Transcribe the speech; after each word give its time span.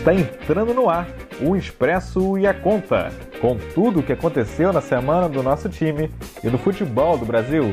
Está 0.00 0.14
entrando 0.14 0.72
no 0.72 0.88
ar 0.88 1.06
o 1.42 1.54
Expresso 1.54 2.38
e 2.38 2.46
a 2.46 2.54
Conta, 2.54 3.12
com 3.38 3.58
tudo 3.74 4.00
o 4.00 4.02
que 4.02 4.14
aconteceu 4.14 4.72
na 4.72 4.80
semana 4.80 5.28
do 5.28 5.42
nosso 5.42 5.68
time 5.68 6.10
e 6.42 6.48
do 6.48 6.56
futebol 6.56 7.18
do 7.18 7.26
Brasil. 7.26 7.64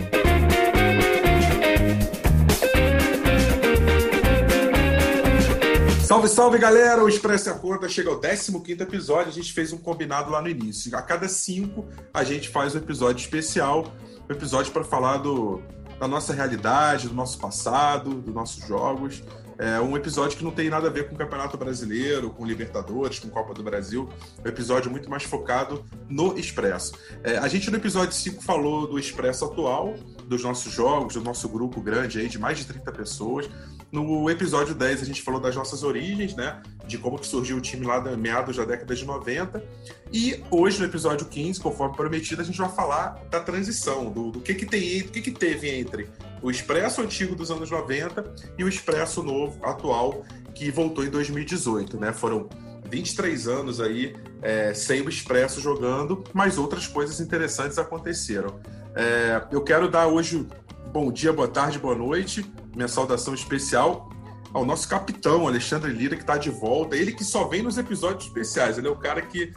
Salve, 6.06 6.28
salve 6.28 6.58
galera! 6.58 7.02
O 7.02 7.08
Expresso 7.08 7.48
e 7.48 7.52
a 7.54 7.56
Conta 7.56 7.88
chega 7.88 8.10
ao 8.10 8.20
15 8.20 8.52
episódio. 8.82 9.30
A 9.30 9.34
gente 9.34 9.54
fez 9.54 9.72
um 9.72 9.78
combinado 9.78 10.30
lá 10.30 10.42
no 10.42 10.50
início. 10.50 10.94
A 10.98 11.02
cada 11.02 11.30
cinco, 11.30 11.88
a 12.14 12.26
gente 12.26 12.50
faz 12.50 12.76
um 12.76 12.80
episódio 12.80 13.22
especial 13.22 13.90
um 14.30 14.34
episódio 14.34 14.74
para 14.74 14.84
falar 14.84 15.16
do, 15.20 15.62
da 15.98 16.10
nossa 16.10 16.34
realidade, 16.34 17.08
do 17.08 17.16
nosso 17.16 17.40
passado, 17.40 18.16
dos 18.16 18.36
nossos 18.36 18.68
jogos. 18.68 19.24
É 19.60 19.80
um 19.80 19.98
episódio 19.98 20.38
que 20.38 20.44
não 20.44 20.52
tem 20.52 20.70
nada 20.70 20.88
a 20.88 20.92
ver 20.92 21.08
com 21.08 21.16
o 21.16 21.18
Campeonato 21.18 21.58
Brasileiro, 21.58 22.30
com 22.30 22.46
Libertadores, 22.46 23.18
com 23.18 23.28
Copa 23.30 23.54
do 23.54 23.64
Brasil. 23.64 24.08
É 24.44 24.48
um 24.48 24.52
episódio 24.52 24.92
muito 24.92 25.10
mais 25.10 25.24
focado 25.24 25.84
no 26.08 26.38
Expresso. 26.38 26.94
É, 27.24 27.38
a 27.38 27.48
gente 27.48 27.72
no 27.72 27.78
episódio 27.78 28.14
5 28.14 28.44
falou 28.44 28.88
do 28.88 29.00
Expresso 29.00 29.46
atual, 29.46 29.96
dos 30.26 30.44
nossos 30.44 30.72
jogos, 30.72 31.16
do 31.16 31.22
nosso 31.22 31.50
grupo 31.50 31.82
grande 31.82 32.20
aí 32.20 32.30
de 32.30 32.38
mais 32.38 32.60
de 32.60 32.66
30 32.66 32.92
pessoas. 32.92 33.50
No 33.92 34.30
episódio 34.30 34.76
10 34.76 35.02
a 35.02 35.06
gente 35.06 35.22
falou 35.22 35.40
das 35.40 35.56
nossas 35.56 35.82
origens, 35.82 36.36
né? 36.36 36.62
De 36.86 36.98
como 36.98 37.18
que 37.18 37.26
surgiu 37.26 37.58
o 37.58 37.62
time 37.62 37.86
lá 37.86 38.00
da 38.00 38.18
meados 38.18 38.58
da 38.58 38.66
década 38.66 38.94
de 38.94 39.06
90. 39.06 39.64
E 40.12 40.44
hoje, 40.52 40.80
no 40.80 40.86
episódio 40.86 41.26
15, 41.26 41.60
conforme 41.62 41.96
prometido, 41.96 42.42
a 42.42 42.46
gente 42.46 42.58
vai 42.58 42.70
falar 42.70 43.22
da 43.30 43.40
transição, 43.40 44.12
do, 44.12 44.32
do 44.32 44.42
que, 44.42 44.54
que 44.54 44.66
tem 44.66 45.04
do 45.04 45.12
que, 45.12 45.22
que 45.22 45.32
teve 45.32 45.70
entre 45.70 46.10
o 46.42 46.52
Expresso 46.52 47.02
antigo 47.02 47.36
dos 47.36 47.50
anos 47.50 47.72
90 47.72 48.36
e 48.58 48.64
o 48.64 48.68
Expresso 48.68 49.24
novo, 49.24 49.66
atual, 49.66 50.26
que 50.54 50.70
voltou 50.70 51.06
em 51.06 51.10
2018, 51.10 51.98
né? 51.98 52.12
Foram 52.12 52.50
23 52.90 53.48
anos 53.48 53.80
aí 53.80 54.16
é, 54.42 54.74
sem 54.74 55.02
o 55.02 55.10
Expresso 55.10 55.62
jogando, 55.62 56.24
mas 56.34 56.58
outras 56.58 56.88
coisas 56.88 57.20
interessantes 57.22 57.78
aconteceram. 57.78 58.60
É, 58.96 59.44
eu 59.52 59.62
quero 59.62 59.90
dar 59.90 60.08
hoje 60.08 60.46
bom 60.92 61.12
dia, 61.12 61.32
boa 61.34 61.48
tarde, 61.48 61.80
boa 61.80 61.96
noite. 61.96 62.46
Minha 62.76 62.88
saudação 62.88 63.34
especial 63.34 64.10
ao 64.54 64.66
nosso 64.66 64.88
capitão, 64.88 65.48
Alexandre 65.48 65.92
Lira, 65.92 66.16
que 66.16 66.24
está 66.24 66.38
de 66.38 66.50
volta. 66.50 66.96
Ele 66.96 67.12
que 67.12 67.24
só 67.24 67.48
vem 67.48 67.62
nos 67.62 67.78
episódios 67.78 68.26
especiais. 68.26 68.78
Ele 68.78 68.88
é 68.88 68.92
o 68.92 68.96
cara 68.96 69.22
que 69.22 69.54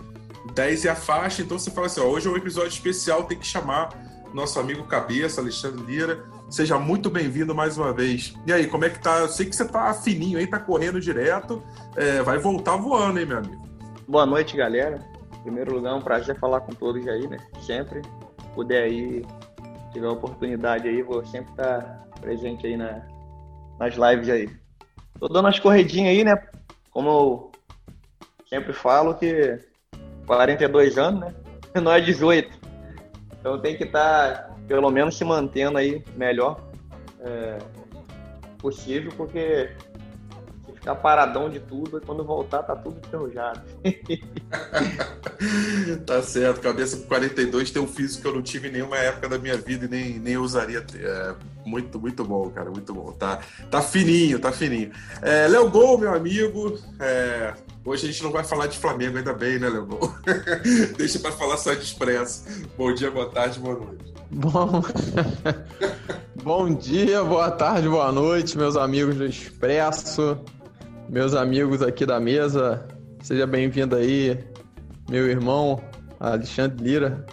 10 0.55 0.85
é 0.87 0.91
a 0.91 0.97
faixa, 0.97 1.43
então 1.43 1.59
você 1.59 1.71
fala 1.71 1.87
assim: 1.87 2.01
ó, 2.01 2.05
hoje 2.05 2.27
é 2.27 2.31
um 2.31 2.37
episódio 2.37 2.71
especial, 2.71 3.25
tem 3.25 3.39
que 3.39 3.47
chamar 3.47 3.91
nosso 4.35 4.59
amigo 4.59 4.85
cabeça, 4.85 5.41
Alexandre 5.41 5.85
Lira. 5.85 6.25
Seja 6.49 6.79
muito 6.79 7.09
bem-vindo 7.09 7.55
mais 7.55 7.79
uma 7.79 7.93
vez. 7.93 8.35
E 8.47 8.53
aí, 8.53 8.67
como 8.67 8.85
é 8.85 8.91
que 8.91 8.99
tá? 8.99 9.19
Eu 9.19 9.29
sei 9.29 9.47
que 9.47 9.55
você 9.55 9.65
tá 9.65 9.93
fininho 9.95 10.39
aí, 10.39 10.47
tá 10.47 10.59
correndo 10.59 11.01
direto. 11.01 11.63
É, 11.97 12.23
vai 12.23 12.39
voltar 12.39 12.77
voando, 12.77 13.21
hein, 13.21 13.27
meu 13.27 13.39
amigo? 13.39 13.69
Boa 14.09 14.27
noite, 14.27 14.57
galera. 14.57 14.99
Em 15.39 15.43
primeiro 15.43 15.75
lugar, 15.75 15.93
é 15.93 15.95
um 15.95 16.03
prazer 16.03 16.39
falar 16.39 16.61
com 16.63 16.73
todos 16.73 17.07
aí, 17.07 17.29
né? 17.29 17.39
Sempre. 17.65 18.03
Puder 18.55 18.83
aí 18.83 19.25
tiver 19.93 20.09
oportunidade 20.09 20.89
aí, 20.89 21.03
vou 21.03 21.25
sempre 21.25 21.51
estar 21.53 21.83
tá 21.83 22.21
presente 22.21 22.67
aí 22.67 22.77
na, 22.77 23.03
nas 23.79 23.95
lives 23.95 24.29
aí. 24.29 24.51
Tô 25.19 25.29
dando 25.29 25.47
umas 25.47 25.59
corredinhas 25.59 26.11
aí, 26.11 26.25
né? 26.25 26.35
Como 26.91 27.09
eu 27.09 27.53
sempre 28.49 28.73
falo 28.73 29.15
que 29.15 29.59
42 30.27 30.99
anos, 30.99 31.21
né? 31.21 31.35
Não 31.81 31.93
é 31.93 32.01
18. 32.01 32.59
Então 33.39 33.59
tem 33.61 33.77
que 33.77 33.85
estar, 33.85 34.49
tá, 34.49 34.55
pelo 34.67 34.91
menos, 34.91 35.17
se 35.17 35.25
mantendo 35.25 35.79
aí 35.79 36.05
melhor 36.17 36.61
é, 37.21 37.59
possível, 38.59 39.13
porque 39.17 39.71
ficar 40.75 40.95
paradão 40.97 41.49
de 41.51 41.61
tudo 41.61 42.01
quando 42.01 42.25
voltar 42.25 42.63
tá 42.63 42.75
tudo 42.75 42.99
enferrujado. 42.99 43.61
tá 46.07 46.23
certo, 46.23 46.61
cabeça 46.61 46.97
com 46.97 47.05
42 47.05 47.71
tem 47.71 47.83
um 47.83 47.87
físico 47.87 48.23
que 48.23 48.29
eu 48.29 48.35
não 48.35 48.43
tive 48.43 48.69
em 48.69 48.73
nenhuma 48.73 48.97
época 48.97 49.29
da 49.29 49.39
minha 49.39 49.57
vida 49.57 49.87
e 49.87 49.89
nem, 49.89 50.19
nem 50.19 50.37
usaria. 50.37 50.85
É, 50.95 51.35
muito, 51.65 51.99
muito 51.99 52.25
bom, 52.25 52.49
cara, 52.51 52.71
muito 52.71 52.93
bom. 52.93 53.13
Tá, 53.13 53.41
tá 53.71 53.83
fininho, 53.83 54.39
tá 54.39 54.53
fininho. 54.53 54.91
É, 55.23 55.47
Léo 55.49 55.71
Gol, 55.71 55.99
meu 55.99 56.15
amigo, 56.15 56.79
é, 56.99 57.55
Hoje 57.83 58.07
a 58.07 58.13
gente 58.13 58.23
não 58.23 58.31
vai 58.31 58.45
falar 58.45 58.67
de 58.67 58.79
Flamengo, 58.79 59.17
ainda 59.17 59.33
bem, 59.33 59.59
né, 59.59 59.67
Léo? 59.69 59.89
Deixa 60.99 61.19
para 61.19 61.33
falar 61.33 61.57
só 61.57 61.73
de 61.73 61.83
expresso. 61.83 62.45
Bom 62.77 62.93
dia, 62.93 63.11
boa 63.11 63.31
tarde, 63.31 63.59
boa 63.59 63.75
noite. 63.75 64.13
Bom... 64.31 64.83
Bom 66.43 66.75
dia, 66.75 67.23
boa 67.23 67.51
tarde, 67.51 67.87
boa 67.87 68.11
noite, 68.11 68.57
meus 68.57 68.75
amigos 68.75 69.17
do 69.17 69.27
Expresso 69.27 70.39
meus 71.11 71.35
amigos 71.35 71.83
aqui 71.83 72.07
da 72.07 72.21
mesa, 72.21 72.87
seja 73.21 73.45
bem-vindo 73.45 73.97
aí, 73.97 74.39
meu 75.11 75.29
irmão 75.29 75.81
Alexandre 76.21 76.83
Lira, 76.83 77.27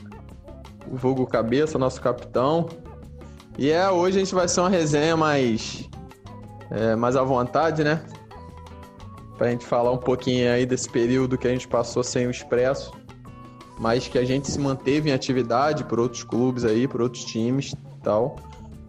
o 0.92 0.98
vulgo 0.98 1.28
cabeça, 1.28 1.78
nosso 1.78 2.02
capitão. 2.02 2.68
E 3.58 3.70
é, 3.70 3.88
hoje 3.90 4.18
a 4.18 4.20
gente 4.20 4.34
vai 4.34 4.48
ser 4.48 4.62
uma 4.62 4.70
resenha 4.70 5.16
mais, 5.16 5.88
é, 6.72 6.96
mais 6.96 7.16
à 7.16 7.22
vontade, 7.22 7.84
né? 7.84 8.02
Pra 9.38 9.52
gente 9.52 9.64
falar 9.64 9.92
um 9.92 9.98
pouquinho 9.98 10.52
aí 10.52 10.66
desse 10.66 10.90
período 10.90 11.38
que 11.38 11.48
a 11.48 11.52
gente 11.52 11.68
passou 11.68 12.04
sem 12.04 12.26
o 12.26 12.32
Expresso, 12.32 12.92
mas 13.80 14.08
que 14.08 14.18
a 14.18 14.26
gente 14.26 14.50
se 14.50 14.60
manteve 14.60 15.12
em 15.12 15.14
atividade 15.14 15.84
por 15.84 16.00
outros 16.00 16.24
clubes 16.24 16.66
aí, 16.66 16.88
por 16.88 17.00
outros 17.00 17.24
times 17.26 17.74
e 17.74 18.02
tal. 18.02 18.38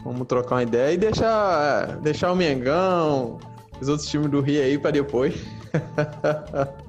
Vamos 0.03 0.27
trocar 0.27 0.57
uma 0.57 0.63
ideia 0.63 0.95
e 0.95 0.97
deixar, 0.97 1.99
deixar 1.99 2.33
o 2.33 2.37
Mengão, 2.37 3.39
os 3.79 3.89
outros 3.89 4.09
times 4.09 4.31
do 4.31 4.41
Rio 4.41 4.63
aí 4.63 4.79
para 4.79 4.93
depois. 4.93 5.35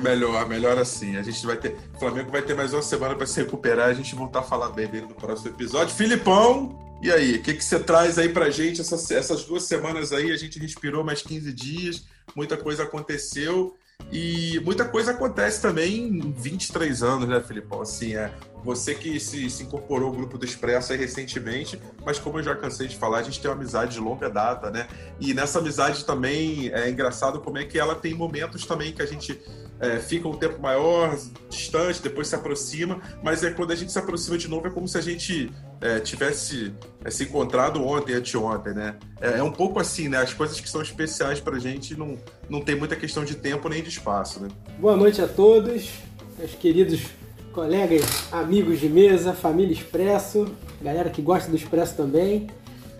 melhor, 0.00 0.48
melhor 0.48 0.78
assim. 0.78 1.16
A 1.16 1.22
gente 1.22 1.44
vai 1.46 1.56
ter. 1.56 1.76
O 1.94 1.98
Flamengo 1.98 2.30
vai 2.30 2.42
ter 2.42 2.54
mais 2.54 2.72
uma 2.72 2.82
semana 2.82 3.14
para 3.14 3.26
se 3.26 3.40
recuperar. 3.40 3.88
A 3.88 3.94
gente 3.94 4.14
voltar 4.14 4.40
a 4.40 4.42
falar 4.42 4.70
bem 4.70 4.86
dele 4.86 5.06
no 5.06 5.14
próximo 5.14 5.50
episódio. 5.50 5.94
Filipão, 5.94 6.78
e 7.02 7.10
aí? 7.10 7.36
O 7.36 7.42
que, 7.42 7.54
que 7.54 7.64
você 7.64 7.78
traz 7.78 8.18
aí 8.18 8.28
pra 8.28 8.50
gente? 8.50 8.80
Essas, 8.80 9.10
essas 9.10 9.44
duas 9.44 9.64
semanas 9.64 10.12
aí, 10.12 10.30
a 10.32 10.36
gente 10.36 10.58
respirou 10.58 11.02
mais 11.02 11.22
15 11.22 11.52
dias, 11.52 12.04
muita 12.34 12.56
coisa 12.56 12.82
aconteceu. 12.82 13.74
E 14.12 14.60
muita 14.64 14.84
coisa 14.84 15.12
acontece 15.12 15.60
também 15.60 16.08
em 16.08 16.32
23 16.32 17.02
anos, 17.02 17.28
né, 17.28 17.40
Filipão? 17.40 17.82
Assim, 17.82 18.16
é, 18.16 18.32
você 18.64 18.94
que 18.94 19.20
se, 19.20 19.48
se, 19.48 19.62
incorporou 19.62 20.08
ao 20.08 20.14
grupo 20.14 20.36
do 20.36 20.44
Expresso 20.44 20.92
aí 20.92 20.98
recentemente, 20.98 21.80
mas 22.04 22.18
como 22.18 22.38
eu 22.38 22.42
já 22.42 22.54
cansei 22.54 22.88
de 22.88 22.96
falar, 22.96 23.18
a 23.18 23.22
gente 23.22 23.40
tem 23.40 23.50
uma 23.50 23.56
amizade 23.56 23.94
de 23.94 24.00
longa 24.00 24.28
data, 24.28 24.70
né? 24.70 24.88
E 25.20 25.32
nessa 25.32 25.58
amizade 25.58 26.04
também 26.04 26.70
é 26.72 26.88
engraçado 26.88 27.40
como 27.40 27.58
é 27.58 27.64
que 27.64 27.78
ela 27.78 27.94
tem 27.94 28.14
momentos 28.14 28.66
também 28.66 28.92
que 28.92 29.02
a 29.02 29.06
gente 29.06 29.40
é, 29.80 29.98
fica 29.98 30.28
um 30.28 30.36
tempo 30.36 30.60
maior, 30.60 31.18
distante, 31.48 32.02
depois 32.02 32.28
se 32.28 32.34
aproxima, 32.34 33.00
mas 33.22 33.42
é 33.42 33.50
quando 33.50 33.72
a 33.72 33.74
gente 33.74 33.90
se 33.90 33.98
aproxima 33.98 34.36
de 34.36 34.46
novo 34.46 34.66
é 34.66 34.70
como 34.70 34.86
se 34.86 34.98
a 34.98 35.00
gente 35.00 35.50
é, 35.80 35.98
tivesse 35.98 36.72
é, 37.02 37.10
se 37.10 37.24
encontrado 37.24 37.82
ontem, 37.82 38.14
anteontem, 38.14 38.74
né? 38.74 38.96
É, 39.20 39.38
é, 39.38 39.42
um 39.42 39.50
pouco 39.50 39.80
assim, 39.80 40.08
né? 40.08 40.18
As 40.18 40.34
coisas 40.34 40.60
que 40.60 40.68
são 40.68 40.82
especiais 40.82 41.40
pra 41.40 41.58
gente 41.58 41.96
não, 41.96 42.18
não 42.48 42.60
tem 42.60 42.76
muita 42.76 42.94
questão 42.94 43.24
de 43.24 43.34
tempo 43.34 43.68
nem 43.70 43.82
de 43.82 43.88
espaço, 43.88 44.40
né? 44.40 44.48
Boa 44.78 44.96
noite 44.96 45.22
a 45.22 45.26
todos, 45.26 45.88
meus 46.38 46.52
queridos 46.52 47.00
colegas, 47.52 48.04
amigos 48.30 48.78
de 48.78 48.88
mesa, 48.88 49.32
família 49.32 49.72
Expresso, 49.72 50.46
galera 50.80 51.08
que 51.08 51.22
gosta 51.22 51.50
do 51.50 51.56
Expresso 51.56 51.96
também. 51.96 52.48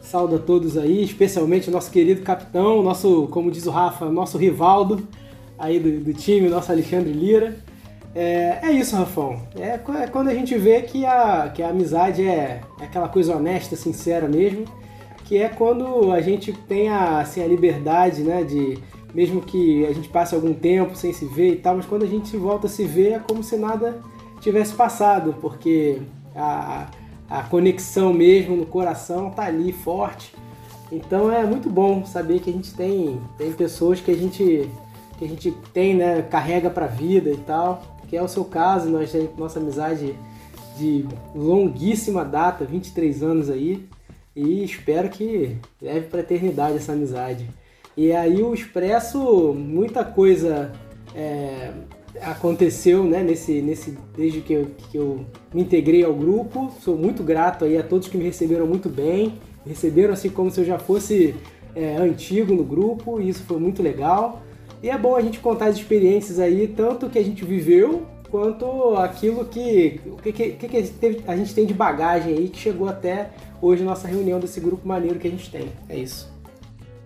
Saúde 0.02 0.36
a 0.36 0.38
todos 0.38 0.78
aí, 0.78 1.04
especialmente 1.04 1.68
o 1.68 1.72
nosso 1.72 1.90
querido 1.90 2.22
capitão, 2.22 2.82
nosso, 2.82 3.28
como 3.28 3.50
diz 3.50 3.66
o 3.66 3.70
Rafa, 3.70 4.10
nosso 4.10 4.38
Rivaldo 4.38 5.06
aí 5.60 5.78
do, 5.78 6.00
do 6.00 6.14
time, 6.14 6.48
nosso 6.48 6.72
Alexandre 6.72 7.12
Lira. 7.12 7.56
É, 8.14 8.58
é, 8.62 8.72
isso, 8.72 8.96
Rafão. 8.96 9.40
É, 9.56 9.78
é, 10.02 10.06
quando 10.08 10.28
a 10.28 10.34
gente 10.34 10.56
vê 10.56 10.82
que 10.82 11.06
a, 11.06 11.50
que 11.54 11.62
a 11.62 11.68
amizade 11.68 12.26
é, 12.26 12.60
é, 12.80 12.84
aquela 12.84 13.08
coisa 13.08 13.36
honesta, 13.36 13.76
sincera 13.76 14.26
mesmo, 14.26 14.64
que 15.24 15.38
é 15.38 15.48
quando 15.48 16.10
a 16.10 16.20
gente 16.20 16.52
tem 16.52 16.88
a, 16.88 17.20
assim, 17.20 17.40
a 17.42 17.46
liberdade, 17.46 18.22
né, 18.22 18.42
de 18.42 18.78
mesmo 19.14 19.40
que 19.40 19.86
a 19.86 19.92
gente 19.92 20.08
passe 20.08 20.34
algum 20.34 20.54
tempo 20.54 20.96
sem 20.96 21.12
se 21.12 21.24
ver 21.24 21.52
e 21.52 21.56
tal, 21.56 21.76
mas 21.76 21.86
quando 21.86 22.04
a 22.04 22.06
gente 22.06 22.36
volta 22.36 22.66
a 22.66 22.70
se 22.70 22.84
ver 22.84 23.12
é 23.12 23.18
como 23.18 23.42
se 23.42 23.56
nada 23.56 24.00
tivesse 24.40 24.72
passado, 24.72 25.36
porque 25.40 26.00
a, 26.34 26.88
a 27.28 27.42
conexão 27.44 28.12
mesmo 28.12 28.56
no 28.56 28.66
coração 28.66 29.30
tá 29.30 29.44
ali 29.44 29.72
forte. 29.72 30.32
Então 30.90 31.30
é 31.30 31.44
muito 31.44 31.68
bom 31.68 32.04
saber 32.04 32.40
que 32.40 32.50
a 32.50 32.52
gente 32.52 32.74
tem, 32.74 33.20
tem 33.38 33.52
pessoas 33.52 34.00
que 34.00 34.10
a 34.10 34.16
gente 34.16 34.68
que 35.20 35.26
a 35.26 35.28
gente 35.28 35.50
tem, 35.74 35.94
né, 35.94 36.22
carrega 36.22 36.70
para 36.70 36.86
a 36.86 36.88
vida 36.88 37.30
e 37.30 37.36
tal, 37.36 37.82
que 38.08 38.16
é 38.16 38.22
o 38.22 38.26
seu 38.26 38.42
caso, 38.42 38.88
nós 38.88 39.12
nossa 39.36 39.60
amizade 39.60 40.16
de 40.78 41.04
longuíssima 41.34 42.24
data, 42.24 42.64
23 42.64 43.22
anos 43.22 43.50
aí, 43.50 43.86
e 44.34 44.64
espero 44.64 45.10
que 45.10 45.58
leve 45.80 46.06
para 46.06 46.20
eternidade 46.20 46.78
essa 46.78 46.92
amizade. 46.92 47.46
E 47.94 48.12
aí 48.12 48.42
o 48.42 48.54
Expresso, 48.54 49.52
muita 49.52 50.02
coisa 50.02 50.72
é, 51.14 51.70
aconteceu, 52.22 53.04
né, 53.04 53.22
nesse, 53.22 53.60
nesse, 53.60 53.98
desde 54.16 54.40
que 54.40 54.54
eu, 54.54 54.70
que 54.90 54.96
eu 54.96 55.26
me 55.52 55.60
integrei 55.60 56.02
ao 56.02 56.14
grupo. 56.14 56.72
Sou 56.80 56.96
muito 56.96 57.22
grato 57.22 57.66
aí 57.66 57.76
a 57.76 57.82
todos 57.82 58.08
que 58.08 58.16
me 58.16 58.24
receberam 58.24 58.66
muito 58.66 58.88
bem, 58.88 59.34
receberam 59.66 60.14
assim 60.14 60.30
como 60.30 60.50
se 60.50 60.60
eu 60.60 60.64
já 60.64 60.78
fosse 60.78 61.34
é, 61.74 61.96
antigo 61.96 62.54
no 62.54 62.64
grupo, 62.64 63.20
e 63.20 63.28
isso 63.28 63.42
foi 63.42 63.58
muito 63.58 63.82
legal. 63.82 64.40
E 64.82 64.88
é 64.88 64.96
bom 64.96 65.14
a 65.14 65.20
gente 65.20 65.38
contar 65.38 65.66
as 65.66 65.76
experiências 65.76 66.38
aí, 66.38 66.66
tanto 66.66 67.10
que 67.10 67.18
a 67.18 67.24
gente 67.24 67.44
viveu, 67.44 68.06
quanto 68.30 68.96
aquilo 68.96 69.44
que, 69.44 70.00
que, 70.22 70.32
que, 70.32 70.68
que 70.68 71.22
a 71.26 71.36
gente 71.36 71.54
tem 71.54 71.66
de 71.66 71.74
bagagem 71.74 72.36
aí, 72.36 72.48
que 72.48 72.58
chegou 72.58 72.88
até 72.88 73.30
hoje 73.60 73.82
nossa 73.82 74.08
reunião 74.08 74.40
desse 74.40 74.60
grupo 74.60 74.86
maneiro 74.86 75.18
que 75.18 75.28
a 75.28 75.30
gente 75.30 75.50
tem. 75.50 75.70
É 75.88 75.96
isso. 75.96 76.30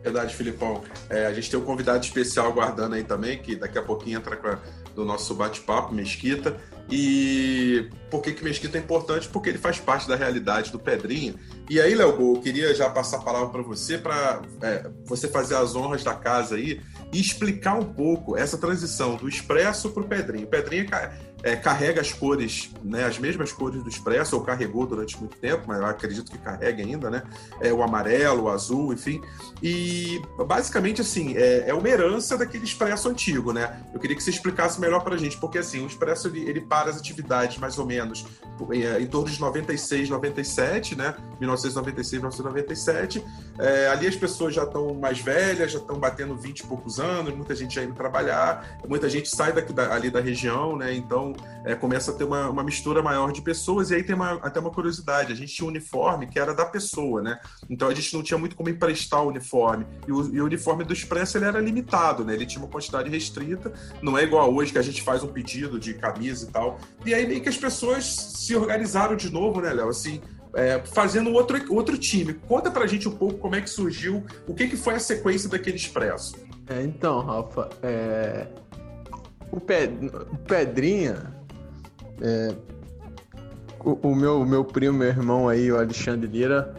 Verdade, 0.03 0.35
Filipão. 0.35 0.83
É, 1.09 1.27
a 1.27 1.33
gente 1.33 1.51
tem 1.51 1.59
um 1.59 1.65
convidado 1.65 2.05
especial 2.05 2.47
aguardando 2.47 2.95
aí 2.95 3.03
também, 3.03 3.39
que 3.39 3.57
daqui 3.57 3.79
a 3.79 3.83
pouquinho 3.83 4.19
entra 4.19 4.37
com 4.37 4.49
a, 4.49 4.59
do 4.95 5.03
nosso 5.03 5.35
bate-papo, 5.35 5.95
Mesquita. 5.95 6.57
E 6.91 7.89
por 8.11 8.21
que, 8.21 8.35
que 8.35 8.45
Mesquita 8.45 8.77
é 8.77 8.81
importante? 8.81 9.27
Porque 9.29 9.49
ele 9.49 9.57
faz 9.57 9.81
parte 9.81 10.07
da 10.07 10.15
realidade 10.15 10.71
do 10.71 10.79
Pedrinha. 10.79 11.35
E 11.71 11.81
aí, 11.81 11.95
Léo 11.95 12.35
eu 12.35 12.41
queria 12.43 12.75
já 12.75 12.91
passar 12.91 13.17
a 13.17 13.23
palavra 13.23 13.49
para 13.49 13.63
você, 13.63 13.97
para 13.97 14.43
é, 14.61 14.91
você 15.07 15.27
fazer 15.27 15.57
as 15.57 15.75
honras 15.75 16.05
da 16.05 16.15
casa 16.15 16.57
aí 16.57 16.83
explicar 17.21 17.75
um 17.75 17.85
pouco 17.85 18.37
essa 18.37 18.59
transição 18.59 19.17
do 19.17 19.29
Expresso 19.29 19.91
para 19.91 20.03
o 20.03 20.07
Pedrinho. 20.07 20.47
Pedrinho 20.47 20.95
é, 20.95 21.13
carrega 21.57 22.01
as 22.01 22.13
cores, 22.13 22.71
né, 22.83 23.05
as 23.05 23.19
mesmas 23.19 23.53
cores 23.53 23.83
do 23.83 23.89
Expresso, 23.89 24.37
ou 24.37 24.43
carregou 24.43 24.87
durante 24.87 25.19
muito 25.19 25.37
tempo, 25.37 25.65
mas 25.67 25.79
eu 25.79 25.87
acredito 25.87 26.31
que 26.31 26.39
carrega 26.39 26.83
ainda, 26.83 27.11
né? 27.11 27.23
É, 27.61 27.73
o 27.73 27.83
amarelo, 27.83 28.45
o 28.45 28.49
azul, 28.49 28.93
enfim. 28.93 29.21
E 29.63 30.23
basicamente, 30.47 31.01
assim, 31.01 31.37
é, 31.37 31.69
é 31.69 31.75
uma 31.75 31.89
herança 31.89 32.39
daquele 32.39 32.65
Expresso 32.65 33.09
antigo, 33.09 33.53
né? 33.53 33.85
Eu 33.93 34.01
queria 34.01 34.17
que 34.17 34.23
você 34.23 34.31
explicasse 34.31 34.81
melhor 34.81 35.05
para 35.05 35.15
a 35.15 35.19
gente, 35.19 35.37
porque 35.37 35.59
assim, 35.59 35.85
o 35.85 35.87
Expresso 35.87 36.29
ele, 36.29 36.49
ele 36.49 36.61
para 36.61 36.89
as 36.91 36.97
atividades 36.97 37.59
mais 37.59 37.79
ou 37.79 37.87
menos 37.87 38.25
em, 38.73 39.03
em 39.03 39.07
torno 39.07 39.31
de 39.31 39.41
96, 39.41 40.09
97, 40.09 40.97
né? 40.97 41.15
1996, 41.41 42.23
1997. 42.23 43.25
É, 43.59 43.89
ali 43.89 44.07
as 44.07 44.17
pessoas 44.17 44.55
já 44.55 44.65
estão 44.65 44.95
mais 44.95 45.21
velhas, 45.21 45.73
já 45.73 45.79
estão 45.79 45.99
batendo 45.99 46.37
20 46.37 46.61
e 46.61 46.67
poucos 46.67 46.99
anos, 46.99 47.35
muita 47.35 47.55
gente 47.55 47.75
já 47.75 47.83
indo 47.83 47.95
trabalhar, 47.95 48.79
muita 48.89 49.09
gente 49.09 49.29
sai 49.29 49.53
daqui, 49.53 49.73
da, 49.73 49.93
ali 49.93 50.11
da 50.11 50.21
região, 50.21 50.77
né? 50.77 50.95
Então 50.95 51.34
é, 51.65 51.75
começa 51.75 52.11
a 52.11 52.15
ter 52.15 52.25
uma, 52.25 52.51
uma, 52.51 52.63
mistura 52.63 53.03
maior 53.03 53.33
de 53.33 53.41
pessoas, 53.41 53.91
e 53.91 53.95
aí 53.95 54.03
tem 54.03 54.15
uma, 54.15 54.35
até 54.35 54.61
uma 54.61 54.71
curiosidade: 54.71 55.33
a 55.33 55.37
gente 55.37 55.55
tinha 55.55 55.67
um 55.67 55.71
uniforme 55.71 56.27
que 56.27 56.39
era 56.39 56.55
da 56.55 56.65
pessoa, 56.65 57.23
né? 57.23 57.39
Então 57.69 57.89
a 57.89 57.95
gente 57.95 58.15
não 58.15 58.23
tinha 58.23 58.39
muito 58.39 58.55
como 58.55 58.69
emprestar 58.69 59.23
o 59.23 59.29
uniforme. 59.29 59.87
E 60.07 60.13
o, 60.13 60.35
e 60.35 60.41
o 60.41 60.45
uniforme 60.45 60.85
do 60.85 60.93
Expresso 60.93 61.39
ele 61.39 61.47
era 61.47 61.61
limitado, 61.61 62.25
né? 62.25 62.35
Ele 62.35 62.47
tinha 62.47 62.63
uma 62.63 62.71
quantidade 62.71 63.09
restrita, 63.09 63.73
não 64.03 64.19
é 64.19 64.23
igual 64.23 64.53
hoje 64.55 64.73
que 64.73 64.79
a 64.79 64.83
gente 64.83 65.03
faz 65.03 65.23
um 65.23 65.29
pedido 65.29 65.79
de 65.79 65.95
camisa 65.95 66.47
e 66.47 66.51
tal. 66.51 66.79
E 67.05 67.15
aí 67.15 67.27
meio 67.27 67.41
que 67.41 67.49
as 67.49 67.57
pessoas 67.57 68.05
se 68.05 68.55
organizaram 68.55 69.17
de 69.17 69.31
novo, 69.31 69.61
né, 69.61 69.73
Léo? 69.73 69.89
Assim, 69.89 70.21
é, 70.55 70.81
fazendo 70.85 71.33
outro, 71.33 71.61
outro 71.75 71.99
time. 71.99 72.35
Conta 72.35 72.71
pra 72.71 72.87
gente 72.87 73.09
um 73.09 73.17
pouco 73.17 73.39
como 73.39 73.55
é 73.55 73.61
que 73.61 73.71
surgiu, 73.71 74.25
o 74.47 74.55
que, 74.55 74.69
que 74.69 74.77
foi 74.77 74.95
a 74.95 75.01
sequência 75.01 75.49
daquele 75.49 75.77
Expresso. 75.77 76.35
É, 76.67 76.83
então, 76.83 77.21
Rafa, 77.21 77.69
é, 77.83 78.47
o, 79.55 80.35
o 80.35 80.39
Pedrinha, 80.39 81.33
é, 82.21 82.55
o, 83.85 84.09
o, 84.09 84.15
meu, 84.15 84.45
meu 84.45 84.65
primo, 84.65 84.99
meu 84.99 85.09
irmão 85.09 85.49
aí, 85.49 85.71
o 85.71 85.79
Alexandre 85.79 86.27
Lira, 86.27 86.75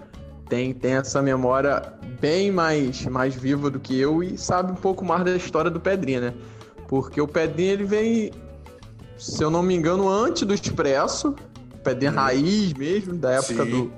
tem, 0.50 0.74
tem 0.74 0.94
essa 0.94 1.22
memória 1.22 1.94
bem 2.20 2.52
mais, 2.52 3.06
mais 3.06 3.34
viva 3.34 3.70
do 3.70 3.80
que 3.80 4.00
eu 4.00 4.22
e 4.22 4.38
sabe 4.38 4.72
um 4.72 4.76
pouco 4.76 5.06
mais 5.06 5.24
da 5.24 5.36
história 5.36 5.72
do 5.72 5.80
Pedrinha, 5.80 6.22
né? 6.22 6.34
Porque 6.88 7.20
o 7.20 7.28
Pedrinha, 7.28 7.74
ele 7.74 7.84
vem, 7.84 8.32
se 9.18 9.44
eu 9.44 9.50
não 9.50 9.64
me 9.64 9.74
engano, 9.74 10.08
antes 10.08 10.44
do 10.44 10.54
Expresso, 10.54 11.36
Pedrinha 11.84 12.12
hum. 12.12 12.16
raiz 12.16 12.74
mesmo, 12.74 13.16
da 13.16 13.32
época 13.32 13.66
do, 13.66 13.92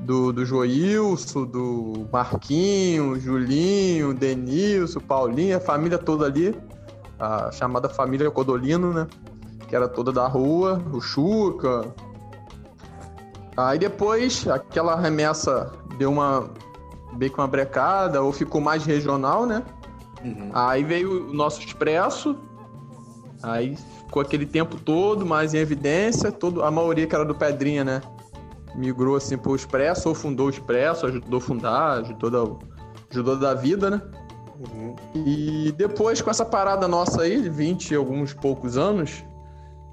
do, 0.00 0.32
do 0.32 0.44
Joilson, 0.44 1.44
do 1.44 2.06
Marquinho, 2.12 3.18
Julinho, 3.18 4.12
Denilson, 4.12 5.00
Paulinho, 5.00 5.56
a 5.56 5.60
família 5.60 5.98
toda 5.98 6.26
ali 6.26 6.54
a 7.18 7.50
chamada 7.52 7.88
família 7.88 8.30
Codolino, 8.30 8.92
né? 8.92 9.06
Que 9.66 9.76
era 9.76 9.88
toda 9.88 10.12
da 10.12 10.26
rua, 10.26 10.82
o 10.92 11.00
Chuca. 11.00 11.92
Aí 13.56 13.78
depois 13.78 14.46
aquela 14.48 14.96
remessa 14.96 15.72
deu 15.98 16.10
uma 16.10 16.48
meio 17.16 17.32
que 17.32 17.38
uma 17.38 17.48
brecada, 17.48 18.22
ou 18.22 18.32
ficou 18.32 18.60
mais 18.60 18.84
regional, 18.84 19.44
né? 19.44 19.62
Uhum. 20.24 20.50
Aí 20.52 20.84
veio 20.84 21.30
o 21.30 21.34
nosso 21.34 21.60
expresso, 21.60 22.36
aí 23.42 23.76
ficou 23.76 24.22
aquele 24.22 24.46
tempo 24.46 24.76
todo 24.76 25.24
mais 25.26 25.54
em 25.54 25.58
evidência, 25.58 26.30
todo, 26.30 26.62
a 26.62 26.70
maioria 26.70 27.06
que 27.06 27.14
era 27.14 27.24
do 27.24 27.34
Pedrinha, 27.34 27.84
né? 27.84 28.00
Migrou 28.74 29.16
assim 29.16 29.36
pro 29.36 29.56
expresso, 29.56 30.08
ou 30.08 30.14
fundou 30.14 30.46
o 30.46 30.50
expresso, 30.50 31.06
ajudou 31.06 31.38
a 31.38 31.40
fundar, 31.40 31.98
ajudou 32.00 32.60
a, 32.60 33.10
ajudou 33.10 33.34
a 33.34 33.38
dar 33.38 33.54
vida, 33.54 33.90
né? 33.90 34.02
Uhum. 34.58 34.96
E 35.14 35.72
depois, 35.76 36.20
com 36.20 36.30
essa 36.30 36.44
parada 36.44 36.88
nossa 36.88 37.22
aí, 37.22 37.40
de 37.40 37.48
20 37.48 37.90
e 37.90 37.94
alguns 37.94 38.34
poucos 38.34 38.76
anos, 38.76 39.24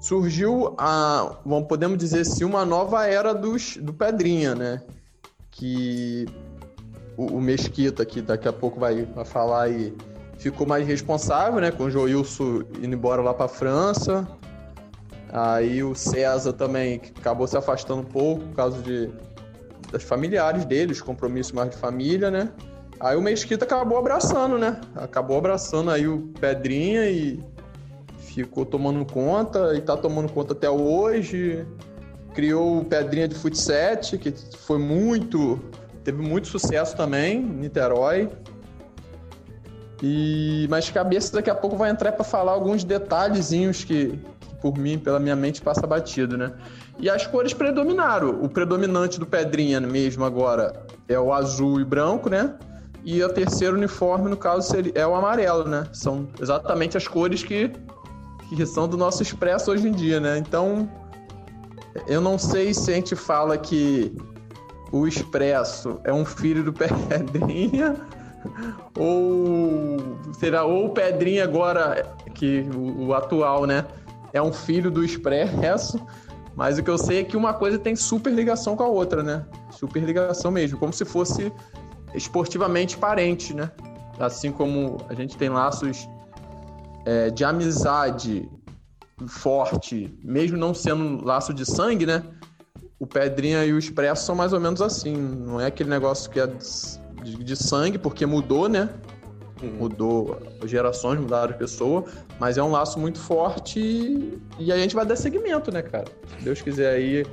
surgiu 0.00 0.74
a, 0.76 1.38
vamos, 1.44 1.68
podemos 1.68 1.96
dizer 1.98 2.20
assim, 2.20 2.44
uma 2.44 2.64
nova 2.64 3.06
era 3.06 3.32
dos, 3.32 3.76
do 3.76 3.92
Pedrinha, 3.92 4.54
né? 4.54 4.82
Que 5.50 6.26
o, 7.16 7.36
o 7.36 7.40
Mesquita, 7.40 8.04
que 8.04 8.20
daqui 8.20 8.48
a 8.48 8.52
pouco 8.52 8.80
vai, 8.80 9.04
vai 9.04 9.24
falar 9.24 9.62
aí, 9.62 9.94
ficou 10.38 10.66
mais 10.66 10.86
responsável, 10.86 11.60
né? 11.60 11.70
Com 11.70 11.84
o 11.84 11.90
Joilson 11.90 12.62
indo 12.82 12.94
embora 12.94 13.22
lá 13.22 13.32
para 13.32 13.48
França. 13.48 14.26
Aí 15.32 15.82
o 15.82 15.94
César 15.94 16.52
também 16.52 17.00
acabou 17.18 17.46
se 17.46 17.56
afastando 17.56 18.00
um 18.02 18.04
pouco 18.04 18.44
por 18.46 18.54
causa 18.54 18.82
de, 18.82 19.10
das 19.90 20.02
familiares 20.02 20.64
dele, 20.64 20.92
os 20.92 21.00
compromissos 21.00 21.52
mais 21.52 21.70
de 21.70 21.76
família, 21.76 22.30
né? 22.30 22.50
Aí 22.98 23.16
o 23.16 23.20
Mesquita 23.20 23.64
acabou 23.64 23.98
abraçando, 23.98 24.58
né? 24.58 24.80
Acabou 24.94 25.36
abraçando 25.36 25.90
aí 25.90 26.08
o 26.08 26.28
Pedrinha 26.40 27.08
e 27.10 27.42
ficou 28.18 28.64
tomando 28.64 29.04
conta 29.04 29.74
e 29.74 29.80
tá 29.80 29.96
tomando 29.96 30.32
conta 30.32 30.52
até 30.52 30.70
hoje. 30.70 31.66
Criou 32.34 32.80
o 32.80 32.84
Pedrinha 32.84 33.28
de 33.28 33.34
Futset, 33.34 34.16
que 34.18 34.32
foi 34.58 34.78
muito. 34.78 35.60
teve 36.04 36.22
muito 36.22 36.48
sucesso 36.48 36.96
também 36.96 37.40
Niterói. 37.40 38.30
E 40.02 40.66
mas 40.68 40.90
cabeça 40.90 41.32
daqui 41.32 41.48
a 41.48 41.54
pouco 41.54 41.76
vai 41.76 41.90
entrar 41.90 42.12
para 42.12 42.24
falar 42.24 42.52
alguns 42.52 42.84
detalhezinhos 42.84 43.84
que, 43.84 44.18
que, 44.40 44.54
por 44.60 44.76
mim, 44.76 44.98
pela 44.98 45.18
minha 45.18 45.36
mente 45.36 45.62
passa 45.62 45.86
batido, 45.86 46.36
né? 46.36 46.52
E 46.98 47.08
as 47.08 47.26
cores 47.26 47.54
predominaram. 47.54 48.42
O 48.42 48.48
predominante 48.48 49.18
do 49.18 49.26
Pedrinha 49.26 49.80
mesmo 49.80 50.24
agora 50.24 50.84
é 51.08 51.18
o 51.18 51.32
azul 51.32 51.80
e 51.80 51.84
branco, 51.84 52.28
né? 52.28 52.54
E 53.06 53.22
o 53.22 53.28
terceiro 53.28 53.76
uniforme, 53.76 54.28
no 54.28 54.36
caso, 54.36 54.68
seria, 54.68 54.90
é 54.96 55.06
o 55.06 55.14
amarelo, 55.14 55.64
né? 55.64 55.86
São 55.92 56.26
exatamente 56.40 56.96
as 56.96 57.06
cores 57.06 57.44
que, 57.44 57.70
que 58.48 58.66
são 58.66 58.88
do 58.88 58.96
nosso 58.96 59.22
expresso 59.22 59.70
hoje 59.70 59.86
em 59.86 59.92
dia, 59.92 60.18
né? 60.18 60.36
Então, 60.38 60.90
eu 62.08 62.20
não 62.20 62.36
sei 62.36 62.74
se 62.74 62.90
a 62.90 62.94
gente 62.94 63.14
fala 63.14 63.56
que 63.56 64.12
o 64.90 65.06
expresso 65.06 66.00
é 66.02 66.12
um 66.12 66.24
filho 66.24 66.64
do 66.64 66.72
Pedrinha 66.72 67.94
ou 68.98 69.98
será 70.32 70.64
ou 70.64 70.86
o 70.86 70.90
Pedrinha 70.90 71.44
agora 71.44 72.12
que 72.34 72.66
o, 72.74 73.06
o, 73.06 73.14
atual, 73.14 73.66
né, 73.66 73.84
é 74.32 74.42
um 74.42 74.52
filho 74.52 74.90
do 74.90 75.04
expresso, 75.04 76.04
mas 76.56 76.76
o 76.76 76.82
que 76.82 76.90
eu 76.90 76.98
sei 76.98 77.20
é 77.20 77.24
que 77.24 77.36
uma 77.36 77.54
coisa 77.54 77.78
tem 77.78 77.94
super 77.94 78.32
ligação 78.32 78.74
com 78.74 78.82
a 78.82 78.88
outra, 78.88 79.22
né? 79.22 79.44
Super 79.70 80.02
ligação 80.02 80.50
mesmo, 80.50 80.76
como 80.76 80.92
se 80.92 81.04
fosse 81.04 81.52
esportivamente 82.16 82.96
parente, 82.96 83.54
né? 83.54 83.70
Assim 84.18 84.50
como 84.50 84.96
a 85.08 85.14
gente 85.14 85.36
tem 85.36 85.48
laços 85.48 86.08
é, 87.04 87.30
de 87.30 87.44
amizade 87.44 88.48
forte, 89.28 90.14
mesmo 90.22 90.56
não 90.56 90.74
sendo 90.74 91.04
um 91.04 91.24
laço 91.24 91.54
de 91.54 91.64
sangue, 91.64 92.06
né? 92.06 92.22
O 92.98 93.06
Pedrinha 93.06 93.64
e 93.64 93.72
o 93.72 93.78
Expresso 93.78 94.24
são 94.24 94.34
mais 94.34 94.52
ou 94.52 94.60
menos 94.60 94.80
assim. 94.80 95.14
Não 95.14 95.60
é 95.60 95.66
aquele 95.66 95.90
negócio 95.90 96.30
que 96.30 96.40
é 96.40 96.46
de, 97.22 97.44
de 97.44 97.56
sangue, 97.56 97.98
porque 97.98 98.24
mudou, 98.24 98.68
né? 98.68 98.88
Uhum. 99.62 99.70
Mudou 99.78 100.38
gerações, 100.64 101.18
mudaram 101.18 101.52
de 101.52 101.58
pessoa, 101.58 102.04
mas 102.38 102.58
é 102.58 102.62
um 102.62 102.70
laço 102.70 102.98
muito 102.98 103.18
forte 103.18 103.80
e, 103.80 104.38
e 104.58 104.72
a 104.72 104.76
gente 104.76 104.94
vai 104.94 105.06
dar 105.06 105.16
seguimento, 105.16 105.72
né, 105.72 105.82
cara? 105.82 106.06
Se 106.26 106.44
Deus 106.44 106.60
quiser 106.60 106.94
aí. 106.94 107.24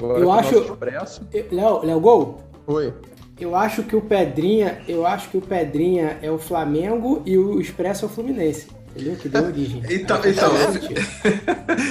Eu 0.00 0.32
acho. 0.32 0.76
Léo, 1.50 1.84
Léo 1.84 2.00
Gol? 2.00 2.38
Oi. 2.66 2.92
Eu 3.40 3.56
acho 3.56 3.82
que 3.84 3.96
o 3.96 4.02
Pedrinha, 4.02 4.82
eu 4.86 5.06
acho 5.06 5.30
que 5.30 5.38
o 5.38 5.40
Pedrinha 5.40 6.18
é 6.20 6.30
o 6.30 6.38
Flamengo 6.38 7.22
e 7.24 7.38
o 7.38 7.58
Expresso 7.58 8.04
é 8.04 8.08
o 8.08 8.10
Fluminense. 8.10 8.68
Entendeu? 8.90 9.16
Que 9.16 9.28
deu 9.28 9.44
origem. 9.44 9.82
então, 9.88 10.20
então 10.24 10.50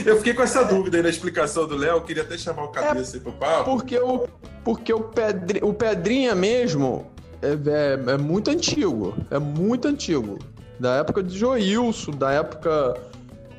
eu 0.05 0.17
fiquei 0.17 0.33
com 0.33 0.43
essa 0.43 0.63
dúvida 0.63 0.97
aí 0.97 1.03
na 1.03 1.09
explicação 1.09 1.65
do 1.65 1.75
Léo, 1.75 2.01
queria 2.01 2.23
até 2.23 2.37
chamar 2.37 2.65
o 2.65 2.67
cabeça 2.67 3.15
é, 3.15 3.17
aí 3.17 3.23
pro 3.23 3.31
papo. 3.31 3.71
Porque 3.71 3.97
o, 3.97 4.27
porque 4.63 4.93
o, 4.93 4.99
Pedri, 5.01 5.59
o 5.63 5.73
Pedrinha 5.73 6.35
mesmo 6.35 7.07
é, 7.41 7.51
é, 7.51 8.13
é, 8.13 8.17
muito 8.17 8.51
antigo. 8.51 9.15
É 9.31 9.39
muito 9.39 9.87
antigo. 9.87 10.37
Da 10.79 10.97
época 10.97 11.23
de 11.23 11.37
Joilson, 11.37 12.11
da 12.11 12.31
época 12.31 12.95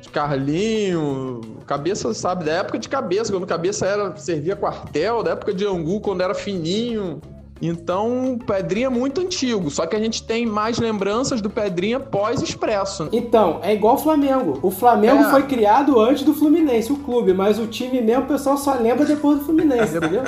de 0.01 0.09
Carlinho, 0.09 1.41
cabeça, 1.67 2.13
sabe? 2.13 2.45
Da 2.45 2.53
época 2.53 2.79
de 2.79 2.87
cabeça, 2.87 3.31
quando 3.31 3.45
cabeça 3.45 3.85
era 3.85 4.15
servia 4.15 4.55
quartel, 4.55 5.23
da 5.23 5.31
época 5.31 5.53
de 5.53 5.65
Angu, 5.65 5.99
quando 5.99 6.21
era 6.21 6.33
fininho. 6.33 7.19
Então, 7.61 8.39
Pedrinha 8.45 8.87
é 8.87 8.89
muito 8.89 9.21
antigo, 9.21 9.69
só 9.69 9.85
que 9.85 9.95
a 9.95 9.99
gente 9.99 10.23
tem 10.23 10.45
mais 10.45 10.79
lembranças 10.79 11.41
do 11.41 11.49
Pedrinha 11.49 11.99
pós-expresso. 11.99 13.07
Então, 13.11 13.59
é 13.61 13.73
igual 13.73 13.95
o 13.95 13.97
Flamengo. 13.97 14.59
O 14.61 14.71
Flamengo 14.71 15.23
é. 15.23 15.29
foi 15.29 15.43
criado 15.43 15.99
antes 15.99 16.23
do 16.23 16.33
Fluminense, 16.33 16.91
o 16.91 16.97
clube, 16.97 17.33
mas 17.33 17.59
o 17.59 17.67
time 17.67 18.01
mesmo 18.01 18.23
o 18.23 18.27
pessoal 18.27 18.57
só 18.57 18.73
lembra 18.73 19.05
depois 19.05 19.39
do 19.39 19.45
Fluminense, 19.45 19.97
entendeu? 19.97 20.23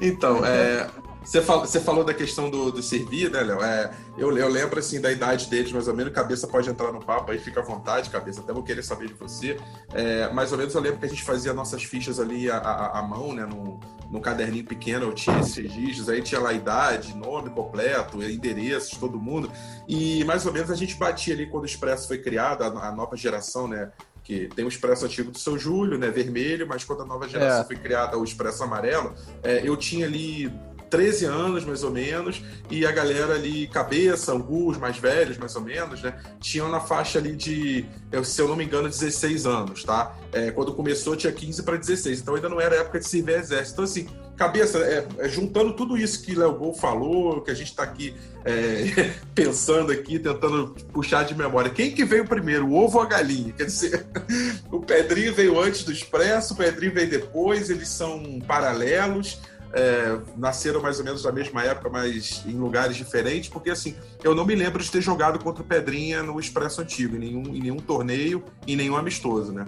então, 0.00 0.44
é, 0.44 0.86
você, 1.24 1.42
fal, 1.42 1.60
você 1.60 1.80
falou 1.80 2.04
da 2.04 2.14
questão 2.14 2.50
do, 2.50 2.72
do 2.72 2.82
servir, 2.82 3.30
né, 3.30 3.40
Léo? 3.40 3.62
É, 3.62 3.90
eu, 4.16 4.36
eu 4.36 4.48
lembro, 4.48 4.78
assim, 4.78 5.00
da 5.00 5.10
idade 5.12 5.48
deles, 5.48 5.72
mais 5.72 5.86
ou 5.88 5.94
menos. 5.94 6.12
Cabeça 6.12 6.46
pode 6.46 6.68
entrar 6.68 6.92
no 6.92 7.00
papo 7.00 7.30
aí, 7.30 7.38
fica 7.38 7.60
à 7.60 7.62
vontade, 7.62 8.10
cabeça. 8.10 8.40
Até 8.40 8.52
vou 8.52 8.62
querer 8.62 8.82
saber 8.82 9.08
de 9.08 9.14
você. 9.14 9.56
É, 9.92 10.32
mais 10.32 10.52
ou 10.52 10.58
menos 10.58 10.74
eu 10.74 10.80
lembro 10.80 10.98
que 10.98 11.06
a 11.06 11.08
gente 11.08 11.22
fazia 11.22 11.52
nossas 11.52 11.82
fichas 11.84 12.18
ali 12.18 12.50
à, 12.50 12.56
à, 12.56 12.98
à 12.98 13.02
mão, 13.02 13.32
né? 13.32 13.44
No, 13.44 13.78
no 14.10 14.20
caderninho 14.20 14.64
pequeno, 14.64 15.06
eu 15.06 15.12
tinha 15.12 15.38
esses 15.38 15.54
registros. 15.54 16.08
Aí 16.08 16.20
tinha 16.20 16.40
lá 16.40 16.50
a 16.50 16.54
idade, 16.54 17.16
nome 17.16 17.50
completo, 17.50 18.22
endereços, 18.22 18.98
todo 18.98 19.20
mundo. 19.20 19.50
E 19.88 20.24
mais 20.24 20.44
ou 20.46 20.52
menos 20.52 20.70
a 20.70 20.74
gente 20.74 20.96
batia 20.96 21.34
ali 21.34 21.46
quando 21.46 21.62
o 21.62 21.66
Expresso 21.66 22.08
foi 22.08 22.18
criado, 22.18 22.62
a, 22.62 22.88
a 22.88 22.92
nova 22.92 23.16
geração, 23.16 23.68
né? 23.68 23.90
que 24.22 24.48
tem 24.48 24.64
o 24.64 24.68
Expresso 24.68 25.04
antigo 25.04 25.32
do 25.32 25.38
seu 25.38 25.58
Júlio, 25.58 25.98
né, 25.98 26.08
vermelho, 26.08 26.66
mas 26.66 26.84
quando 26.84 27.02
a 27.02 27.04
nova 27.04 27.28
geração 27.28 27.62
é. 27.62 27.64
foi 27.64 27.74
criada, 27.74 28.16
o 28.16 28.22
Expresso 28.22 28.62
amarelo, 28.62 29.12
é, 29.42 29.66
eu 29.66 29.76
tinha 29.76 30.06
ali 30.06 30.52
13 30.90 31.24
anos, 31.24 31.64
mais 31.64 31.84
ou 31.84 31.90
menos, 31.90 32.42
e 32.68 32.84
a 32.84 32.92
galera 32.92 33.34
ali, 33.34 33.68
cabeça, 33.68 34.32
alguns 34.32 34.76
mais 34.76 34.98
velhos, 34.98 35.38
mais 35.38 35.54
ou 35.54 35.62
menos, 35.62 36.02
né, 36.02 36.18
tinham 36.40 36.68
na 36.68 36.80
faixa 36.80 37.18
ali 37.18 37.36
de, 37.36 37.86
se 38.24 38.42
eu 38.42 38.48
não 38.48 38.56
me 38.56 38.64
engano, 38.64 38.88
16 38.88 39.46
anos, 39.46 39.84
tá? 39.84 40.16
É, 40.32 40.50
quando 40.50 40.74
começou 40.74 41.16
tinha 41.16 41.32
15 41.32 41.62
para 41.62 41.76
16, 41.76 42.20
então 42.20 42.34
ainda 42.34 42.48
não 42.48 42.60
era 42.60 42.76
época 42.76 42.98
de 42.98 43.06
servir 43.06 43.30
exército. 43.30 43.72
Então, 43.72 43.84
assim, 43.84 44.08
cabeça, 44.36 44.78
é, 44.78 45.06
é, 45.18 45.28
juntando 45.28 45.74
tudo 45.74 45.96
isso 45.96 46.22
que 46.22 46.34
Léo 46.34 46.54
Gol 46.54 46.74
falou, 46.74 47.42
que 47.42 47.50
a 47.50 47.54
gente 47.54 47.68
está 47.68 47.82
aqui 47.82 48.14
é, 48.44 49.12
pensando 49.34 49.92
aqui, 49.92 50.18
tentando 50.18 50.74
puxar 50.92 51.24
de 51.24 51.34
memória. 51.34 51.70
Quem 51.70 51.90
que 51.90 52.04
veio 52.04 52.26
primeiro, 52.26 52.66
o 52.66 52.74
ovo 52.74 52.98
ou 52.98 53.04
a 53.04 53.06
galinha? 53.06 53.52
Quer 53.52 53.66
dizer, 53.66 54.06
o 54.72 54.80
Pedrinho 54.80 55.34
veio 55.34 55.60
antes 55.60 55.84
do 55.84 55.92
Expresso, 55.92 56.54
o 56.54 56.56
Pedrinho 56.56 56.94
veio 56.94 57.10
depois, 57.10 57.68
eles 57.68 57.88
são 57.88 58.40
paralelos 58.46 59.38
é, 59.72 60.18
nasceram 60.36 60.80
mais 60.80 60.98
ou 60.98 61.04
menos 61.04 61.24
na 61.24 61.32
mesma 61.32 61.64
época, 61.64 61.88
mas 61.88 62.44
em 62.46 62.56
lugares 62.58 62.96
diferentes, 62.96 63.48
porque 63.48 63.70
assim, 63.70 63.94
eu 64.22 64.34
não 64.34 64.44
me 64.44 64.54
lembro 64.54 64.82
de 64.82 64.90
ter 64.90 65.00
jogado 65.00 65.38
contra 65.38 65.62
o 65.62 65.66
Pedrinha 65.66 66.22
no 66.22 66.38
Expresso 66.40 66.80
Antigo, 66.80 67.16
em 67.16 67.18
nenhum, 67.18 67.42
em 67.54 67.60
nenhum 67.60 67.76
torneio, 67.76 68.44
em 68.66 68.76
nenhum 68.76 68.96
amistoso, 68.96 69.52
né? 69.52 69.64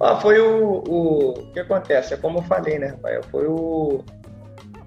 Ah, 0.00 0.20
foi 0.20 0.38
o, 0.38 0.84
o, 0.86 1.30
o 1.30 1.52
que 1.52 1.58
acontece, 1.58 2.14
é 2.14 2.16
como 2.16 2.38
eu 2.38 2.42
falei, 2.42 2.78
né, 2.78 2.88
Rafael? 2.88 3.22
Foi 3.24 3.46
o, 3.48 4.04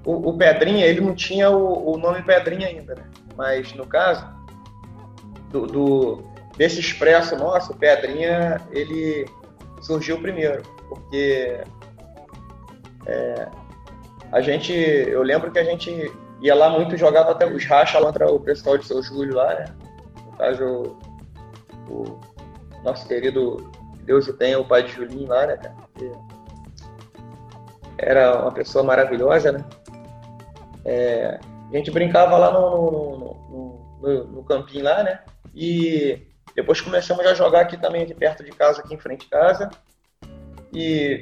o, 0.05 0.29
o 0.29 0.37
Pedrinha, 0.37 0.85
ele 0.85 1.01
não 1.01 1.13
tinha 1.13 1.49
o, 1.49 1.93
o, 1.93 1.97
nome 1.97 2.23
Pedrinha 2.23 2.67
ainda, 2.67 2.95
né? 2.95 3.03
Mas 3.35 3.73
no 3.73 3.85
caso 3.85 4.25
do, 5.49 5.67
do, 5.67 6.23
desse 6.55 6.79
expresso 6.79 7.35
nosso, 7.35 7.75
Pedrinha, 7.75 8.61
ele 8.71 9.25
surgiu 9.81 10.21
primeiro, 10.21 10.63
porque 10.87 11.59
é, 13.05 13.47
a 14.31 14.41
gente, 14.41 14.73
eu 14.73 15.21
lembro 15.23 15.51
que 15.51 15.59
a 15.59 15.63
gente 15.63 16.11
ia 16.41 16.55
lá 16.55 16.69
muito, 16.69 16.97
jogava 16.97 17.31
até 17.31 17.45
os 17.45 17.65
racha 17.65 18.01
contra 18.01 18.31
o 18.31 18.39
pessoal 18.39 18.77
de 18.77 18.85
São 18.85 19.01
Júlio 19.01 19.35
lá, 19.35 19.53
né? 19.53 19.65
No 20.25 20.37
caso, 20.37 20.97
o, 21.89 22.03
o 22.03 22.83
nosso 22.83 23.07
querido 23.07 23.69
Deus 24.03 24.27
o 24.27 24.33
tenha, 24.33 24.59
o 24.59 24.65
pai 24.65 24.83
de 24.83 24.91
Julinho 24.91 25.27
lá, 25.27 25.45
né, 25.45 25.57
cara? 25.57 25.75
Era 27.97 28.41
uma 28.41 28.51
pessoa 28.51 28.83
maravilhosa, 28.83 29.51
né? 29.51 29.63
É, 30.83 31.39
a 31.71 31.77
gente 31.77 31.91
brincava 31.91 32.37
lá 32.37 32.51
no, 32.51 33.17
no, 33.17 33.99
no, 34.01 34.23
no, 34.27 34.43
campinho 34.43 34.83
lá, 34.83 35.03
né? 35.03 35.19
E 35.53 36.27
depois 36.55 36.81
começamos 36.81 37.25
a 37.25 37.33
jogar 37.33 37.61
aqui 37.61 37.77
também, 37.77 38.03
aqui 38.03 38.15
perto 38.15 38.43
de 38.43 38.51
casa, 38.51 38.81
aqui 38.81 38.95
em 38.95 38.99
frente 38.99 39.21
de 39.21 39.29
casa. 39.29 39.69
E 40.73 41.21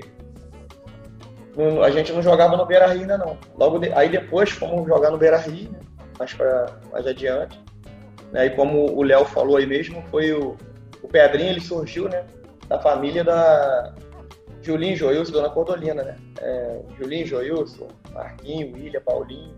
a 1.83 1.89
gente 1.91 2.11
não 2.11 2.21
jogava 2.21 2.55
no 2.55 2.65
Beira 2.65 2.87
Rio 2.87 3.01
ainda 3.01 3.17
não. 3.17 3.37
Logo 3.57 3.79
de, 3.79 3.91
aí 3.93 4.09
depois 4.09 4.49
fomos 4.49 4.87
jogar 4.87 5.11
no 5.11 5.17
Beira 5.17 5.37
Rio, 5.37 5.71
né? 5.71 5.79
mais, 6.17 6.33
pra, 6.33 6.67
mais 6.91 7.07
adiante. 7.07 7.59
Né? 8.31 8.47
E 8.47 8.49
como 8.51 8.93
o 8.95 9.03
Léo 9.03 9.25
falou 9.25 9.57
aí 9.57 9.65
mesmo, 9.65 10.03
foi 10.09 10.31
o, 10.33 10.57
o 11.01 11.07
Pedrinho, 11.07 11.49
ele 11.49 11.61
surgiu 11.61 12.07
né? 12.09 12.25
da 12.67 12.79
família 12.79 13.23
da 13.23 13.93
Julinho 14.61 14.95
Joilson, 14.95 15.31
Dona 15.31 15.49
Cordolina, 15.49 16.03
né? 16.03 16.15
É, 16.41 16.79
Julinho 16.97 17.25
Joilson, 17.25 17.87
Marquinho, 18.11 18.73
William, 18.75 19.01
Paulinho. 19.01 19.55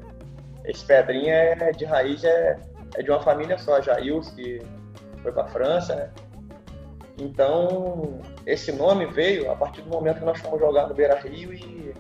Esse 0.63 0.86
Pedrinho 0.86 1.29
é 1.29 1.72
de 1.72 1.86
raiz, 1.86 2.24
é, 2.24 2.60
é 2.96 3.01
de 3.01 3.10
uma 3.10 3.20
família 3.20 3.58
só, 3.58 3.81
Jailson, 3.81 4.36
que 4.36 4.62
foi 5.22 5.31
para 5.31 5.48
França, 5.48 5.96
né? 5.96 6.10
Então, 7.18 8.20
esse 8.46 8.72
nome 8.72 9.06
veio 9.06 9.51
a 9.51 9.56
partir 9.56 9.82
do 9.82 9.89
momento 9.89 10.20
que 10.20 10.25
nós 10.25 10.39
fomos 10.39 10.60
jogar 10.60 10.88
no 10.88 10.94
Beira 10.94 11.20
Rio 11.20 11.53
e 11.53 11.94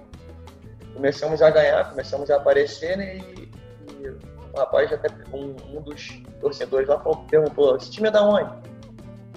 começamos 0.93 1.41
a 1.41 1.49
ganhar, 1.49 1.89
começamos 1.89 2.29
a 2.31 2.37
aparecer, 2.37 2.97
né? 2.97 3.17
E, 3.17 3.51
e 3.99 4.07
o 4.07 4.57
rapaz, 4.57 4.91
até 4.91 5.09
um, 5.33 5.55
um 5.75 5.81
dos 5.81 6.21
torcedores 6.39 6.87
lá 6.87 6.99
falou, 6.99 7.25
perguntou: 7.29 7.75
esse 7.77 7.91
time 7.91 8.07
é 8.07 8.11
da 8.11 8.23
onde? 8.23 8.51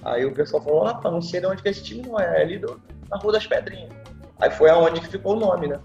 Aí 0.03 0.25
o 0.25 0.35
pessoal 0.35 0.63
falou: 0.63 0.87
ah, 0.87 1.01
não 1.05 1.23
sei 1.23 1.41
de 1.41 1.47
onde 1.47 1.63
que 1.63 1.69
esse 1.69 1.83
time 1.83 2.03
não 2.03 2.19
é, 2.19 2.41
é 2.41 2.43
ali 2.43 2.59
do, 2.59 2.81
na 3.11 3.17
Rua 3.17 3.33
das 3.33 3.47
Pedrinhas. 3.47 3.93
Aí 4.41 4.51
foi 4.51 4.71
aonde 4.71 5.01
que 5.01 5.09
ficou 5.09 5.37
o 5.37 5.41
nome, 5.41 5.69
né? 5.69 5.79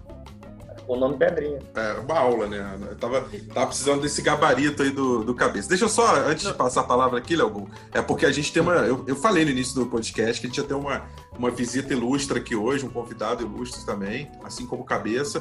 O 0.94 0.96
nome 0.96 1.16
Pedrinha. 1.16 1.58
É, 1.74 1.92
uma 2.00 2.18
aula, 2.18 2.48
né? 2.48 2.78
Eu 2.90 2.96
tava, 2.96 3.24
tava 3.54 3.66
precisando 3.68 4.02
desse 4.02 4.20
gabarito 4.22 4.82
aí 4.82 4.90
do, 4.90 5.22
do 5.22 5.34
cabeça. 5.34 5.68
Deixa 5.68 5.84
eu 5.84 5.88
só, 5.88 6.16
antes 6.26 6.46
de 6.46 6.52
passar 6.52 6.80
a 6.80 6.84
palavra 6.84 7.18
aqui, 7.18 7.36
Léo, 7.36 7.68
é 7.92 8.02
porque 8.02 8.26
a 8.26 8.32
gente 8.32 8.52
tem 8.52 8.60
uma. 8.60 8.74
Eu, 8.74 9.04
eu 9.06 9.14
falei 9.14 9.44
no 9.44 9.50
início 9.50 9.74
do 9.74 9.86
podcast 9.86 10.40
que 10.40 10.46
a 10.46 10.50
gente 10.50 10.58
ia 10.58 10.64
ter 10.64 10.74
uma, 10.74 11.06
uma 11.38 11.50
visita 11.50 11.92
ilustre 11.92 12.38
aqui 12.38 12.56
hoje, 12.56 12.84
um 12.84 12.90
convidado 12.90 13.42
ilustre 13.42 13.86
também, 13.86 14.30
assim 14.42 14.66
como 14.66 14.84
cabeça. 14.84 15.40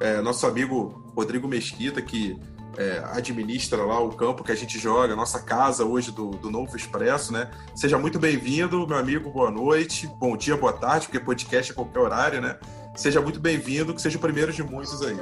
É, 0.00 0.20
nosso 0.20 0.46
amigo 0.46 1.12
Rodrigo 1.14 1.46
Mesquita, 1.46 2.02
que 2.02 2.36
é, 2.76 3.02
administra 3.12 3.84
lá 3.84 4.00
o 4.00 4.10
campo 4.10 4.44
que 4.44 4.52
a 4.52 4.54
gente 4.54 4.78
joga, 4.78 5.14
nossa 5.16 5.40
casa 5.40 5.84
hoje 5.84 6.12
do, 6.12 6.30
do 6.30 6.50
Novo 6.50 6.76
Expresso, 6.76 7.32
né? 7.32 7.50
Seja 7.74 7.98
muito 7.98 8.18
bem-vindo, 8.18 8.86
meu 8.86 8.96
amigo, 8.96 9.30
boa 9.30 9.50
noite, 9.50 10.08
bom 10.18 10.36
dia, 10.36 10.56
boa 10.56 10.72
tarde, 10.72 11.06
porque 11.06 11.18
podcast 11.18 11.72
é 11.72 11.74
qualquer 11.74 11.98
horário, 11.98 12.40
né? 12.40 12.56
Seja 12.98 13.20
muito 13.20 13.38
bem-vindo, 13.38 13.94
que 13.94 14.02
seja 14.02 14.18
o 14.18 14.20
primeiro 14.20 14.52
de 14.52 14.60
muitos 14.60 15.00
aí. 15.02 15.16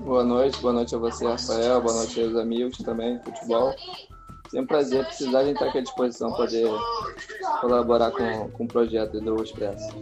Boa 0.00 0.24
noite, 0.24 0.60
boa 0.60 0.72
noite 0.72 0.92
a 0.96 0.98
você, 0.98 1.24
Rafael, 1.24 1.80
boa 1.80 1.94
noite 1.94 2.20
aos 2.20 2.34
amigos 2.34 2.78
também, 2.78 3.20
futebol. 3.22 3.72
Sempre 4.50 4.64
um 4.64 4.66
prazer, 4.66 5.06
precisar 5.06 5.38
a 5.38 5.44
gente 5.44 5.62
aqui 5.62 5.78
à 5.78 5.80
disposição 5.80 6.32
para 6.32 6.44
poder 6.44 6.68
colaborar 7.60 8.10
com, 8.10 8.50
com 8.50 8.64
o 8.64 8.66
projeto 8.66 9.20
do 9.20 9.40
Expresso. 9.40 9.94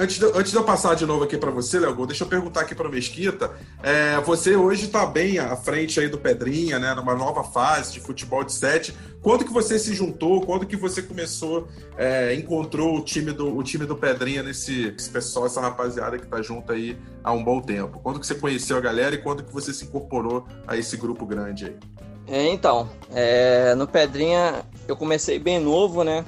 Antes 0.00 0.18
de, 0.18 0.24
antes 0.24 0.50
de 0.50 0.56
eu 0.56 0.64
passar 0.64 0.96
de 0.96 1.06
novo 1.06 1.22
aqui 1.22 1.38
para 1.38 1.52
você, 1.52 1.78
Léo, 1.78 2.04
deixa 2.04 2.24
eu 2.24 2.28
perguntar 2.28 2.62
aqui 2.62 2.74
para 2.74 2.88
Mesquita. 2.88 3.52
É, 3.80 4.20
você 4.22 4.56
hoje 4.56 4.86
está 4.86 5.06
bem 5.06 5.38
à 5.38 5.54
frente 5.54 6.00
aí 6.00 6.08
do 6.08 6.18
Pedrinha, 6.18 6.80
né? 6.80 6.92
Numa 6.94 7.14
nova 7.14 7.44
fase 7.44 7.92
de 7.92 8.00
futebol 8.00 8.42
de 8.42 8.52
sete. 8.52 8.92
Quando 9.22 9.44
que 9.44 9.52
você 9.52 9.78
se 9.78 9.94
juntou? 9.94 10.40
Quando 10.40 10.66
que 10.66 10.74
você 10.74 11.00
começou, 11.00 11.68
é, 11.96 12.34
encontrou 12.34 12.98
o 12.98 13.04
time 13.04 13.30
do, 13.30 13.56
o 13.56 13.62
time 13.62 13.86
do 13.86 13.94
Pedrinha 13.94 14.42
nesse 14.42 14.92
esse 14.98 15.10
pessoal, 15.10 15.46
essa 15.46 15.60
rapaziada 15.60 16.18
que 16.18 16.24
está 16.24 16.42
junto 16.42 16.72
aí 16.72 16.98
há 17.22 17.30
um 17.30 17.44
bom 17.44 17.60
tempo? 17.60 18.00
Quando 18.00 18.18
que 18.18 18.26
você 18.26 18.34
conheceu 18.34 18.76
a 18.76 18.80
galera 18.80 19.14
e 19.14 19.18
quando 19.18 19.44
que 19.44 19.52
você 19.52 19.72
se 19.72 19.84
incorporou 19.84 20.44
a 20.66 20.76
esse 20.76 20.96
grupo 20.96 21.24
grande 21.24 21.66
aí? 21.66 22.11
É, 22.26 22.48
então, 22.48 22.88
é, 23.10 23.74
no 23.74 23.86
Pedrinha 23.86 24.64
eu 24.86 24.96
comecei 24.96 25.38
bem 25.38 25.58
novo, 25.58 26.04
né? 26.04 26.24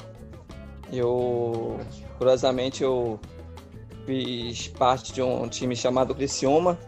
Eu 0.93 1.81
Curiosamente, 2.19 2.83
eu 2.83 3.19
fiz 4.07 4.69
parte 4.69 5.13
de 5.13 5.21
um 5.21 5.49
time 5.49 5.75
chamado 5.75 6.15
Criciúma, 6.15 6.79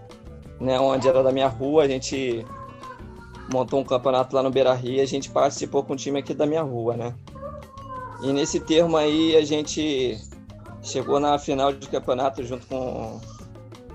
né, 0.61 0.79
onde 0.79 1.09
era 1.09 1.23
da 1.23 1.33
minha 1.33 1.49
rua. 1.49 1.83
A 1.83 1.89
gente 1.89 2.47
montou 3.53 3.81
um 3.81 3.85
campeonato 3.85 4.35
lá 4.35 4.43
no 4.43 4.51
Beira 4.51 4.73
Rio. 4.73 5.03
A 5.03 5.07
gente 5.07 5.31
participou 5.31 5.83
com 5.83 5.95
um 5.95 5.97
time 5.97 6.19
aqui 6.19 6.33
da 6.33 6.47
minha 6.47 6.63
rua, 6.63 6.97
né? 6.97 7.15
E 8.23 8.33
nesse 8.33 8.61
termo 8.61 8.97
aí, 8.97 9.37
a 9.37 9.45
gente 9.45 10.17
chegou 10.83 11.19
na 11.19 11.39
final 11.39 11.73
de 11.73 11.89
campeonato 11.89 12.43
junto 12.45 12.67
com, 12.67 13.21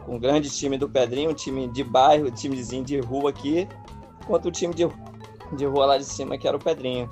com 0.06 0.16
um 0.16 0.20
grande 0.20 0.50
time 0.50 0.78
do 0.78 0.90
Pedrinho, 0.90 1.32
um 1.32 1.34
time 1.34 1.68
de 1.70 1.84
bairro, 1.84 2.28
um 2.28 2.32
timezinho 2.32 2.84
de 2.84 3.00
rua 3.00 3.30
aqui, 3.30 3.68
contra 4.26 4.48
o 4.48 4.52
time 4.52 4.74
de, 4.74 4.88
de 5.54 5.66
rua 5.66 5.86
lá 5.86 5.98
de 5.98 6.06
cima, 6.06 6.38
que 6.38 6.48
era 6.48 6.58
o 6.58 6.64
Pedrinho. 6.64 7.10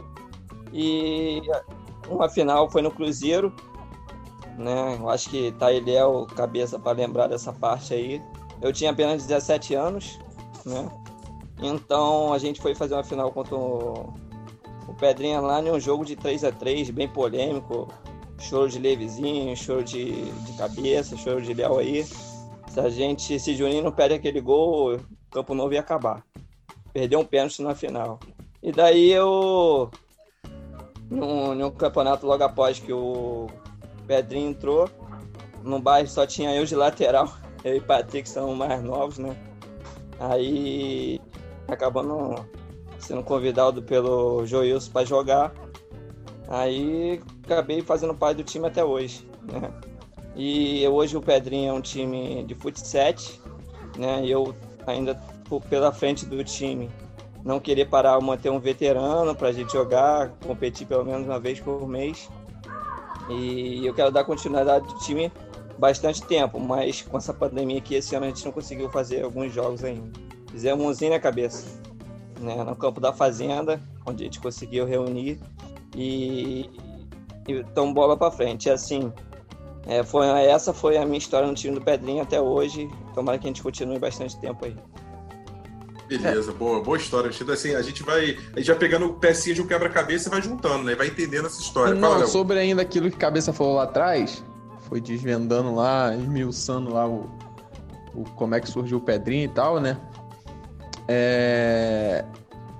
E 0.71 1.41
uma 2.09 2.29
final 2.29 2.69
foi 2.69 2.81
no 2.81 2.91
Cruzeiro, 2.91 3.53
né? 4.57 4.97
Eu 4.99 5.09
acho 5.09 5.29
que 5.29 5.51
tá 5.53 5.71
ele 5.71 5.93
é 5.93 6.05
o 6.05 6.25
cabeça 6.25 6.77
para 6.77 6.97
lembrar 6.97 7.27
dessa 7.27 7.53
parte 7.53 7.93
aí. 7.93 8.21
Eu 8.61 8.73
tinha 8.73 8.91
apenas 8.91 9.25
17 9.25 9.73
anos, 9.75 10.19
né? 10.65 10.89
Então 11.61 12.33
a 12.33 12.37
gente 12.37 12.61
foi 12.61 12.75
fazer 12.75 12.93
uma 12.93 13.03
final 13.03 13.31
contra 13.31 13.55
o, 13.55 14.13
o 14.87 14.93
Pedrinha 14.99 15.39
lá 15.39 15.61
em 15.61 15.71
um 15.71 15.79
jogo 15.79 16.05
de 16.05 16.15
3 16.15 16.43
a 16.43 16.51
3 16.51 16.89
bem 16.89 17.07
polêmico. 17.07 17.87
Choro 18.39 18.69
de 18.69 18.79
Levizinho, 18.79 19.55
choro 19.57 19.83
de, 19.83 20.31
de 20.31 20.53
cabeça, 20.57 21.17
choro 21.17 21.41
de 21.41 21.53
Léo 21.53 21.77
aí. 21.77 22.05
Se 22.69 22.79
a 22.79 22.89
gente, 22.89 23.37
se 23.37 23.53
Juninho 23.53 23.83
não 23.83 23.91
perde 23.91 24.15
aquele 24.15 24.39
gol, 24.39 24.97
Campo 25.29 25.53
Novo 25.53 25.73
ia 25.73 25.81
acabar. 25.81 26.23
Perdeu 26.93 27.19
um 27.19 27.25
pênalti 27.25 27.62
na 27.62 27.75
final. 27.75 28.19
E 28.62 28.72
daí 28.72 29.12
eu, 29.12 29.89
num, 31.10 31.55
num 31.55 31.72
campeonato 31.72 32.25
logo 32.25 32.43
após 32.43 32.79
que 32.79 32.91
o 32.91 33.48
Pedrinho 34.05 34.50
entrou, 34.50 34.89
no 35.63 35.79
bairro 35.79 36.08
só 36.08 36.25
tinha 36.25 36.53
eu 36.55 36.65
de 36.65 36.75
lateral. 36.75 37.31
Eu 37.62 37.75
e 37.75 37.81
Patrick 37.81 38.29
são 38.29 38.55
mais 38.55 38.81
novos, 38.81 39.17
né? 39.17 39.36
Aí 40.17 41.19
acabando 41.67 42.46
sendo 43.00 43.22
convidado 43.22 43.84
pelo 43.84 44.46
Joilson 44.46 44.91
para 44.91 45.05
jogar. 45.05 45.53
Aí 46.48 47.22
acabei 47.43 47.81
fazendo 47.81 48.15
parte 48.15 48.38
do 48.38 48.43
time 48.43 48.65
até 48.65 48.81
hoje, 48.81 49.29
né? 49.43 49.74
E 50.38 50.88
hoje 50.88 51.17
o 51.17 51.22
Pedrinho 51.22 51.69
é 51.69 51.74
um 51.74 51.81
time 51.81 52.46
de 52.46 52.55
futsal, 52.55 53.13
né? 53.98 54.24
E 54.24 54.31
eu 54.31 54.55
ainda 54.88 55.15
pela 55.70 55.91
frente 55.91 56.25
do 56.25 56.44
time 56.44 56.89
não 57.44 57.60
querer 57.60 57.86
parar, 57.86 58.20
manter 58.20 58.50
um 58.50 58.60
veterano 58.60 59.34
para 59.34 59.50
a 59.50 59.51
gente 59.51 59.72
jogar, 59.72 60.29
competir 60.46 60.86
pelo 60.86 61.06
menos 61.06 61.25
uma 61.25 61.39
vez 61.39 61.60
por 61.60 61.88
mês. 61.88 62.29
E 63.29 63.86
eu 63.86 63.94
quero 63.94 64.12
dar 64.12 64.24
continuidade 64.24 64.88
do 64.88 65.00
time 65.00 65.32
bastante 65.77 66.22
tempo, 66.24 66.60
mas 66.60 67.01
com 67.01 67.18
essa 67.18 67.34
pandemia 67.34 67.77
aqui, 67.77 67.96
esse 67.96 68.15
ano 68.15 68.25
a 68.25 68.29
gente 68.29 68.44
não 68.44 68.51
conseguiu 68.51 68.89
fazer 68.89 69.24
alguns 69.24 69.53
jogos 69.53 69.84
ainda. 69.84 70.12
Fizemos 70.51 70.86
umzinho 70.86 71.12
na 71.12 71.20
cabeça, 71.20 71.65
né, 72.39 72.63
no 72.63 72.75
campo 72.75 73.00
da 73.00 73.13
Fazenda, 73.13 73.79
onde 74.06 74.24
a 74.24 74.25
gente 74.25 74.39
conseguiu 74.39 74.86
reunir 74.86 75.39
e, 75.96 76.70
e 77.48 77.63
tomar 77.75 77.94
bola 77.94 78.18
para 78.18 78.32
frente. 78.32 78.65
E 78.65 78.72
assim, 78.72 79.13
é, 79.86 80.03
foi, 80.03 80.27
essa 80.27 80.74
foi 80.74 80.98
a 80.98 81.06
minha 81.06 81.20
história 81.20 81.48
no 81.48 81.53
time 81.53 81.75
do 81.75 81.82
Pedrinho 81.82 82.24
até 82.24 82.41
hoje. 82.41 82.89
Tomara 83.13 83.38
que 83.38 83.46
a 83.46 83.50
gente 83.50 83.62
continue 83.62 84.00
bastante 84.00 84.39
tempo 84.39 84.65
aí. 84.65 84.75
Beleza, 86.09 86.51
boa, 86.51 86.81
boa 86.81 86.97
história. 86.97 87.29
Assim, 87.29 87.75
a 87.75 87.81
gente 87.83 88.01
vai. 88.01 88.35
A 88.55 88.59
gente 88.59 88.67
vai 88.67 88.79
pegando 88.79 89.13
pecinhas 89.13 89.55
de 89.55 89.61
um 89.61 89.67
quebra-cabeça 89.67 90.27
e 90.27 90.31
vai 90.31 90.41
juntando, 90.41 90.83
né? 90.83 90.95
Vai 90.95 91.07
entendendo 91.07 91.45
essa 91.45 91.61
história. 91.61 91.93
Não, 91.93 92.09
Fala, 92.13 92.25
sobre 92.25 92.57
ainda 92.57 92.81
aquilo 92.81 93.09
que 93.11 93.15
a 93.15 93.19
cabeça 93.19 93.53
falou 93.53 93.75
lá 93.75 93.83
atrás, 93.83 94.43
foi 94.89 94.99
desvendando 94.99 95.75
lá, 95.75 96.15
esmiuçando 96.15 96.91
lá 96.91 97.07
o, 97.07 97.29
o 98.15 98.23
como 98.35 98.55
é 98.55 98.59
que 98.59 98.67
surgiu 98.67 98.97
o 98.97 99.01
Pedrinho 99.01 99.45
e 99.45 99.49
tal, 99.49 99.79
né? 99.79 99.97
É... 101.07 102.25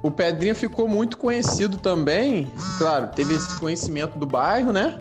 O 0.01 0.09
Pedrinho 0.09 0.55
ficou 0.55 0.88
muito 0.88 1.17
conhecido 1.17 1.77
também, 1.77 2.50
claro, 2.77 3.09
teve 3.13 3.36
esse 3.36 3.59
conhecimento 3.59 4.17
do 4.17 4.25
bairro, 4.25 4.71
né? 4.71 4.98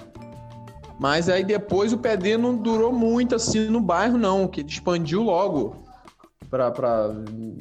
Mas 0.99 1.29
aí 1.29 1.45
depois 1.45 1.93
o 1.93 1.99
Pedrinho 1.99 2.39
não 2.39 2.57
durou 2.57 2.93
muito 2.93 3.35
assim 3.37 3.71
no 3.71 3.81
bairro, 3.81 4.19
não, 4.19 4.49
que 4.49 4.61
ele 4.61 4.69
expandiu 4.69 5.23
logo 5.23 5.88
para 6.51 7.15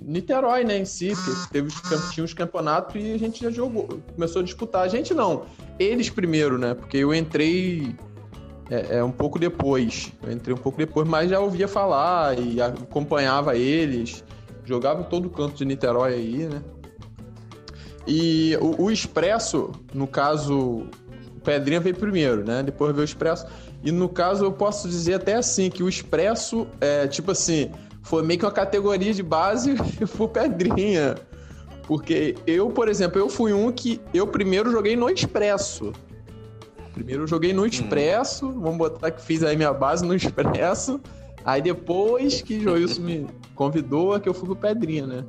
Niterói, 0.05 0.63
né, 0.63 0.77
em 0.77 0.85
si, 0.85 1.13
porque 1.13 1.51
teve 1.51 1.67
os, 1.67 2.11
tinha 2.11 2.23
os 2.23 2.33
campeonatos 2.33 2.95
e 2.95 3.13
a 3.13 3.17
gente 3.17 3.43
já 3.43 3.51
jogou, 3.51 3.87
começou 4.13 4.41
a 4.41 4.45
disputar. 4.45 4.83
A 4.83 4.87
gente 4.87 5.13
não, 5.13 5.43
eles 5.77 6.09
primeiro, 6.09 6.57
né, 6.57 6.73
porque 6.73 6.97
eu 6.97 7.13
entrei 7.13 7.95
é, 8.69 8.97
é, 8.97 9.03
um 9.03 9.11
pouco 9.11 9.37
depois, 9.37 10.11
eu 10.23 10.31
entrei 10.31 10.53
um 10.53 10.57
pouco 10.57 10.77
depois, 10.77 11.07
mas 11.07 11.29
já 11.29 11.39
ouvia 11.39 11.67
falar 11.67 12.39
e 12.39 12.61
acompanhava 12.61 13.57
eles, 13.57 14.23
jogava 14.63 15.01
em 15.01 15.05
todo 15.05 15.29
canto 15.29 15.55
de 15.55 15.65
Niterói 15.65 16.13
aí, 16.13 16.47
né. 16.47 16.61
E 18.05 18.57
o, 18.61 18.83
o 18.83 18.91
Expresso, 18.91 19.71
no 19.93 20.07
caso, 20.07 20.87
Pedrinha 21.43 21.81
veio 21.81 21.95
primeiro, 21.95 22.45
né, 22.45 22.63
depois 22.63 22.93
veio 22.93 23.01
o 23.01 23.05
Expresso. 23.05 23.45
E 23.83 23.91
no 23.91 24.09
caso 24.09 24.43
eu 24.43 24.51
posso 24.51 24.87
dizer 24.89 25.15
até 25.15 25.35
assim, 25.35 25.69
que 25.69 25.83
o 25.83 25.89
Expresso 25.89 26.67
é 26.79 27.05
tipo 27.05 27.31
assim 27.31 27.69
foi 28.07 28.23
meio 28.23 28.39
que 28.39 28.45
uma 28.45 28.51
categoria 28.51 29.13
de 29.13 29.21
base 29.21 29.75
pro 30.15 30.29
Pedrinha. 30.29 31.15
Porque 31.83 32.35
eu, 32.45 32.69
por 32.69 32.87
exemplo, 32.87 33.19
eu 33.19 33.29
fui 33.29 33.53
um 33.53 33.71
que 33.71 34.01
eu 34.13 34.25
primeiro 34.25 34.71
joguei 34.71 34.95
no 34.95 35.09
Expresso. 35.09 35.91
Primeiro 36.93 37.23
eu 37.23 37.27
joguei 37.27 37.53
no 37.53 37.63
hum. 37.63 37.65
Expresso, 37.65 38.47
hum. 38.47 38.61
vamos 38.61 38.77
botar 38.77 39.11
que 39.11 39.21
fiz 39.21 39.43
aí 39.43 39.55
minha 39.55 39.73
base 39.73 40.05
no 40.05 40.15
Expresso. 40.15 40.99
Aí 41.45 41.61
depois 41.61 42.41
que 42.41 42.59
Joilson 42.59 43.01
me 43.01 43.27
convidou, 43.55 44.15
é 44.15 44.19
que 44.19 44.27
eu 44.27 44.33
fui 44.33 44.45
pro 44.45 44.55
Pedrinha, 44.55 45.05
né? 45.05 45.25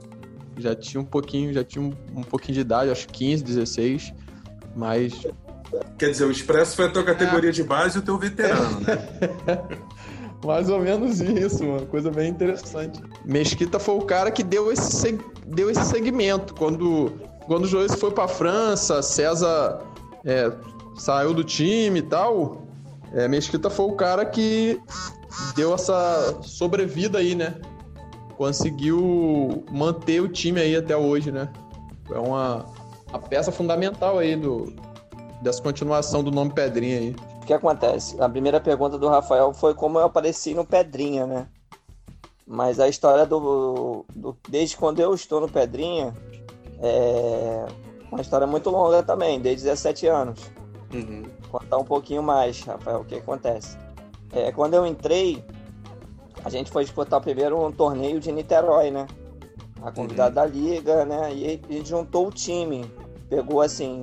Já 0.56 0.74
tinha 0.74 1.00
um 1.00 1.04
pouquinho, 1.04 1.52
já 1.52 1.62
tinha 1.62 1.82
um, 1.82 1.92
um 2.14 2.22
pouquinho 2.22 2.54
de 2.54 2.60
idade, 2.60 2.90
acho 2.90 3.06
15, 3.08 3.44
16, 3.44 4.12
mas... 4.74 5.14
Quer 5.96 6.10
dizer, 6.10 6.24
o 6.24 6.30
Expresso 6.30 6.74
foi 6.74 6.86
a 6.86 6.88
tua 6.88 7.04
categoria 7.04 7.50
é. 7.50 7.52
de 7.52 7.62
base 7.62 7.98
e 7.98 8.00
o 8.00 8.02
teu 8.02 8.18
veterano, 8.18 8.80
né? 8.80 8.98
Mais 10.44 10.70
ou 10.70 10.80
menos 10.80 11.20
isso, 11.20 11.64
uma 11.64 11.80
coisa 11.86 12.10
bem 12.10 12.30
interessante. 12.30 13.00
Mesquita 13.24 13.78
foi 13.78 13.96
o 13.96 14.02
cara 14.02 14.30
que 14.30 14.42
deu 14.42 14.70
esse, 14.72 15.18
deu 15.46 15.70
esse 15.70 15.84
segmento. 15.84 16.54
Quando, 16.54 17.12
quando 17.46 17.64
o 17.64 17.66
Joyce 17.66 17.96
foi 17.96 18.12
para 18.12 18.28
França, 18.28 19.02
César 19.02 19.80
é, 20.24 20.52
saiu 20.96 21.34
do 21.34 21.42
time 21.42 21.98
e 21.98 22.02
tal, 22.02 22.62
é, 23.12 23.26
Mesquita 23.26 23.68
foi 23.68 23.86
o 23.86 23.92
cara 23.92 24.24
que 24.24 24.80
deu 25.56 25.74
essa 25.74 26.38
sobrevida 26.42 27.18
aí, 27.18 27.34
né? 27.34 27.56
Conseguiu 28.36 29.64
manter 29.72 30.20
o 30.20 30.28
time 30.28 30.60
aí 30.60 30.76
até 30.76 30.96
hoje, 30.96 31.32
né? 31.32 31.48
É 32.12 32.18
uma, 32.18 32.64
uma 33.08 33.18
peça 33.18 33.50
fundamental 33.50 34.18
aí 34.18 34.36
do, 34.36 34.72
dessa 35.42 35.60
continuação 35.60 36.22
do 36.22 36.30
nome 36.30 36.52
Pedrinha 36.52 36.98
aí 36.98 37.16
que 37.48 37.54
acontece? 37.54 38.20
A 38.20 38.28
primeira 38.28 38.60
pergunta 38.60 38.98
do 38.98 39.08
Rafael 39.08 39.54
foi 39.54 39.72
como 39.72 39.98
eu 39.98 40.04
apareci 40.04 40.52
no 40.52 40.66
Pedrinha, 40.66 41.26
né? 41.26 41.48
Mas 42.46 42.78
a 42.78 42.86
história 42.86 43.24
do, 43.24 44.04
do 44.14 44.36
desde 44.46 44.76
quando 44.76 45.00
eu 45.00 45.14
estou 45.14 45.40
no 45.40 45.48
Pedrinha 45.48 46.14
é 46.82 47.66
uma 48.12 48.20
história 48.20 48.46
muito 48.46 48.68
longa 48.68 49.02
também, 49.02 49.40
desde 49.40 49.64
17 49.64 50.06
anos. 50.06 50.38
Uhum. 50.92 51.22
Contar 51.50 51.78
um 51.78 51.84
pouquinho 51.84 52.22
mais, 52.22 52.62
Rafael, 52.62 53.00
o 53.00 53.04
que 53.06 53.14
acontece? 53.14 53.78
É, 54.30 54.52
quando 54.52 54.74
eu 54.74 54.86
entrei, 54.86 55.42
a 56.44 56.50
gente 56.50 56.70
foi 56.70 56.84
disputar 56.84 57.18
primeiro 57.22 57.64
um 57.64 57.72
torneio 57.72 58.20
de 58.20 58.30
Niterói, 58.30 58.90
né? 58.90 59.06
A 59.82 59.90
convidada 59.90 60.42
uhum. 60.42 60.46
da 60.50 60.54
liga, 60.54 61.04
né? 61.06 61.34
E 61.34 61.62
a 61.66 61.72
gente 61.72 61.88
juntou 61.88 62.28
o 62.28 62.30
time, 62.30 62.84
pegou 63.30 63.62
assim 63.62 64.02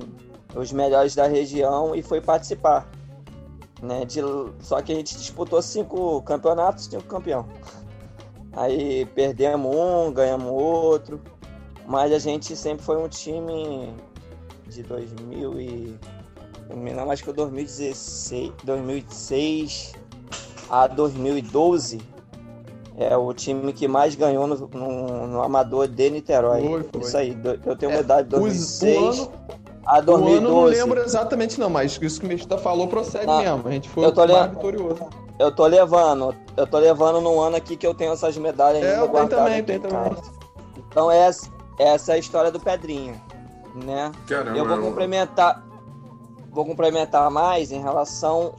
os 0.52 0.72
melhores 0.72 1.14
da 1.14 1.28
região 1.28 1.94
e 1.94 2.02
foi 2.02 2.20
participar. 2.20 2.88
Né? 3.82 4.04
De, 4.04 4.20
só 4.60 4.80
que 4.80 4.92
a 4.92 4.94
gente 4.94 5.16
disputou 5.16 5.60
cinco 5.60 6.22
campeonatos, 6.22 6.84
cinco 6.86 7.04
campeão. 7.04 7.46
Aí 8.52 9.04
perdemos 9.06 9.74
um, 9.74 10.12
ganhamos 10.12 10.50
outro. 10.50 11.20
Mas 11.86 12.12
a 12.12 12.18
gente 12.18 12.56
sempre 12.56 12.84
foi 12.84 12.96
um 12.96 13.08
time 13.08 13.94
de 14.66 14.82
2000 14.82 15.60
e... 15.60 15.98
Não, 16.68 17.10
acho 17.12 17.22
que 17.22 17.32
2016, 17.32 18.52
2006 18.64 19.92
a 20.68 20.88
2012 20.88 22.00
é 22.96 23.16
o 23.16 23.32
time 23.32 23.72
que 23.72 23.86
mais 23.86 24.14
ganhou 24.14 24.46
no, 24.46 24.68
no, 24.68 25.26
no 25.28 25.42
Amador 25.42 25.86
de 25.86 26.10
Niterói. 26.10 26.62
Foi, 26.62 26.82
foi. 26.82 27.00
Isso 27.02 27.16
aí, 27.16 27.38
eu 27.64 27.76
tenho 27.76 27.92
uma 27.92 27.98
é, 27.98 28.02
idade 28.02 28.24
de 28.24 28.36
2006. 28.36 29.18
O 29.18 29.22
ano, 29.22 29.32
a 29.86 30.00
2012. 30.00 30.22
O 30.22 30.38
ano 30.38 30.48
não 30.48 30.64
lembro 30.64 31.00
exatamente 31.00 31.60
não, 31.60 31.70
mas 31.70 31.98
isso 32.02 32.20
que 32.20 32.26
o 32.26 32.28
Mesquita 32.28 32.58
falou 32.58 32.88
procede 32.88 33.26
ah, 33.28 33.38
mesmo. 33.38 33.68
A 33.68 33.70
gente 33.70 33.88
foi 33.88 34.10
o 34.10 34.14
mais 34.14 34.50
vitorioso. 34.50 35.08
Eu 35.38 35.54
tô 35.54 35.66
levando, 35.66 36.34
eu 36.56 36.66
tô 36.66 36.78
levando 36.78 37.20
num 37.20 37.40
ano 37.40 37.56
aqui 37.56 37.76
que 37.76 37.86
eu 37.86 37.94
tenho 37.94 38.12
essas 38.12 38.36
medalhas 38.36 38.82
é, 38.82 38.94
ainda 38.94 39.06
guardadas. 39.06 39.44
também, 39.44 39.62
tem 39.62 39.78
também. 39.78 40.16
Então 40.88 41.10
essa, 41.10 41.50
essa 41.78 42.12
é 42.12 42.14
a 42.16 42.18
história 42.18 42.50
do 42.50 42.58
Pedrinho, 42.58 43.20
né? 43.74 44.10
Caramba, 44.26 44.56
eu 44.56 44.66
vou 44.66 44.78
complementar, 44.78 45.62
vou 46.50 46.64
complementar 46.64 47.30
mais 47.30 47.70
em 47.70 47.80
relação 47.80 48.54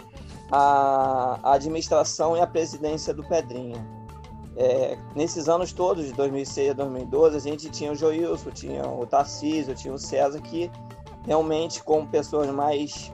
à 0.51 1.39
administração 1.43 2.37
e 2.37 2.41
à 2.41 2.47
presidência 2.47 3.13
do 3.13 3.23
Pedrinho. 3.23 3.83
É, 4.55 4.97
nesses 5.15 5.49
anos 5.49 5.71
todos, 5.71 6.05
de 6.05 6.13
2006 6.13 6.71
a 6.71 6.73
2012, 6.73 7.37
a 7.37 7.39
gente 7.39 7.69
tinha 7.69 7.91
o 7.91 7.95
Joilson, 7.95 8.51
tinha 8.51 8.87
o 8.87 9.05
Tarcísio, 9.05 9.75
tinha 9.75 9.93
o 9.93 9.99
César, 9.99 10.39
que 10.41 10.71
realmente 11.27 11.83
como 11.83 12.07
pessoas 12.07 12.49
mais 12.49 13.11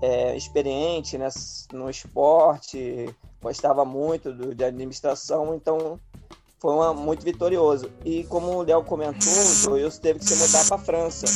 é, 0.00 0.34
experientes 0.34 1.12
né, 1.18 1.28
no 1.72 1.88
esporte, 1.88 3.14
gostava 3.40 3.84
muito 3.84 4.32
do, 4.32 4.54
de 4.54 4.64
administração, 4.64 5.54
então 5.54 6.00
foi 6.58 6.72
uma, 6.72 6.94
muito 6.94 7.22
vitorioso. 7.22 7.90
E 8.04 8.24
como 8.24 8.56
o 8.56 8.62
Léo 8.62 8.82
comentou, 8.82 9.32
o 9.68 9.74
Wilson 9.74 10.00
teve 10.00 10.18
que 10.18 10.24
se 10.24 10.34
mudar 10.36 10.66
para 10.66 10.76
a 10.76 10.78
França, 10.78 11.26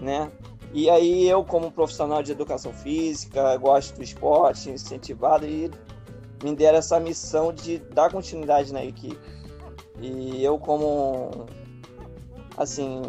né? 0.00 0.30
E 0.72 0.88
aí 0.88 1.28
eu, 1.28 1.44
como 1.44 1.70
profissional 1.70 2.22
de 2.22 2.32
educação 2.32 2.72
física, 2.72 3.56
gosto 3.58 3.96
do 3.96 4.02
esporte, 4.02 4.70
incentivado, 4.70 5.44
e 5.44 5.70
me 6.42 6.54
deram 6.56 6.78
essa 6.78 6.98
missão 6.98 7.52
de 7.52 7.78
dar 7.78 8.10
continuidade 8.10 8.72
na 8.72 8.82
equipe. 8.82 9.18
E 10.00 10.42
eu, 10.42 10.58
como, 10.58 11.46
assim, 12.56 13.02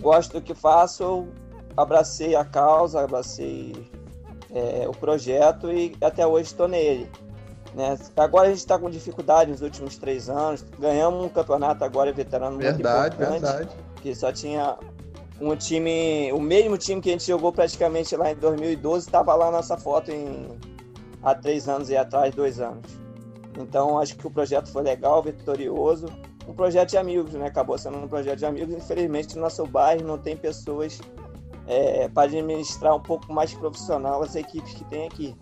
gosto 0.00 0.34
do 0.34 0.42
que 0.42 0.54
faço, 0.54 1.02
eu 1.02 1.28
abracei 1.76 2.34
a 2.34 2.44
causa, 2.44 3.00
abracei 3.00 3.74
é, 4.52 4.88
o 4.88 4.92
projeto 4.92 5.70
e 5.70 5.96
até 6.00 6.26
hoje 6.26 6.46
estou 6.46 6.68
nele. 6.68 7.10
Né? 7.74 7.98
Agora 8.16 8.46
a 8.46 8.50
gente 8.50 8.60
está 8.60 8.78
com 8.78 8.88
dificuldade 8.88 9.50
nos 9.50 9.60
últimos 9.60 9.98
três 9.98 10.30
anos. 10.30 10.64
Ganhamos 10.78 11.24
um 11.24 11.28
campeonato 11.28 11.84
agora 11.84 12.12
veterano 12.12 12.56
verdade, 12.56 13.16
muito 13.16 13.36
importante. 13.36 13.40
Verdade, 13.42 13.70
Que 14.00 14.14
só 14.14 14.32
tinha 14.32 14.78
um 15.40 15.54
time, 15.54 16.32
o 16.32 16.40
mesmo 16.40 16.78
time 16.78 17.00
que 17.00 17.10
a 17.10 17.12
gente 17.12 17.26
jogou 17.26 17.52
praticamente 17.52 18.16
lá 18.16 18.32
em 18.32 18.36
2012 18.36 19.06
estava 19.06 19.34
lá 19.34 19.50
nossa 19.50 19.76
foto 19.76 20.10
em 20.10 20.58
há 21.22 21.34
três 21.34 21.68
anos 21.68 21.90
e 21.90 21.96
atrás, 21.96 22.34
dois 22.34 22.60
anos. 22.60 22.86
Então 23.58 23.98
acho 23.98 24.16
que 24.16 24.26
o 24.26 24.30
projeto 24.30 24.70
foi 24.70 24.82
legal, 24.82 25.22
vitorioso. 25.22 26.06
Um 26.46 26.54
projeto 26.54 26.90
de 26.90 26.96
amigos, 26.96 27.32
né? 27.34 27.46
Acabou 27.46 27.76
sendo 27.76 27.98
um 27.98 28.08
projeto 28.08 28.38
de 28.38 28.46
amigos. 28.46 28.74
Infelizmente, 28.74 29.34
no 29.34 29.42
nosso 29.42 29.66
bairro 29.66 30.06
não 30.06 30.16
tem 30.16 30.36
pessoas 30.36 31.00
é, 31.66 32.08
para 32.08 32.24
administrar 32.24 32.94
um 32.94 33.00
pouco 33.00 33.32
mais 33.32 33.52
profissional 33.52 34.22
as 34.22 34.34
equipes 34.36 34.72
que 34.74 34.84
tem 34.84 35.06
aqui. 35.06 35.36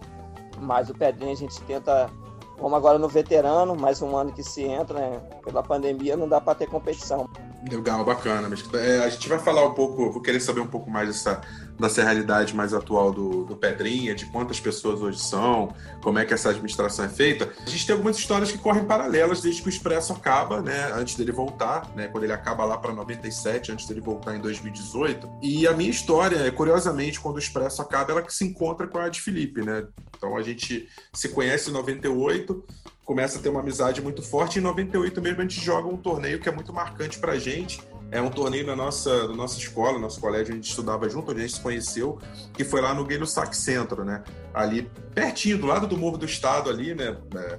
Mas 0.61 0.89
o 0.89 0.95
Pedrinho 0.95 1.33
a 1.33 1.37
gente 1.37 1.61
tenta, 1.63 2.11
como 2.59 2.75
agora 2.75 2.99
no 2.99 3.09
veterano, 3.09 3.77
mais 3.77 4.01
um 4.01 4.17
ano 4.17 4.33
que 4.33 4.43
se 4.43 4.63
entra, 4.63 4.99
né? 4.99 5.21
Pela 5.45 5.63
pandemia 5.63 6.17
não 6.17 6.29
dá 6.29 6.41
para 6.41 6.55
ter 6.55 6.67
competição. 6.69 7.29
Legal, 7.71 8.05
bacana. 8.05 8.49
É, 8.75 9.05
a 9.05 9.09
gente 9.09 9.29
vai 9.29 9.39
falar 9.39 9.67
um 9.67 9.75
pouco, 9.75 10.11
vou 10.11 10.21
querer 10.21 10.41
saber 10.41 10.61
um 10.61 10.67
pouco 10.67 10.91
mais 10.91 11.09
dessa, 11.09 11.41
dessa 11.79 12.03
realidade 12.03 12.55
mais 12.55 12.73
atual 12.73 13.13
do, 13.13 13.45
do 13.45 13.57
Pedrinha, 13.57 14.15
de 14.15 14.27
quantas 14.27 14.61
pessoas 14.61 15.01
hoje 15.01 15.19
são, 15.19 15.75
como 16.03 16.19
é 16.19 16.25
que 16.25 16.33
essa 16.33 16.51
administração 16.51 17.05
é 17.05 17.09
feita. 17.09 17.51
A 17.67 17.69
gente 17.69 17.87
tem 17.87 17.95
algumas 17.95 18.17
histórias 18.17 18.53
que 18.53 18.59
correm 18.59 18.85
paralelas 18.85 19.41
desde 19.41 19.63
que 19.63 19.69
o 19.69 19.71
Expresso 19.71 20.13
acaba, 20.13 20.63
né, 20.63 20.93
antes 20.93 21.17
dele 21.17 21.33
voltar, 21.33 21.91
né, 21.95 22.09
quando 22.09 22.25
ele 22.25 22.33
acaba 22.33 22.65
lá 22.65 22.79
para 22.79 22.93
97, 22.93 23.73
antes 23.73 23.87
dele 23.87 24.01
voltar 24.01 24.37
em 24.37 24.41
2018. 24.41 25.29
E 25.43 25.67
a 25.67 25.73
minha 25.73 25.91
história, 25.91 26.51
curiosamente, 26.53 27.21
quando 27.21 27.37
o 27.37 27.39
Expresso 27.41 27.83
acaba, 27.83 28.13
ela 28.13 28.25
se 28.29 28.45
encontra 28.45 28.87
com 28.87 28.99
a 28.99 29.09
de 29.09 29.21
Felipe, 29.21 29.63
né? 29.63 29.87
Então 30.17 30.37
a 30.37 30.43
gente 30.43 30.89
se 31.13 31.29
conhece 31.29 31.71
em 31.71 31.73
98, 31.73 32.65
começa 33.05 33.39
a 33.39 33.43
ter 33.43 33.49
uma 33.49 33.61
amizade 33.61 34.01
muito 34.01 34.23
forte. 34.23 34.57
E 34.57 34.61
em 34.61 34.63
98 34.63 35.21
mesmo 35.21 35.41
a 35.41 35.43
gente 35.43 35.61
joga 35.61 35.89
um 35.89 35.97
torneio 35.97 36.41
que 36.41 36.49
é 36.49 36.53
muito 36.53 36.73
marcante 36.73 37.19
pra 37.19 37.39
gente. 37.39 37.81
É 38.11 38.21
um 38.21 38.31
torneio 38.31 38.67
na 38.67 38.77
nossa, 38.77 39.27
na 39.27 39.35
nossa 39.35 39.59
escola, 39.59 39.99
nosso 39.99 40.21
colégio, 40.21 40.53
a 40.53 40.57
gente 40.57 40.69
estudava 40.69 41.09
junto, 41.09 41.33
a 41.33 41.35
gente 41.35 41.55
se 41.55 41.61
conheceu, 41.61 42.19
que 42.53 42.63
foi 42.65 42.81
lá 42.81 42.95
no 42.95 43.05
Guilherme 43.05 43.27
Sac 43.27 43.57
Centro, 43.57 44.05
né? 44.05 44.23
Ali 44.53 44.91
pertinho, 45.15 45.59
do 45.59 45.67
lado 45.67 45.87
do 45.87 45.97
Morro 45.97 46.17
do 46.17 46.25
Estado, 46.25 46.71
ali, 46.71 46.95
né? 46.95 47.17
É, 47.35 47.59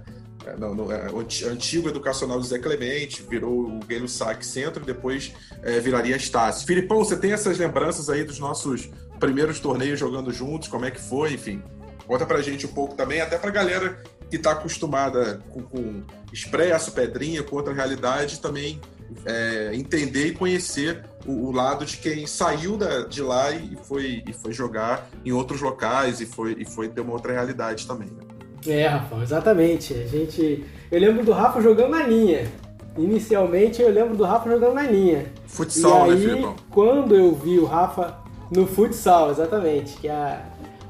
é 0.51 0.55
no, 0.55 0.73
no 0.73 0.91
é, 0.91 1.07
antigo 1.49 1.89
educacional 1.89 2.41
José 2.41 2.57
Clemente, 2.59 3.23
virou 3.23 3.67
o 3.67 3.79
Guilherme 3.79 4.07
Sac 4.07 4.45
Centro 4.45 4.81
e 4.81 4.85
depois 4.85 5.33
é, 5.61 5.79
viraria 5.79 6.15
Estácio. 6.15 6.65
Filipão, 6.65 6.99
você 6.99 7.17
tem 7.17 7.33
essas 7.33 7.57
lembranças 7.57 8.09
aí 8.09 8.23
dos 8.23 8.39
nossos 8.39 8.89
primeiros 9.19 9.59
torneios 9.59 9.99
jogando 9.99 10.31
juntos? 10.31 10.69
Como 10.69 10.85
é 10.85 10.91
que 10.91 11.01
foi? 11.01 11.33
Enfim, 11.33 11.61
conta 12.07 12.25
pra 12.25 12.41
gente 12.41 12.65
um 12.65 12.71
pouco 12.71 12.95
também, 12.95 13.19
até 13.19 13.37
pra 13.37 13.51
galera 13.51 14.01
que 14.29 14.37
está 14.37 14.51
acostumada 14.51 15.41
com, 15.49 15.61
com 15.63 16.03
expresso, 16.31 16.91
pedrinha, 16.91 17.43
com 17.43 17.55
outra 17.55 17.73
realidade, 17.73 18.39
também 18.39 18.79
é, 19.25 19.71
entender 19.73 20.27
e 20.27 20.31
conhecer 20.33 21.03
o, 21.25 21.47
o, 21.47 21.51
lado 21.51 21.85
de 21.85 21.97
quem 21.97 22.27
saiu 22.27 22.77
da, 22.77 23.01
de 23.01 23.21
lá 23.21 23.51
e 23.51 23.77
foi, 23.83 24.23
e 24.27 24.33
foi 24.33 24.53
jogar 24.53 25.09
em 25.23 25.31
outros 25.31 25.61
locais 25.61 26.21
e 26.21 26.25
foi, 26.25 26.55
e 26.59 26.65
foi 26.65 26.89
ter 26.89 27.01
uma 27.01 27.13
outra 27.13 27.33
realidade 27.33 27.87
também. 27.87 28.09
Né? 28.09 28.25
É, 28.67 28.87
Rafa, 28.87 29.15
exatamente. 29.21 29.93
A 29.93 30.07
gente, 30.07 30.65
eu 30.91 30.99
lembro 30.99 31.23
do 31.23 31.31
Rafa 31.31 31.61
jogando 31.61 31.91
na 31.91 32.03
linha. 32.03 32.51
Inicialmente 32.97 33.81
eu 33.81 33.89
lembro 33.89 34.15
do 34.15 34.23
Rafa 34.23 34.49
jogando 34.49 34.75
na 34.75 34.83
linha. 34.83 35.25
Futsal, 35.45 36.07
e 36.07 36.09
né, 36.09 36.15
aí, 36.15 36.21
Filipão? 36.21 36.55
Quando 36.71 37.15
eu 37.15 37.35
vi 37.35 37.59
o 37.59 37.65
Rafa 37.65 38.17
no 38.49 38.65
futsal, 38.65 39.31
exatamente, 39.31 39.97
que 39.97 40.07
a, 40.07 40.41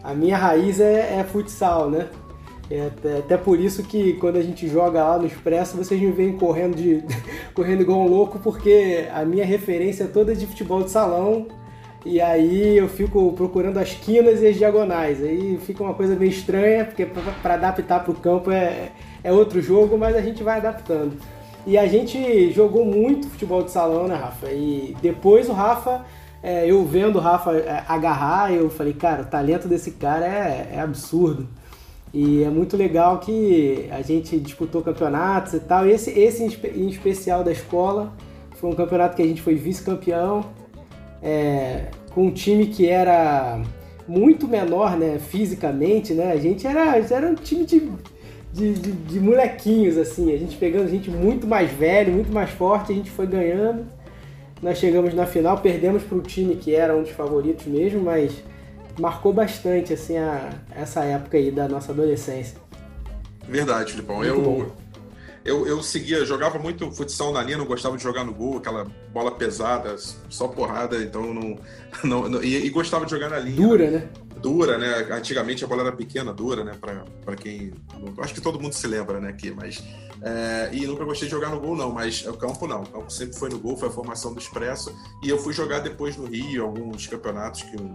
a 0.03 0.13
minha 0.13 0.37
raiz 0.37 0.79
é, 0.79 1.19
é 1.19 1.23
futsal, 1.23 1.89
né? 1.89 2.07
É 2.69 2.87
até, 2.87 3.17
até, 3.19 3.37
por 3.37 3.59
isso 3.59 3.83
que 3.83 4.13
quando 4.13 4.37
a 4.37 4.41
gente 4.41 4.67
joga 4.67 5.03
lá 5.03 5.19
no 5.19 5.27
Expresso, 5.27 5.77
vocês 5.77 6.01
me 6.01 6.11
veem 6.11 6.33
correndo, 6.33 6.75
de, 6.75 7.03
correndo 7.53 7.81
igual 7.81 7.99
um 7.99 8.07
louco, 8.07 8.39
porque 8.39 9.07
a 9.13 9.23
minha 9.23 9.45
referência 9.45 10.05
é 10.05 10.07
toda 10.07 10.35
de 10.35 10.47
futebol 10.47 10.83
de 10.83 10.89
salão. 10.89 11.47
E 12.03 12.21
aí 12.21 12.77
eu 12.77 12.87
fico 12.87 13.33
procurando 13.33 13.77
as 13.77 13.93
quinas 13.93 14.41
e 14.41 14.47
as 14.47 14.55
diagonais. 14.55 15.23
Aí 15.23 15.57
fica 15.65 15.83
uma 15.83 15.93
coisa 15.93 16.15
meio 16.15 16.29
estranha, 16.29 16.85
porque 16.85 17.05
para 17.05 17.55
adaptar 17.55 18.03
para 18.03 18.11
o 18.11 18.15
campo 18.15 18.51
é, 18.51 18.91
é 19.23 19.31
outro 19.31 19.59
jogo, 19.61 19.97
mas 19.97 20.15
a 20.15 20.21
gente 20.21 20.43
vai 20.43 20.57
adaptando. 20.57 21.17
E 21.65 21.79
a 21.79 21.87
gente 21.87 22.51
jogou 22.51 22.85
muito 22.85 23.27
futebol 23.27 23.63
de 23.63 23.71
salão, 23.71 24.07
né, 24.07 24.15
Rafa? 24.15 24.51
E 24.51 24.95
depois 25.01 25.49
o 25.49 25.53
Rafa, 25.53 26.05
é, 26.43 26.69
eu 26.69 26.85
vendo 26.85 27.15
o 27.15 27.19
Rafa 27.19 27.57
é, 27.57 27.83
agarrar, 27.87 28.53
eu 28.53 28.69
falei, 28.69 28.93
cara, 28.93 29.23
o 29.23 29.25
talento 29.25 29.67
desse 29.67 29.91
cara 29.91 30.27
é, 30.27 30.73
é 30.73 30.79
absurdo. 30.79 31.47
E 32.15 32.45
é 32.45 32.49
muito 32.49 32.77
legal 32.77 33.19
que 33.19 33.89
a 33.91 34.01
gente 34.01 34.39
disputou 34.39 34.81
campeonatos 34.81 35.51
e 35.53 35.59
tal. 35.59 35.85
Esse, 35.85 36.17
esse 36.17 36.45
em 36.73 36.87
especial 36.87 37.43
da 37.43 37.51
escola 37.51 38.13
foi 38.51 38.69
um 38.69 38.73
campeonato 38.73 39.17
que 39.17 39.21
a 39.21 39.25
gente 39.25 39.41
foi 39.41 39.55
vice-campeão, 39.55 40.45
é, 41.21 41.87
com 42.11 42.27
um 42.27 42.31
time 42.31 42.67
que 42.67 42.87
era 42.87 43.61
muito 44.07 44.47
menor, 44.47 44.97
né, 44.97 45.19
fisicamente, 45.19 46.13
né? 46.13 46.31
A 46.31 46.37
gente 46.37 46.65
era, 46.65 46.95
era 46.97 47.27
um 47.27 47.35
time 47.35 47.65
de, 47.65 47.91
de, 48.53 48.73
de, 48.75 48.91
de 48.93 49.19
molequinhos, 49.19 49.97
assim. 49.97 50.33
A 50.33 50.37
gente 50.37 50.55
pegando 50.55 50.89
gente 50.89 51.11
muito 51.11 51.45
mais 51.45 51.69
velho, 51.69 52.13
muito 52.13 52.31
mais 52.31 52.49
forte, 52.49 52.93
a 52.93 52.95
gente 52.95 53.11
foi 53.11 53.27
ganhando. 53.27 53.87
Nós 54.61 54.77
chegamos 54.77 55.13
na 55.13 55.25
final, 55.25 55.57
perdemos 55.57 56.01
para 56.03 56.17
o 56.17 56.21
time 56.21 56.55
que 56.55 56.73
era 56.73 56.95
um 56.95 57.01
dos 57.01 57.11
favoritos 57.11 57.65
mesmo, 57.65 58.01
mas 58.01 58.41
marcou 58.99 59.33
bastante 59.33 59.93
assim 59.93 60.17
a, 60.17 60.49
essa 60.71 61.03
época 61.03 61.37
aí 61.37 61.51
da 61.51 61.67
nossa 61.67 61.91
adolescência. 61.91 62.57
Verdade, 63.47 63.91
Filipão. 63.91 64.23
Eu, 64.23 64.71
eu, 65.45 65.67
eu 65.67 65.83
seguia, 65.83 66.25
jogava 66.25 66.57
muito 66.57 66.91
futsal 66.91 67.31
na 67.31 67.43
linha, 67.43 67.57
não 67.57 67.65
gostava 67.65 67.95
de 67.95 68.01
jogar 68.01 68.23
no 68.23 68.33
gol, 68.33 68.57
aquela 68.57 68.87
bola 69.13 69.29
pesada, 69.31 69.95
só 70.27 70.47
porrada, 70.47 70.97
então 70.97 71.33
não. 71.33 71.59
não, 72.03 72.27
não 72.27 72.43
e, 72.43 72.65
e, 72.65 72.69
gostava 72.71 73.05
de 73.05 73.11
jogar 73.11 73.29
na 73.29 73.37
linha. 73.37 73.55
Dura, 73.55 73.91
né? 73.91 74.09
Dura, 74.41 74.77
né? 74.77 75.07
Antigamente 75.11 75.63
a 75.63 75.67
bola 75.67 75.83
era 75.83 75.91
pequena, 75.91 76.33
dura, 76.33 76.63
né? 76.63 76.73
Para 76.79 77.35
quem. 77.35 77.73
Acho 78.17 78.33
que 78.33 78.41
todo 78.41 78.59
mundo 78.59 78.73
se 78.73 78.87
lembra, 78.87 79.19
né? 79.19 79.29
Aqui, 79.29 79.51
mas. 79.51 79.83
É, 80.21 80.69
e 80.73 80.87
nunca 80.87 81.05
gostei 81.05 81.27
de 81.27 81.31
jogar 81.31 81.49
no 81.49 81.59
gol, 81.59 81.75
não, 81.75 81.91
mas 81.91 82.25
o 82.25 82.33
campo 82.33 82.65
não. 82.65 82.81
O 82.81 82.89
campo 82.89 83.11
sempre 83.11 83.37
foi 83.37 83.49
no 83.49 83.59
gol, 83.59 83.77
foi 83.77 83.89
a 83.89 83.91
formação 83.91 84.33
do 84.33 84.39
Expresso. 84.39 84.95
E 85.21 85.29
eu 85.29 85.37
fui 85.37 85.53
jogar 85.53 85.79
depois 85.79 86.17
no 86.17 86.25
Rio, 86.25 86.63
alguns 86.63 87.05
campeonatos 87.05 87.61
que 87.61 87.75
um, 87.79 87.93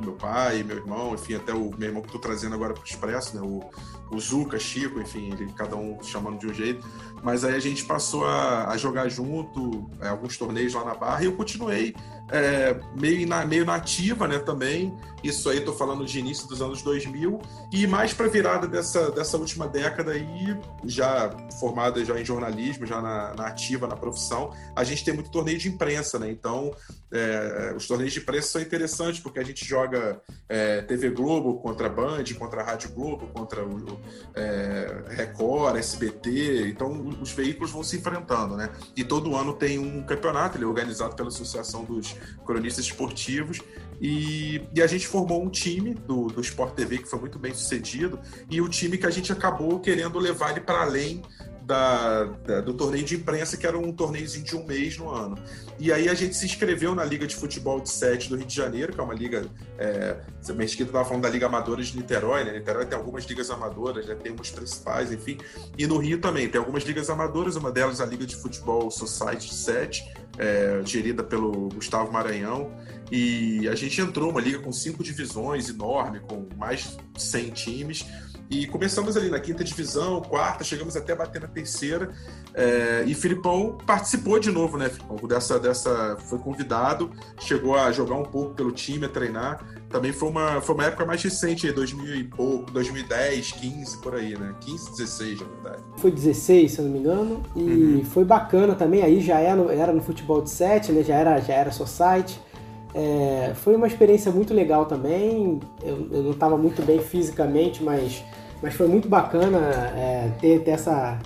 meu 0.00 0.14
pai, 0.14 0.62
meu 0.62 0.76
irmão, 0.76 1.14
enfim, 1.14 1.34
até 1.34 1.52
o 1.52 1.70
meu 1.76 1.88
irmão 1.88 2.02
que 2.02 2.08
estou 2.08 2.20
trazendo 2.20 2.54
agora 2.54 2.74
para 2.74 2.82
o 2.82 2.86
Expresso, 2.86 3.36
né? 3.36 3.42
O, 3.42 3.70
o 4.10 4.18
Zuca, 4.18 4.58
Chico, 4.58 5.00
enfim, 5.00 5.32
ele, 5.32 5.52
cada 5.52 5.76
um 5.76 6.02
chamando 6.02 6.38
de 6.38 6.46
um 6.46 6.54
jeito. 6.54 6.86
Mas 7.22 7.44
aí 7.44 7.54
a 7.54 7.60
gente 7.60 7.84
passou 7.84 8.24
a, 8.24 8.68
a 8.68 8.76
jogar 8.76 9.08
junto 9.08 9.90
é, 10.00 10.08
alguns 10.08 10.36
torneios 10.36 10.74
lá 10.74 10.84
na 10.84 10.94
Barra 10.94 11.22
e 11.22 11.26
eu 11.26 11.32
continuei 11.32 11.94
é, 12.30 12.78
meio, 12.98 13.26
na, 13.26 13.44
meio 13.44 13.64
nativa 13.64 14.26
né, 14.26 14.38
também. 14.38 14.96
Isso 15.22 15.50
aí 15.50 15.58
estou 15.58 15.74
falando 15.74 16.04
de 16.04 16.18
início 16.18 16.48
dos 16.48 16.62
anos 16.62 16.80
2000 16.80 17.40
e 17.72 17.86
mais 17.86 18.14
para 18.14 18.26
virada 18.26 18.66
dessa, 18.66 19.10
dessa 19.10 19.36
última 19.36 19.68
década 19.68 20.12
aí, 20.12 20.56
já 20.84 21.30
formada 21.58 22.02
já 22.04 22.18
em 22.18 22.24
jornalismo, 22.24 22.86
já 22.86 23.02
na, 23.02 23.34
na, 23.34 23.46
ativa, 23.48 23.86
na 23.86 23.96
profissão, 23.96 24.50
a 24.74 24.82
gente 24.82 25.04
tem 25.04 25.12
muito 25.12 25.30
torneio 25.30 25.58
de 25.58 25.68
imprensa, 25.68 26.18
né? 26.18 26.30
Então, 26.30 26.74
é, 27.12 27.74
os 27.76 27.86
torneios 27.86 28.14
de 28.14 28.20
imprensa 28.20 28.48
são 28.48 28.62
interessantes 28.62 29.20
porque 29.20 29.38
a 29.38 29.44
gente 29.44 29.62
joga 29.62 30.22
é, 30.48 30.80
TV 30.82 31.10
Globo 31.10 31.60
contra 31.60 31.86
a 31.86 31.90
Band, 31.90 32.24
contra 32.38 32.62
a 32.62 32.64
Rádio 32.64 32.90
Globo, 32.92 33.26
contra 33.26 33.62
o 33.62 34.00
é, 34.34 35.04
Record, 35.08 35.76
SBT. 35.76 36.68
Então, 36.68 36.90
os 37.20 37.32
veículos 37.32 37.70
vão 37.70 37.82
se 37.82 37.98
enfrentando, 37.98 38.56
né? 38.56 38.70
E 38.96 39.04
todo 39.04 39.36
ano 39.36 39.52
tem 39.52 39.78
um 39.78 40.02
campeonato, 40.02 40.56
ele 40.56 40.64
é 40.64 40.66
organizado 40.66 41.14
pela 41.14 41.28
Associação 41.28 41.84
dos 41.84 42.16
Cronistas 42.44 42.84
Esportivos. 42.84 43.60
E, 44.00 44.62
e, 44.74 44.80
a 44.80 44.86
gente 44.86 45.06
formou 45.06 45.44
um 45.44 45.50
time 45.50 45.92
do, 45.92 46.28
do 46.28 46.40
Sport 46.40 46.74
TV 46.74 46.98
que 46.98 47.08
foi 47.08 47.20
muito 47.20 47.38
bem 47.38 47.52
sucedido, 47.52 48.18
e 48.50 48.58
o 48.60 48.68
time 48.68 48.96
que 48.96 49.04
a 49.04 49.10
gente 49.10 49.30
acabou 49.30 49.78
querendo 49.78 50.18
levar 50.18 50.52
ele 50.52 50.60
para 50.60 50.80
além 50.80 51.20
da, 51.62 52.24
da, 52.24 52.60
do 52.60 52.74
torneio 52.74 53.04
de 53.04 53.16
imprensa, 53.16 53.56
que 53.56 53.66
era 53.66 53.78
um 53.78 53.92
torneiozinho 53.92 54.44
de 54.44 54.56
um 54.56 54.64
mês 54.64 54.96
no 54.98 55.10
ano. 55.10 55.38
E 55.78 55.92
aí 55.92 56.08
a 56.08 56.14
gente 56.14 56.36
se 56.36 56.44
inscreveu 56.44 56.94
na 56.94 57.04
Liga 57.04 57.26
de 57.26 57.34
Futebol 57.34 57.80
de 57.80 57.90
Sete 57.90 58.28
do 58.28 58.36
Rio 58.36 58.46
de 58.46 58.54
Janeiro, 58.54 58.92
que 58.92 59.00
é 59.00 59.02
uma 59.02 59.14
liga. 59.14 59.46
É, 59.78 60.16
Mesquita 60.54 60.90
estava 60.90 61.04
falando 61.04 61.22
da 61.22 61.30
Liga 61.30 61.46
Amadora 61.46 61.82
de 61.82 61.96
Niterói, 61.96 62.44
né? 62.44 62.52
Niterói 62.52 62.84
tem 62.86 62.98
algumas 62.98 63.24
ligas 63.24 63.50
amadoras, 63.50 64.06
né? 64.06 64.14
tem 64.14 64.32
umas 64.32 64.50
principais, 64.50 65.12
enfim. 65.12 65.38
E 65.78 65.86
no 65.86 65.96
Rio 65.98 66.20
também 66.20 66.48
tem 66.48 66.58
algumas 66.58 66.82
ligas 66.84 67.08
amadoras, 67.08 67.56
uma 67.56 67.70
delas 67.70 68.00
a 68.00 68.06
Liga 68.06 68.26
de 68.26 68.36
Futebol 68.36 68.90
Society 68.90 69.54
7, 69.54 70.12
é, 70.38 70.80
gerida 70.84 71.22
pelo 71.22 71.68
Gustavo 71.70 72.12
Maranhão. 72.12 72.72
E 73.10 73.68
a 73.68 73.74
gente 73.74 74.00
entrou 74.00 74.30
uma 74.30 74.40
liga 74.40 74.58
com 74.58 74.72
cinco 74.72 75.02
divisões, 75.02 75.68
enorme, 75.68 76.20
com 76.20 76.46
mais 76.56 76.96
de 77.14 77.22
100 77.22 77.50
times 77.50 78.06
E 78.50 78.66
começamos 78.66 79.16
ali 79.16 79.30
na 79.30 79.38
quinta 79.38 79.62
divisão, 79.62 80.20
quarta, 80.22 80.64
chegamos 80.64 80.96
até 80.96 81.14
bater 81.14 81.40
na 81.40 81.46
terceira. 81.46 82.10
É, 82.52 83.04
e 83.06 83.14
Filipão 83.14 83.78
participou 83.86 84.40
de 84.40 84.50
novo, 84.50 84.76
né, 84.76 84.88
Filipão? 84.88 85.16
Dessa, 85.28 85.56
dessa, 85.60 86.16
foi 86.28 86.40
convidado, 86.40 87.12
chegou 87.38 87.76
a 87.76 87.92
jogar 87.92 88.16
um 88.16 88.24
pouco 88.24 88.52
pelo 88.54 88.72
time, 88.72 89.06
a 89.06 89.08
treinar. 89.08 89.64
Também 89.88 90.12
foi 90.12 90.28
uma, 90.28 90.60
foi 90.60 90.74
uma 90.74 90.84
época 90.84 91.06
mais 91.06 91.22
recente, 91.22 91.70
2000 91.70 92.16
e 92.16 92.24
pouco, 92.24 92.72
2010, 92.72 93.52
15, 93.52 93.98
por 93.98 94.16
aí, 94.16 94.36
né? 94.36 94.52
15, 94.60 94.90
16, 94.90 95.40
na 95.40 95.46
verdade. 95.46 95.84
Foi 95.98 96.10
16, 96.10 96.72
se 96.72 96.78
eu 96.80 96.84
não 96.86 96.92
me 96.92 96.98
engano. 96.98 97.42
E 97.54 97.60
uhum. 97.60 98.04
foi 98.04 98.24
bacana 98.24 98.74
também, 98.74 99.02
aí 99.02 99.20
já 99.20 99.38
era 99.38 99.54
no, 99.54 99.70
era 99.70 99.92
no 99.92 100.02
futebol 100.02 100.42
de 100.42 100.50
7, 100.50 100.90
né? 100.90 101.04
Já 101.04 101.14
era, 101.14 101.40
já 101.40 101.54
era 101.54 101.70
society. 101.70 102.40
É, 102.92 103.52
foi 103.54 103.76
uma 103.76 103.86
experiência 103.86 104.32
muito 104.32 104.52
legal 104.52 104.86
também. 104.86 105.60
Eu, 105.82 106.08
eu 106.10 106.22
não 106.22 106.32
estava 106.32 106.56
muito 106.56 106.82
bem 106.82 107.00
fisicamente, 107.00 107.82
mas, 107.82 108.24
mas 108.62 108.74
foi 108.74 108.86
muito 108.86 109.08
bacana 109.08 109.58
é, 109.58 110.30
ter, 110.40 110.60
ter 110.60 110.72
essa, 110.72 111.18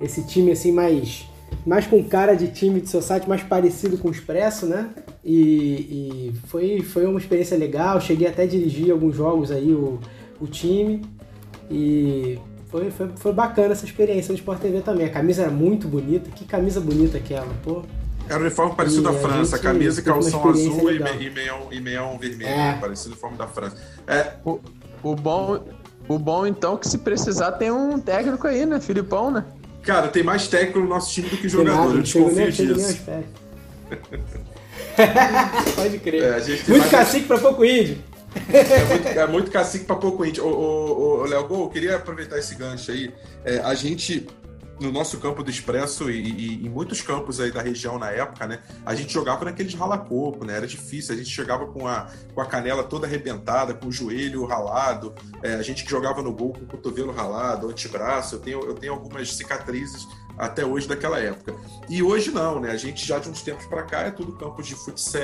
esse 0.00 0.22
time 0.22 0.52
assim 0.52 0.72
mais, 0.72 1.28
mais 1.66 1.86
com 1.86 2.02
cara 2.02 2.34
de 2.34 2.48
time 2.48 2.80
de 2.80 2.88
society, 2.88 3.28
mais 3.28 3.42
parecido 3.42 3.98
com 3.98 4.08
o 4.08 4.10
Expresso, 4.10 4.66
né? 4.66 4.90
E, 5.24 6.32
e 6.32 6.32
foi, 6.46 6.80
foi 6.80 7.06
uma 7.06 7.18
experiência 7.18 7.56
legal. 7.56 8.00
Cheguei 8.00 8.28
até 8.28 8.42
a 8.42 8.46
dirigir 8.46 8.90
alguns 8.90 9.14
jogos 9.14 9.50
aí 9.50 9.72
o, 9.72 9.98
o 10.40 10.46
time. 10.46 11.02
E 11.70 12.38
foi, 12.68 12.90
foi, 12.90 13.10
foi 13.16 13.32
bacana 13.32 13.72
essa 13.72 13.84
experiência 13.84 14.32
no 14.32 14.38
Sport 14.38 14.60
TV 14.60 14.80
também. 14.80 15.06
A 15.06 15.10
camisa 15.10 15.42
era 15.42 15.50
muito 15.50 15.86
bonita. 15.86 16.30
Que 16.30 16.44
camisa 16.44 16.80
bonita 16.80 17.18
aquela, 17.18 17.52
pô. 17.62 17.82
Era 18.28 18.38
o 18.38 18.42
uniforme 18.42 18.74
parecido 18.74 19.02
da 19.02 19.12
França, 19.12 19.58
camisa 19.58 20.00
e 20.00 20.04
calção 20.04 20.46
azul 20.48 20.92
e, 20.92 20.96
e, 20.96 21.30
meião, 21.30 21.68
e 21.70 21.80
meião 21.80 22.18
vermelho, 22.18 22.50
é. 22.50 22.76
parecido 22.78 23.16
com 23.16 23.26
o 23.26 23.30
uniforme 23.30 23.38
da 23.38 23.46
França. 23.46 23.76
É. 24.06 24.34
O, 24.44 24.60
o, 25.02 25.14
bom, 25.16 25.64
o 26.08 26.18
bom, 26.18 26.46
então, 26.46 26.76
que 26.76 26.88
se 26.88 26.98
precisar 26.98 27.52
tem 27.52 27.70
um 27.70 28.00
técnico 28.00 28.46
aí, 28.46 28.64
né? 28.64 28.80
Filipão, 28.80 29.30
né? 29.30 29.44
Cara, 29.82 30.08
tem 30.08 30.22
mais 30.22 30.48
técnico 30.48 30.80
no 30.80 30.88
nosso 30.88 31.12
time 31.12 31.28
do 31.28 31.36
que 31.36 31.48
jogador, 31.48 31.94
eu 31.94 32.02
desconfio 32.02 32.50
disso. 32.50 33.00
Pode 35.76 35.98
crer. 35.98 36.22
É, 36.22 36.40
muito 36.68 36.90
cacique 36.90 37.28
mais... 37.28 37.40
pra 37.40 37.50
pouco 37.50 37.64
índio. 37.64 37.98
É 38.52 38.84
muito, 38.84 39.08
é 39.08 39.26
muito 39.26 39.50
cacique 39.50 39.84
pra 39.84 39.96
pouco 39.96 40.24
índio. 40.24 40.44
Ô, 40.44 40.50
ô, 40.50 41.20
ô 41.20 41.24
Léo 41.24 41.46
Gol, 41.46 41.64
eu 41.64 41.70
queria 41.70 41.96
aproveitar 41.96 42.38
esse 42.38 42.54
gancho 42.54 42.90
aí. 42.90 43.12
É, 43.44 43.58
a 43.58 43.74
gente 43.74 44.26
no 44.80 44.92
nosso 44.92 45.18
campo 45.18 45.42
do 45.42 45.50
Expresso 45.50 46.10
e, 46.10 46.20
e, 46.20 46.66
em 46.66 46.68
muitos 46.68 47.00
campos 47.02 47.40
aí 47.40 47.50
da 47.50 47.60
região 47.60 47.98
na 47.98 48.10
época, 48.10 48.46
né? 48.46 48.60
A 48.84 48.94
gente 48.94 49.12
jogava 49.12 49.44
naqueles 49.44 49.74
ralacopo, 49.74 50.44
né? 50.44 50.56
Era 50.56 50.66
difícil. 50.66 51.14
A 51.14 51.18
gente 51.18 51.30
chegava 51.30 51.66
com 51.66 51.86
a, 51.86 52.08
com 52.34 52.40
a 52.40 52.46
canela 52.46 52.84
toda 52.84 53.06
arrebentada, 53.06 53.74
com 53.74 53.88
o 53.88 53.92
joelho 53.92 54.44
ralado. 54.44 55.14
É, 55.42 55.54
a 55.54 55.62
gente 55.62 55.84
que 55.84 55.90
jogava 55.90 56.22
no 56.22 56.32
gol 56.32 56.52
com 56.52 56.64
o 56.64 56.66
cotovelo 56.66 57.12
ralado, 57.12 57.68
antebraço. 57.68 58.36
Eu 58.36 58.40
tenho, 58.40 58.64
eu 58.64 58.74
tenho 58.74 58.92
algumas 58.92 59.34
cicatrizes 59.34 60.06
até 60.38 60.64
hoje 60.64 60.86
daquela 60.86 61.18
época. 61.18 61.54
E 61.88 62.02
hoje 62.02 62.30
não, 62.30 62.60
né? 62.60 62.70
A 62.70 62.76
gente 62.76 63.04
já 63.04 63.18
de 63.18 63.28
uns 63.28 63.42
tempos 63.42 63.66
para 63.66 63.82
cá 63.82 64.02
é 64.02 64.10
tudo 64.10 64.32
campos 64.32 64.66
de 64.66 64.74
futsal, 64.74 65.18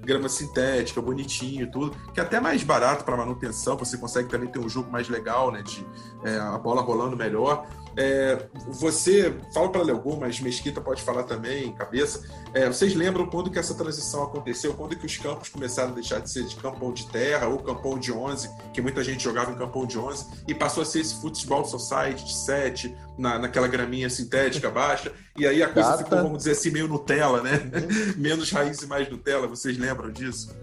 grama 0.00 0.28
sintética, 0.28 1.00
bonitinho, 1.00 1.70
tudo, 1.70 1.96
que 2.12 2.18
é 2.18 2.22
até 2.22 2.40
mais 2.40 2.64
barato 2.64 3.04
para 3.04 3.16
manutenção, 3.16 3.76
você 3.76 3.96
consegue 3.96 4.28
também 4.28 4.48
ter 4.48 4.58
um 4.58 4.68
jogo 4.68 4.90
mais 4.90 5.08
legal, 5.08 5.52
né? 5.52 5.62
De 5.62 5.86
é, 6.24 6.36
a 6.36 6.58
bola 6.58 6.82
rolando 6.82 7.16
melhor. 7.16 7.66
É, 7.96 8.46
você, 8.68 9.34
fala 9.52 9.70
para 9.70 9.82
Léo 9.82 10.00
Gol, 10.00 10.18
mas 10.18 10.40
Mesquita 10.40 10.80
pode 10.80 11.02
falar 11.02 11.24
também, 11.24 11.72
cabeça. 11.72 12.22
É, 12.54 12.66
vocês 12.66 12.94
lembram 12.94 13.26
quando 13.26 13.50
que 13.50 13.58
essa 13.58 13.74
transição 13.74 14.22
aconteceu? 14.22 14.74
Quando 14.74 14.96
que 14.96 15.06
os 15.06 15.16
campos 15.16 15.48
começaram 15.48 15.90
a 15.90 15.94
deixar 15.94 16.20
de 16.20 16.30
ser 16.30 16.44
de 16.44 16.56
campão 16.56 16.92
de 16.92 17.06
terra 17.08 17.48
ou 17.48 17.58
campão 17.58 17.98
de 17.98 18.12
11, 18.12 18.48
que 18.72 18.80
muita 18.80 19.02
gente 19.02 19.22
jogava 19.22 19.52
em 19.52 19.56
campão 19.56 19.86
de 19.86 19.98
11, 19.98 20.26
e 20.46 20.54
passou 20.54 20.82
a 20.82 20.86
ser 20.86 21.00
esse 21.00 21.20
futebol 21.20 21.64
society 21.64 22.24
de 22.24 22.34
7, 22.34 22.96
na, 23.18 23.38
naquela 23.38 23.68
graminha 23.68 24.08
sintética 24.08 24.70
baixa, 24.70 25.12
e 25.36 25.46
aí 25.46 25.62
a 25.62 25.68
coisa 25.68 25.90
Gata. 25.90 26.04
ficou, 26.04 26.22
vamos 26.22 26.38
dizer 26.38 26.52
assim, 26.52 26.70
meio 26.70 26.88
Nutella, 26.88 27.42
né? 27.42 27.70
Uhum. 27.74 28.14
Menos 28.16 28.50
raiz 28.50 28.80
e 28.80 28.86
mais 28.86 29.08
Nutella, 29.08 29.46
vocês 29.46 29.76
lembram 29.76 30.10
disso? 30.10 30.54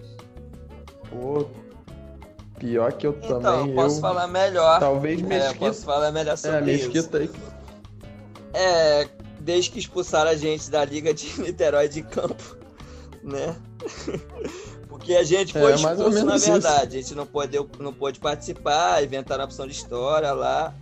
Pô, 1.10 1.50
Pior 2.58 2.91
que 2.93 3.06
eu 3.06 3.17
então, 3.24 3.41
também. 3.41 3.76
posso 3.76 3.98
eu... 3.98 4.02
falar 4.02 4.28
melhor. 4.28 4.80
Talvez 4.80 5.22
Mesquita. 5.22 5.46
É, 5.46 5.54
posso 5.54 5.86
falar 5.86 6.12
melhor 6.12 6.34
é, 6.34 6.38
sobre 6.38 6.58
é, 6.58 6.62
Mesquita 6.62 7.24
isso. 7.24 7.34
Aí. 7.34 7.58
É, 8.54 9.10
desde 9.39 9.72
que 9.72 9.80
expulsaram 9.80 10.32
a 10.32 10.36
gente 10.36 10.70
da 10.70 10.84
Liga 10.84 11.13
de 11.13 11.28
Niterói 11.41 11.88
de 11.88 12.02
campo, 12.02 12.58
né? 13.24 13.56
Porque 14.89 15.13
a 15.13 15.24
gente 15.24 15.54
foi 15.54 15.72
é, 15.72 15.76
expulso, 15.76 16.26
na 16.26 16.38
verdade. 16.38 16.98
Isso. 16.98 16.98
A 16.98 17.02
gente 17.02 17.15
não 17.15 17.26
pôde, 17.26 17.58
não 17.80 17.93
pôde 17.93 18.20
participar, 18.20 19.04
inventaram 19.04 19.43
a 19.43 19.46
opção 19.46 19.67
de 19.67 19.74
história 19.74 20.34
lá. 20.34 20.74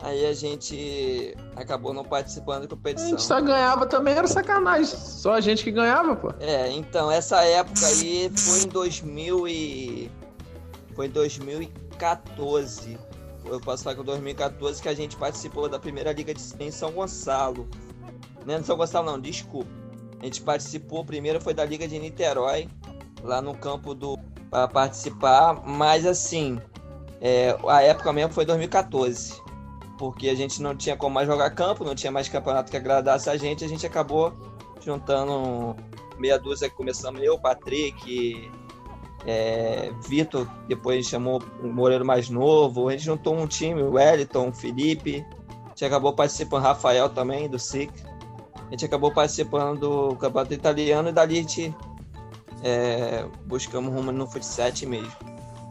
Aí 0.00 0.26
a 0.26 0.32
gente 0.32 1.34
acabou 1.56 1.92
não 1.92 2.04
participando 2.04 2.62
da 2.62 2.68
competição. 2.68 3.08
A 3.08 3.10
gente 3.10 3.22
só 3.22 3.40
ganhava 3.40 3.84
também, 3.84 4.14
era 4.14 4.28
sacanagem. 4.28 4.96
Só 4.96 5.32
a 5.32 5.40
gente 5.40 5.64
que 5.64 5.72
ganhava, 5.72 6.14
pô. 6.14 6.32
É, 6.38 6.70
então, 6.70 7.10
essa 7.10 7.42
época 7.42 7.84
aí 7.84 8.30
foi 8.36 8.60
em 8.60 8.68
2000 8.68 9.48
e... 9.48 10.10
Foi 10.98 11.06
em 11.06 11.10
2014. 11.10 12.98
Eu 13.44 13.60
posso 13.60 13.84
falar 13.84 13.94
que 13.94 14.02
em 14.02 14.04
2014 14.04 14.82
que 14.82 14.88
a 14.88 14.94
gente 14.94 15.16
participou 15.16 15.68
da 15.68 15.78
primeira 15.78 16.10
liga 16.10 16.34
de, 16.34 16.42
em 16.58 16.72
São 16.72 16.90
Gonçalo. 16.90 17.68
Não 18.44 18.56
é 18.56 18.58
em 18.58 18.64
São 18.64 18.76
Gonçalo, 18.76 19.06
não, 19.06 19.20
desculpa. 19.20 19.70
A 20.20 20.24
gente 20.24 20.42
participou, 20.42 21.04
primeiro 21.04 21.40
foi 21.40 21.54
da 21.54 21.64
Liga 21.64 21.86
de 21.86 22.00
Niterói, 22.00 22.68
lá 23.22 23.40
no 23.40 23.56
campo 23.56 23.94
do. 23.94 24.18
para 24.50 24.66
participar, 24.66 25.62
mas 25.64 26.04
assim, 26.04 26.60
é, 27.20 27.56
a 27.68 27.80
época 27.80 28.12
mesmo 28.12 28.32
foi 28.32 28.44
2014. 28.44 29.40
Porque 29.98 30.28
a 30.28 30.34
gente 30.34 30.60
não 30.60 30.74
tinha 30.74 30.96
como 30.96 31.14
mais 31.14 31.28
jogar 31.28 31.50
campo, 31.50 31.84
não 31.84 31.94
tinha 31.94 32.10
mais 32.10 32.28
campeonato 32.28 32.72
que 32.72 32.76
agradasse 32.76 33.30
a 33.30 33.36
gente, 33.36 33.64
a 33.64 33.68
gente 33.68 33.86
acabou 33.86 34.32
juntando 34.84 35.76
meia 36.18 36.40
dúzia, 36.40 36.68
começamos 36.68 37.22
eu, 37.22 37.38
Patrick, 37.38 38.50
é, 39.26 39.92
Vitor, 40.06 40.46
depois 40.66 41.06
chamou 41.06 41.42
o 41.62 41.68
Moreiro 41.68 42.04
mais 42.04 42.28
novo, 42.28 42.88
a 42.88 42.92
gente 42.92 43.04
juntou 43.04 43.36
um 43.36 43.46
time, 43.46 43.82
o 43.82 43.92
Wellington, 43.92 44.48
o 44.48 44.52
Felipe, 44.52 45.24
a 45.66 45.68
gente 45.70 45.84
acabou 45.84 46.12
participando, 46.12 46.62
Rafael 46.62 47.08
também, 47.08 47.48
do 47.48 47.58
SIC, 47.58 47.90
a 48.54 48.70
gente 48.70 48.84
acabou 48.84 49.12
participando 49.12 49.80
do 49.80 50.16
campeonato 50.16 50.54
italiano 50.54 51.08
e 51.08 51.12
dali 51.12 51.38
a 51.38 51.42
gente 51.42 51.74
é, 52.62 53.24
buscamos 53.46 53.92
rumo 53.92 54.12
no 54.12 54.26
Fut 54.26 54.44
7 54.44 54.86
mesmo, 54.86 55.12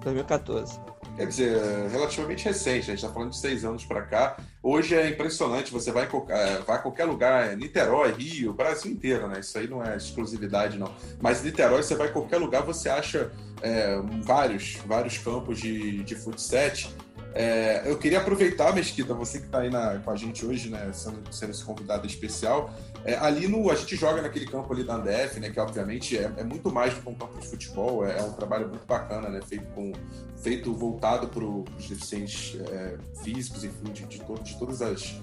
2014. 0.03 0.79
Quer 1.17 1.25
dizer, 1.25 1.89
relativamente 1.89 2.45
recente, 2.45 2.81
a 2.81 2.93
gente 2.93 3.03
está 3.03 3.09
falando 3.09 3.31
de 3.31 3.39
seis 3.39 3.65
anos 3.65 3.83
para 3.83 4.03
cá. 4.03 4.37
Hoje 4.61 4.93
é 4.93 5.09
impressionante, 5.09 5.71
você 5.71 5.91
vai, 5.91 6.07
é, 6.29 6.59
vai 6.59 6.75
a 6.75 6.79
qualquer 6.79 7.05
lugar, 7.05 7.51
é 7.51 7.55
Niterói, 7.55 8.11
Rio, 8.11 8.53
Brasil 8.53 8.91
inteiro, 8.91 9.27
né? 9.27 9.39
Isso 9.39 9.57
aí 9.57 9.67
não 9.67 9.83
é 9.83 9.97
exclusividade, 9.97 10.77
não. 10.77 10.93
Mas 11.19 11.41
Niterói, 11.41 11.81
você 11.81 11.95
vai 11.95 12.09
a 12.09 12.11
qualquer 12.11 12.37
lugar, 12.37 12.61
você 12.61 12.87
acha 12.87 13.31
é, 13.63 13.99
vários, 14.21 14.75
vários 14.85 15.17
campos 15.17 15.59
de, 15.59 16.03
de 16.03 16.15
futsal. 16.15 16.91
É, 17.33 17.83
eu 17.85 17.97
queria 17.97 18.19
aproveitar, 18.19 18.73
Mesquita, 18.73 19.13
você 19.13 19.39
que 19.39 19.45
está 19.45 19.59
aí 19.59 19.69
na, 19.69 19.99
com 19.99 20.11
a 20.11 20.15
gente 20.15 20.45
hoje, 20.45 20.69
né, 20.69 20.91
sendo, 20.93 21.19
sendo 21.31 21.51
esse 21.51 21.63
convidado 21.63 22.05
especial, 22.07 22.71
é, 23.07 23.15
ali 23.15 23.47
no, 23.47 23.71
a 23.71 23.75
gente 23.75 23.95
joga 23.95 24.21
naquele 24.21 24.45
campo 24.45 24.73
ali 24.73 24.83
da 24.83 24.95
Andef, 24.95 25.39
né, 25.39 25.49
que 25.49 25.57
obviamente 25.61 26.17
é, 26.17 26.29
é 26.35 26.43
muito 26.43 26.69
mais 26.69 26.93
do 26.93 27.01
que 27.01 27.09
um 27.09 27.15
campo 27.15 27.39
de 27.39 27.47
futebol, 27.47 28.05
é, 28.05 28.19
é 28.19 28.21
um 28.21 28.33
trabalho 28.33 28.67
muito 28.67 28.85
bacana, 28.85 29.29
né, 29.29 29.39
feito, 29.47 29.65
com, 29.67 29.93
feito 30.43 30.73
voltado 30.73 31.29
para 31.29 31.41
os 31.41 31.87
deficientes 31.87 32.59
é, 32.69 32.97
físicos, 33.23 33.63
enfim, 33.63 33.93
de, 33.93 34.05
de, 34.05 34.19
de 34.19 34.59
todas 34.59 34.81
as 34.81 35.15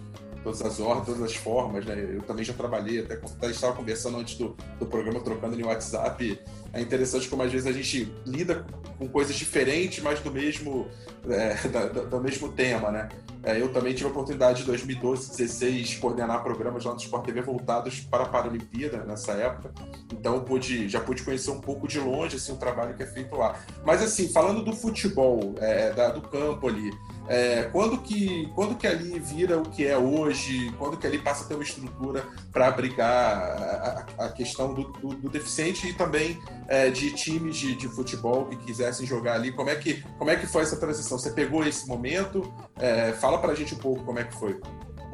todas 0.43 0.63
as 0.63 0.79
ordens, 0.79 1.07
todas 1.07 1.23
as 1.23 1.35
formas, 1.35 1.87
né? 1.87 2.17
Eu 2.17 2.21
também 2.21 2.45
já 2.45 2.53
trabalhei, 2.53 3.01
até 3.01 3.19
estava 3.47 3.75
conversando 3.75 4.19
antes 4.19 4.37
do, 4.37 4.55
do 4.79 4.85
programa, 4.85 5.19
trocando 5.21 5.57
no 5.57 5.67
WhatsApp. 5.67 6.39
É 6.71 6.83
interessante 6.83 7.29
como 7.29 7.43
às 7.43 7.51
vezes 7.51 7.67
a 7.67 7.73
gente 7.73 8.13
lida 8.27 8.67
com 8.99 9.09
coisas 9.09 9.35
diferentes, 9.35 10.05
mas 10.05 10.21
do 10.21 10.31
mesmo, 10.31 10.87
é, 11.27 11.67
da, 11.69 11.87
do 11.87 12.21
mesmo 12.21 12.53
tema, 12.53 12.91
né? 12.91 13.09
É, 13.45 13.61
eu 13.61 13.73
também 13.73 13.93
tive 13.93 14.09
a 14.09 14.11
oportunidade 14.11 14.61
de 14.61 14.67
2012, 14.67 15.29
2016 15.29 15.99
coordenar 15.99 16.43
programas 16.43 16.85
lá 16.85 16.93
no 16.93 16.99
Sport 16.99 17.25
TV 17.25 17.43
voltados 17.43 18.01
para 18.01 18.25
a 18.25 18.29
Paralimpíada 18.29 19.05
nessa 19.05 19.33
época. 19.33 19.73
Então 20.13 20.41
pude, 20.41 20.89
já 20.89 21.01
pude 21.01 21.23
conhecer 21.23 21.51
um 21.51 21.61
pouco 21.61 21.87
de 21.87 22.01
longe 22.01 22.37
assim, 22.37 22.53
o 22.53 22.57
trabalho 22.57 22.95
que 22.95 23.03
é 23.03 23.07
feito 23.07 23.37
lá. 23.37 23.57
Mas 23.85 24.03
assim, 24.03 24.29
falando 24.29 24.63
do 24.65 24.73
futebol, 24.73 25.55
é, 25.59 25.93
da, 25.93 26.09
do 26.09 26.23
campo 26.23 26.69
ali, 26.69 26.91
é, 27.27 27.65
quando, 27.73 27.99
que, 27.99 28.51
quando 28.55 28.75
que 28.77 28.87
ali 28.87 29.19
vira 29.19 29.59
o 29.59 29.63
que 29.63 29.87
é 29.87 29.97
hoje? 29.97 30.71
Quando 30.79 30.97
que 30.97 31.07
ali 31.07 31.19
passa 31.19 31.45
a 31.45 31.49
ter 31.49 31.55
uma 31.55 31.63
estrutura 31.63 32.25
para 32.53 32.69
abrigar 32.69 34.07
a, 34.19 34.25
a, 34.27 34.29
questão 34.29 34.75
do, 34.75 34.85
do, 34.93 35.09
do, 35.09 35.31
deficiente 35.31 35.89
e 35.89 35.95
também 35.95 36.39
é, 36.69 36.91
de 36.91 37.13
times 37.13 37.57
de, 37.57 37.75
de, 37.75 37.89
futebol 37.89 38.45
que 38.47 38.57
quisessem 38.57 39.07
jogar 39.07 39.35
ali? 39.35 39.53
Como 39.53 39.71
é 39.71 39.77
que, 39.77 40.03
como 40.19 40.31
é 40.31 40.37
que 40.37 40.47
foi 40.47 40.63
essa 40.63 40.77
transição? 40.77 41.19
Você 41.19 41.31
pegou 41.31 41.65
esse 41.67 41.89
momento? 41.89 42.53
É, 42.77 43.13
fala 43.13 43.39
para 43.39 43.53
a 43.53 43.55
gente 43.55 43.75
um 43.75 43.79
pouco 43.79 44.05
como 44.05 44.19
é 44.19 44.25
que 44.25 44.35
foi. 44.35 44.61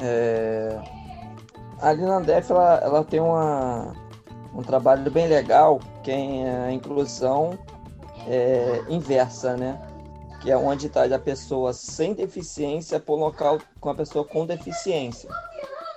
É, 0.01 0.81
ali 1.81 2.03
na 2.03 2.19
DEF 2.19 2.51
ela, 2.51 2.81
ela 2.83 3.05
tem 3.05 3.21
uma, 3.21 3.93
um 4.53 4.63
trabalho 4.63 5.09
bem 5.13 5.29
legal, 5.29 5.79
que 6.03 6.11
é 6.11 6.65
a 6.67 6.73
inclusão 6.73 7.57
é, 8.27 8.83
inversa, 8.89 9.57
né? 9.57 9.81
Que 10.41 10.51
é 10.51 10.57
onde 10.57 10.89
traz 10.89 11.13
a 11.13 11.19
pessoa 11.19 11.73
sem 11.73 12.15
deficiência 12.15 12.99
para 12.99 13.15
o 13.15 13.19
local 13.19 13.59
com 13.79 13.91
a 13.91 13.95
pessoa 13.95 14.25
com 14.25 14.47
deficiência. 14.47 15.29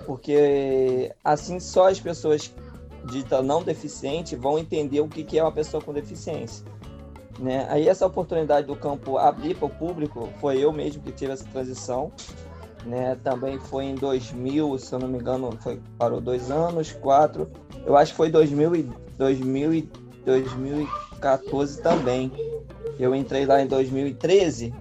Porque 0.06 1.14
assim 1.24 1.58
só 1.58 1.88
as 1.88 1.98
pessoas 1.98 2.52
dita 3.06 3.42
não 3.42 3.62
deficiente 3.62 4.36
vão 4.36 4.58
entender 4.58 5.00
o 5.00 5.08
que 5.08 5.38
é 5.38 5.42
uma 5.42 5.52
pessoa 5.52 5.82
com 5.82 5.92
deficiência. 5.92 6.64
Né? 7.38 7.66
Aí 7.68 7.88
essa 7.88 8.06
oportunidade 8.06 8.66
do 8.66 8.76
campo 8.76 9.18
abrir 9.18 9.56
para 9.56 9.66
o 9.66 9.70
público 9.70 10.28
foi 10.40 10.58
eu 10.58 10.72
mesmo 10.72 11.02
que 11.02 11.12
tive 11.12 11.32
essa 11.32 11.44
transição. 11.44 12.12
Né? 12.84 13.16
Também 13.24 13.58
foi 13.58 13.84
em 13.84 13.94
2000, 13.94 14.78
se 14.78 14.94
eu 14.94 14.98
não 14.98 15.08
me 15.08 15.18
engano, 15.18 15.56
foi, 15.60 15.80
parou 15.98 16.20
dois 16.20 16.50
anos, 16.50 16.92
quatro. 16.92 17.50
Eu 17.84 17.96
acho 17.96 18.12
que 18.12 18.16
foi 18.16 18.30
2000 18.30 18.76
e, 18.76 18.82
2000 19.16 19.74
e 19.74 19.90
2014 20.24 21.82
também. 21.82 22.30
Eu 22.98 23.14
entrei 23.14 23.46
lá 23.46 23.60
em 23.60 23.66
2013, 23.66 24.72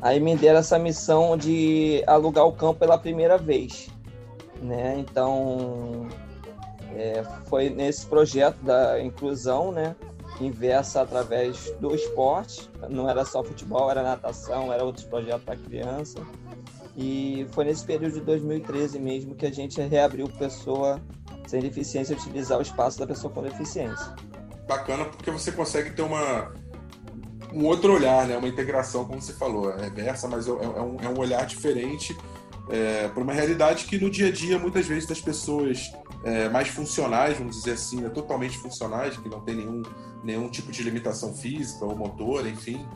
aí 0.00 0.20
me 0.20 0.36
deram 0.36 0.60
essa 0.60 0.78
missão 0.78 1.36
de 1.36 2.02
alugar 2.06 2.46
o 2.46 2.52
campo 2.52 2.80
pela 2.80 2.98
primeira 2.98 3.36
vez. 3.36 3.88
Né? 4.62 4.96
Então, 4.98 6.08
é, 6.94 7.22
foi 7.46 7.70
nesse 7.70 8.06
projeto 8.06 8.58
da 8.62 9.00
inclusão, 9.00 9.70
né? 9.72 9.94
Inversa 10.40 11.02
através 11.02 11.72
do 11.80 11.94
esporte, 11.94 12.70
não 12.88 13.08
era 13.08 13.24
só 13.24 13.42
futebol, 13.42 13.90
era 13.90 14.02
natação, 14.02 14.72
era 14.72 14.84
outros 14.84 15.04
projetos 15.04 15.42
para 15.42 15.56
criança. 15.56 16.20
E 16.96 17.46
foi 17.52 17.64
nesse 17.64 17.84
período 17.84 18.14
de 18.14 18.20
2013 18.20 18.98
mesmo 18.98 19.34
que 19.34 19.46
a 19.46 19.52
gente 19.52 19.80
reabriu 19.80 20.28
pessoa 20.28 21.00
sem 21.46 21.60
deficiência 21.60 22.14
utilizar 22.14 22.58
o 22.58 22.62
espaço 22.62 22.98
da 22.98 23.06
pessoa 23.06 23.32
com 23.32 23.42
deficiência. 23.42 24.14
Bacana 24.66 25.06
porque 25.06 25.30
você 25.30 25.50
consegue 25.50 25.90
ter 25.90 26.02
uma 26.02 26.52
um 27.52 27.64
outro 27.64 27.92
olhar, 27.92 28.26
né? 28.26 28.36
Uma 28.36 28.48
integração, 28.48 29.04
como 29.04 29.20
você 29.20 29.32
falou, 29.32 29.70
é 29.72 29.82
reversa, 29.82 30.28
mas 30.28 30.46
é, 30.46 30.50
é, 30.50 30.54
um, 30.54 30.96
é 31.00 31.08
um 31.08 31.18
olhar 31.18 31.44
diferente 31.46 32.16
é, 32.68 33.08
para 33.08 33.22
uma 33.22 33.32
realidade 33.32 33.86
que 33.86 33.98
no 33.98 34.10
dia 34.10 34.28
a 34.28 34.32
dia 34.32 34.58
muitas 34.58 34.86
vezes 34.86 35.06
das 35.06 35.20
pessoas 35.20 35.90
é, 36.22 36.48
mais 36.48 36.68
funcionais, 36.68 37.38
vamos 37.38 37.56
dizer 37.56 37.72
assim, 37.72 38.00
né, 38.00 38.08
totalmente 38.10 38.58
funcionais, 38.58 39.16
que 39.16 39.28
não 39.28 39.40
tem 39.40 39.56
nenhum, 39.56 39.82
nenhum 40.22 40.48
tipo 40.48 40.70
de 40.70 40.82
limitação 40.82 41.34
física 41.34 41.84
ou 41.84 41.96
motora, 41.96 42.48
enfim, 42.48 42.86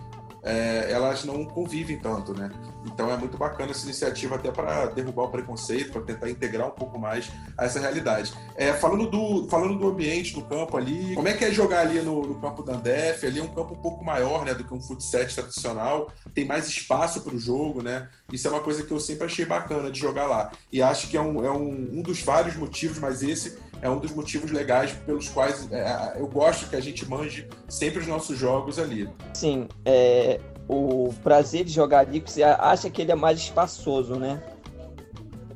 é, 0.42 0.90
elas 0.90 1.24
não 1.24 1.44
convivem 1.44 1.98
tanto, 1.98 2.34
né? 2.34 2.50
Então 2.84 3.10
é 3.10 3.16
muito 3.16 3.38
bacana 3.38 3.70
essa 3.70 3.84
iniciativa 3.84 4.34
até 4.34 4.50
para 4.50 4.86
derrubar 4.86 5.24
o 5.24 5.28
preconceito, 5.28 5.92
para 5.92 6.02
tentar 6.02 6.28
integrar 6.28 6.66
um 6.66 6.72
pouco 6.72 6.98
mais 6.98 7.30
a 7.56 7.64
essa 7.64 7.78
realidade. 7.78 8.32
É, 8.56 8.72
falando, 8.72 9.08
do, 9.08 9.48
falando 9.48 9.78
do 9.78 9.88
ambiente 9.88 10.34
do 10.34 10.42
campo 10.42 10.76
ali, 10.76 11.14
como 11.14 11.28
é 11.28 11.34
que 11.34 11.44
é 11.44 11.52
jogar 11.52 11.80
ali 11.80 12.00
no, 12.00 12.26
no 12.26 12.40
campo 12.40 12.62
da 12.62 12.74
Andef? 12.74 13.24
Ali 13.24 13.38
é 13.38 13.42
um 13.42 13.54
campo 13.54 13.74
um 13.74 13.80
pouco 13.80 14.04
maior 14.04 14.44
né, 14.44 14.54
do 14.54 14.64
que 14.64 14.74
um 14.74 14.80
futsal 14.80 15.12
tradicional, 15.12 16.10
tem 16.34 16.44
mais 16.44 16.66
espaço 16.66 17.20
para 17.20 17.34
o 17.34 17.38
jogo, 17.38 17.82
né? 17.82 18.08
Isso 18.32 18.48
é 18.48 18.50
uma 18.50 18.60
coisa 18.60 18.82
que 18.82 18.90
eu 18.90 18.98
sempre 18.98 19.26
achei 19.26 19.44
bacana 19.44 19.90
de 19.90 20.00
jogar 20.00 20.26
lá. 20.26 20.50
E 20.72 20.82
acho 20.82 21.08
que 21.08 21.16
é 21.16 21.20
um, 21.20 21.44
é 21.44 21.50
um, 21.50 21.98
um 21.98 22.02
dos 22.02 22.22
vários 22.22 22.56
motivos, 22.56 22.98
mas 22.98 23.22
esse 23.22 23.58
é 23.82 23.90
um 23.90 23.98
dos 23.98 24.12
motivos 24.12 24.50
legais 24.50 24.92
pelos 24.92 25.28
quais 25.28 25.70
é, 25.72 26.14
eu 26.16 26.28
gosto 26.28 26.70
que 26.70 26.76
a 26.76 26.80
gente 26.80 27.04
manje 27.04 27.48
sempre 27.68 27.98
os 27.98 28.06
nossos 28.06 28.38
jogos 28.38 28.78
ali. 28.78 29.08
Sim, 29.34 29.68
é, 29.84 30.31
o 30.68 31.12
prazer 31.22 31.64
de 31.64 31.72
jogar 31.72 32.00
ali, 32.00 32.20
você 32.20 32.42
acha 32.42 32.88
que 32.88 33.02
ele 33.02 33.12
é 33.12 33.14
mais 33.14 33.38
espaçoso, 33.38 34.16
né? 34.16 34.42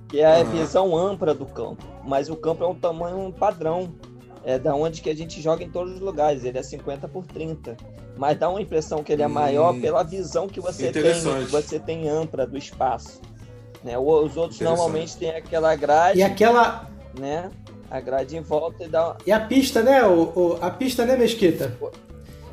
Que 0.09 0.21
é 0.21 0.41
a 0.41 0.45
uhum. 0.45 0.51
visão 0.51 0.97
ampla 0.97 1.35
do 1.35 1.47
campo. 1.47 1.85
Mas 2.05 2.29
o 2.29 2.37
campo 2.37 2.65
é 2.65 2.67
um 2.67 2.75
tamanho 2.75 3.33
padrão. 3.33 3.93
É 4.45 4.59
da 4.59 4.75
onde 4.77 5.03
que 5.03 5.11
a 5.11 5.15
gente 5.15 5.43
joga 5.43 5.65
em 5.65 5.71
todos 5.71 5.95
os 5.95 6.01
lugares. 6.01 6.45
Ele 6.45 6.57
é 6.57 6.63
50 6.63 7.09
por 7.09 7.27
30. 7.27 7.77
Mas 8.17 8.39
dá 8.39 8.49
uma 8.49 8.63
impressão 8.63 9.03
que 9.03 9.13
ele 9.13 9.23
é 9.23 9.27
maior 9.27 9.75
hum, 9.75 9.81
pela 9.81 10.03
visão 10.05 10.47
que 10.47 10.61
você 10.61 10.93
tem, 10.93 11.03
que 11.03 11.51
você 11.51 11.81
tem 11.81 12.09
ampla 12.09 12.47
do 12.47 12.57
espaço. 12.57 13.21
Né? 13.83 13.99
Os 13.99 14.37
outros 14.37 14.61
normalmente 14.61 15.17
têm 15.17 15.31
aquela 15.31 15.75
grade. 15.75 16.21
E 16.21 16.23
aquela. 16.23 16.89
Né? 17.19 17.51
A 17.91 18.01
grade 18.01 18.37
em 18.37 18.41
volta 18.41 18.85
e 18.85 18.89
dá. 18.89 19.17
E 19.27 19.33
a 19.33 19.41
pista, 19.41 19.83
né? 19.83 20.05
O, 20.05 20.33
o 20.35 20.59
a 20.61 20.71
pista, 20.71 21.05
né, 21.05 21.17
Mesquita? 21.17 21.77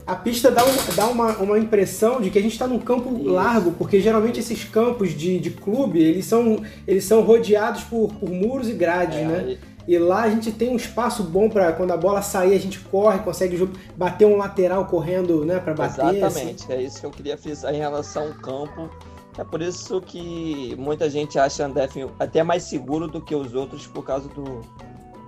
A 0.05 0.15
pista 0.15 0.51
dá, 0.51 0.65
um, 0.65 0.95
dá 0.95 1.07
uma, 1.07 1.37
uma 1.37 1.57
impressão 1.57 2.19
de 2.19 2.29
que 2.29 2.37
a 2.37 2.41
gente 2.41 2.51
está 2.51 2.67
num 2.67 2.79
campo 2.79 3.15
Isso. 3.15 3.29
largo, 3.29 3.71
porque 3.71 4.01
geralmente 4.01 4.39
esses 4.39 4.63
campos 4.65 5.11
de, 5.11 5.39
de 5.39 5.51
clube 5.51 6.01
eles 6.01 6.25
são, 6.25 6.61
eles 6.85 7.05
são 7.05 7.21
rodeados 7.21 7.83
por, 7.83 8.13
por 8.13 8.29
muros 8.29 8.67
e 8.67 8.73
grades, 8.73 9.17
é, 9.17 9.25
né? 9.25 9.57
E... 9.87 9.95
e 9.95 9.97
lá 9.97 10.23
a 10.23 10.29
gente 10.29 10.51
tem 10.51 10.69
um 10.69 10.75
espaço 10.75 11.23
bom 11.23 11.49
para 11.49 11.71
quando 11.71 11.91
a 11.91 11.97
bola 11.97 12.21
sair 12.21 12.53
a 12.53 12.59
gente 12.59 12.79
corre, 12.79 13.19
consegue 13.19 13.69
bater 13.95 14.25
um 14.25 14.35
lateral 14.35 14.85
correndo, 14.85 15.45
né, 15.45 15.59
para 15.59 15.73
bater. 15.73 16.01
Assim. 16.01 16.17
Exatamente, 16.17 16.63
assim. 16.63 16.73
é 16.73 16.81
isso 16.81 16.99
que 16.99 17.05
eu 17.05 17.11
queria 17.11 17.37
frisar 17.37 17.73
em 17.73 17.77
relação 17.77 18.23
ao 18.23 18.33
campo. 18.33 18.89
É 19.37 19.43
por 19.43 19.61
isso 19.61 20.01
que 20.01 20.75
muita 20.77 21.09
gente 21.09 21.39
acha 21.39 21.65
Andef 21.65 22.05
até 22.19 22.43
mais 22.43 22.63
seguro 22.63 23.07
do 23.07 23.21
que 23.21 23.33
os 23.33 23.55
outros 23.55 23.87
por 23.87 24.03
causa 24.03 24.27
do, 24.29 24.61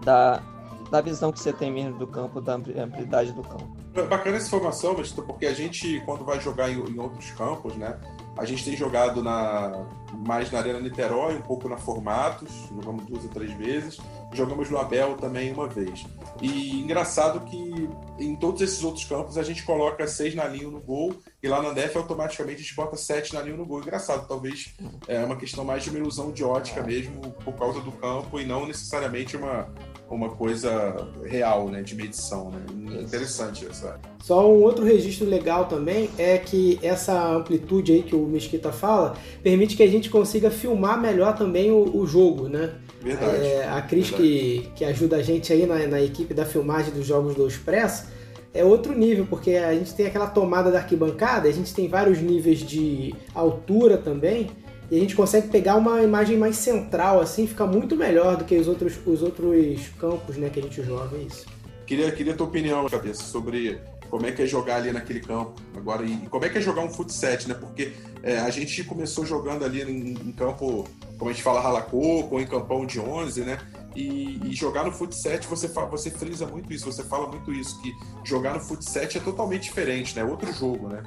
da, 0.04 0.44
da 0.92 1.02
visão 1.02 1.32
que 1.32 1.40
você 1.40 1.52
tem 1.52 1.72
mesmo 1.72 1.98
do 1.98 2.06
campo, 2.06 2.40
da 2.40 2.54
amplitude 2.56 3.32
do 3.32 3.42
campo. 3.42 3.85
Bacana 4.04 4.36
essa 4.36 4.48
informação, 4.48 4.94
mas 4.98 5.12
porque 5.14 5.46
a 5.46 5.54
gente, 5.54 6.02
quando 6.06 6.26
vai 6.26 6.40
jogar 6.42 6.70
em, 6.70 6.74
em, 6.74 7.00
outros 7.00 7.32
campos, 7.32 7.76
né? 7.78 7.98
A 8.38 8.44
gente 8.44 8.66
tem 8.66 8.76
jogado 8.76 9.24
na, 9.24 9.88
mais 10.28 10.52
na 10.52 10.60
Arena 10.60 10.82
Niterói, 10.82 11.38
um 11.38 11.42
pouco 11.42 11.70
na 11.70 11.78
Formatos, 11.78 12.52
jogamos 12.70 13.06
duas 13.06 13.24
ou 13.24 13.30
três 13.30 13.54
vezes, 13.54 13.98
jogamos 14.34 14.70
no 14.70 14.78
Abel 14.78 15.16
também 15.16 15.54
uma 15.54 15.70
vez. 15.70 16.06
E 16.42 16.82
engraçado 16.82 17.40
que 17.46 17.90
em 18.20 18.36
todos 18.36 18.62
esses 18.62 18.84
outros 18.84 19.06
campos 19.06 19.38
a 19.38 19.44
gente 19.44 19.64
coloca 19.64 20.06
seis 20.06 20.36
nalinho 20.36 20.70
no 20.70 20.82
gol 20.82 21.16
e 21.42 21.48
lá 21.48 21.62
na 21.62 21.72
DEF 21.72 21.98
automaticamente 21.98 22.60
a 22.60 22.64
gente 22.64 22.76
bota 22.76 22.98
sete 22.98 23.34
nalinho 23.34 23.56
no 23.56 23.66
gol. 23.66 23.80
Engraçado, 23.80 24.28
talvez 24.28 24.76
é 25.08 25.24
uma 25.24 25.38
questão 25.38 25.64
mais 25.64 25.84
de 25.84 25.90
uma 25.90 26.00
ilusão 26.00 26.34
de 26.34 26.44
ótica 26.44 26.84
mesmo 26.84 27.22
por 27.46 27.54
causa 27.54 27.80
do 27.80 27.94
campo 27.94 28.42
e 28.42 28.46
não 28.46 28.68
necessariamente 28.68 29.38
uma, 29.38 29.74
uma 30.10 30.30
coisa 30.30 31.08
real, 31.24 31.70
né, 31.70 31.82
de 31.82 31.96
medição, 31.96 32.52
né? 32.52 33.02
Interessante 33.02 33.66
essa. 33.66 34.00
Só 34.22 34.52
um 34.52 34.62
outro 34.62 34.86
registro 34.86 35.28
legal 35.28 35.66
também 35.66 36.10
é 36.18 36.38
que 36.38 36.80
essa 36.82 37.32
amplitude 37.34 37.92
aí 37.92 38.04
que 38.04 38.16
o 38.16 38.26
Mesquita 38.26 38.72
fala 38.72 39.16
permite 39.42 39.76
que 39.76 39.84
a 39.84 39.88
gente 39.88 40.10
consiga 40.10 40.52
filmar 40.52 41.00
melhor 41.00 41.36
também 41.36 41.72
o, 41.72 41.98
o 41.98 42.06
jogo, 42.06 42.48
né? 42.48 42.74
Verdade. 43.02 43.46
É, 43.46 43.68
a 43.68 43.82
Cris 43.82 44.10
que, 44.10 44.70
que 44.76 44.86
ajuda 44.86 45.18
a 45.18 45.22
gente 45.22 45.52
aí 45.52 45.66
na, 45.66 45.86
na 45.88 46.02
equipe 46.02 46.34
da 46.34 46.46
filmagem 46.46 46.94
dos 46.94 47.06
jogos 47.06 47.36
do 47.36 47.48
Expresso 47.48 48.08
é 48.56 48.64
outro 48.64 48.98
nível, 48.98 49.28
porque 49.30 49.52
a 49.52 49.74
gente 49.74 49.94
tem 49.94 50.08
aquela 50.08 50.28
tomada 50.28 50.72
da 50.72 50.80
arquibancada, 50.80 51.48
a 51.50 51.52
gente 51.52 51.74
tem 51.74 51.90
vários 51.90 52.20
níveis 52.20 52.60
de 52.60 53.14
altura 53.34 53.98
também, 53.98 54.50
e 54.90 54.98
a 54.98 55.00
gente 55.00 55.16
consegue 55.16 55.48
pegar 55.48 55.76
uma 55.76 56.02
imagem 56.04 56.38
mais 56.38 56.58
central, 56.58 57.20
assim, 57.20 57.48
fica 57.48 57.66
muito 57.66 57.96
melhor 57.96 58.38
do 58.38 58.46
que 58.46 58.56
os 58.56 58.68
outros, 58.68 58.94
os 59.06 59.22
outros 59.22 59.88
campos 60.00 60.38
né, 60.38 60.50
que 60.50 60.60
a 60.60 60.64
gente 60.64 60.84
joga, 60.84 61.18
é 61.18 61.22
isso. 61.22 61.46
Queria, 61.86 62.12
queria 62.12 62.34
tua 62.34 62.48
opinião, 62.48 62.88
cabeça, 62.88 63.24
sobre 63.24 63.80
como 64.10 64.26
é 64.26 64.32
que 64.32 64.42
é 64.42 64.46
jogar 64.46 64.78
ali 64.78 64.92
naquele 64.92 65.20
campo 65.20 65.56
agora 65.76 66.04
e, 66.06 66.16
como 66.30 66.46
é 66.46 66.50
que 66.50 66.58
é 66.58 66.62
jogar 66.62 66.84
um 66.84 66.90
futsal, 66.90 67.38
né? 67.48 67.54
Porque 67.54 67.94
é, 68.24 68.38
a 68.40 68.50
gente 68.50 68.84
começou 68.84 69.26
jogando 69.26 69.66
ali 69.66 69.82
em, 69.82 70.12
em, 70.12 70.32
campo, 70.32 70.88
como 71.18 71.30
a 71.30 71.34
gente 71.34 71.44
fala, 71.44 71.60
ralacoco 71.60 72.30
ou 72.32 72.40
em 72.40 72.48
campão 72.48 72.86
de 72.86 73.00
11, 73.00 73.42
né? 73.42 73.58
E, 73.96 74.40
e, 74.46 74.54
jogar 74.54 74.84
no 74.84 74.92
futsal, 74.92 75.38
você, 75.50 75.68
você 75.68 76.12
frisa 76.12 76.46
muito 76.46 76.72
isso, 76.72 76.92
você 76.92 77.04
fala 77.04 77.28
muito 77.28 77.52
isso, 77.54 77.82
que 77.82 77.94
jogar 78.24 78.54
no 78.54 78.60
futsal 78.60 79.04
é 79.04 79.08
totalmente 79.08 79.64
diferente, 79.64 80.16
né? 80.16 80.24
Outro 80.24 80.52
jogo, 80.54 80.90
né? 80.90 81.04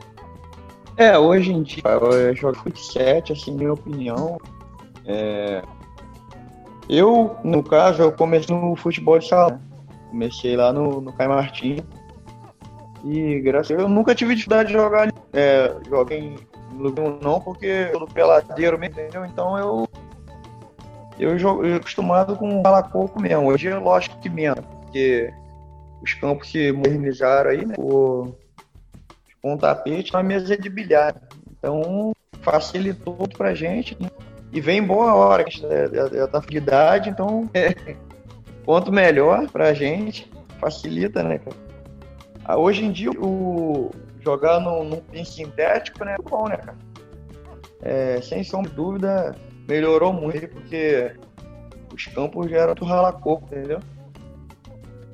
É, 0.99 1.17
hoje 1.17 1.53
em 1.53 1.63
dia 1.63 1.85
eu 1.85 2.35
jogo 2.35 2.59
futsal, 2.59 3.23
assim, 3.31 3.53
minha 3.53 3.73
opinião. 3.73 4.37
É... 5.07 5.63
Eu, 6.89 7.37
no 7.45 7.63
caso, 7.63 8.03
eu 8.03 8.11
comecei 8.11 8.55
no 8.55 8.75
futebol 8.75 9.17
de 9.17 9.29
salão. 9.29 9.61
Comecei 10.11 10.57
lá 10.57 10.73
no, 10.73 11.01
no 11.01 11.13
Caio 11.13 11.31
Martins. 11.31 11.83
E 13.05 13.41
graças 13.41 13.71
a 13.71 13.77
Deus 13.77 13.89
eu 13.89 13.95
nunca 13.95 14.13
tive 14.13 14.35
dificuldade 14.35 14.71
de 14.71 14.75
jogar. 14.75 15.13
É, 15.33 15.73
joguei 15.89 16.19
em 16.19 16.37
lugar 16.77 17.17
não, 17.23 17.41
porque 17.41 17.91
eu 17.93 18.05
peladeiro 18.09 18.77
mesmo, 18.77 19.01
entendeu? 19.01 19.25
Então 19.25 19.57
eu. 19.57 19.89
Eu 21.17 21.39
jogo 21.39 21.65
eu 21.65 21.77
acostumado 21.77 22.37
com 22.37 22.61
balacoco 22.61 23.21
mesmo. 23.21 23.47
Hoje 23.47 23.69
é 23.69 23.77
lógico 23.77 24.19
que 24.19 24.29
menos, 24.29 24.65
porque 24.65 25.33
os 26.03 26.15
campos 26.15 26.51
se 26.51 26.73
modernizaram 26.73 27.51
aí, 27.51 27.65
né? 27.65 27.75
Com 29.43 29.55
o 29.55 29.59
tapete 29.59 30.13
na 30.13 30.23
mesa 30.23 30.57
de 30.57 30.69
bilhar. 30.69 31.15
Então, 31.59 32.13
facilitou 32.43 33.29
pra 33.37 33.55
gente. 33.55 33.97
Né? 34.01 34.09
E 34.53 34.61
vem 34.61 34.83
boa 34.83 35.15
hora, 35.15 35.45
que 35.45 35.61
já 35.61 36.27
tá 36.29 36.41
de 36.41 36.57
idade, 36.57 37.11
então 37.11 37.49
é, 37.53 37.75
quanto 38.65 38.91
melhor 38.91 39.49
pra 39.51 39.75
gente, 39.75 40.31
facilita, 40.59 41.23
né, 41.23 41.39
cara? 41.39 41.57
Ah, 42.45 42.57
hoje 42.57 42.85
em 42.85 42.91
dia, 42.91 43.11
o 43.11 43.91
jogar 44.21 44.59
num, 44.61 45.01
pin 45.01 45.25
sintético 45.25 46.05
né, 46.05 46.17
é 46.19 46.23
bom, 46.23 46.49
né, 46.49 46.57
cara? 46.57 46.79
É, 47.83 48.21
sem 48.23 48.43
sombra 48.43 48.71
de 48.71 48.77
dúvida, 48.77 49.37
melhorou 49.69 50.13
muito, 50.13 50.49
porque 50.49 51.13
os 51.95 52.07
campos 52.07 52.51
já 52.51 52.59
eram 52.59 52.75
do 52.75 52.85
ralacoco, 52.87 53.45
entendeu? 53.45 53.81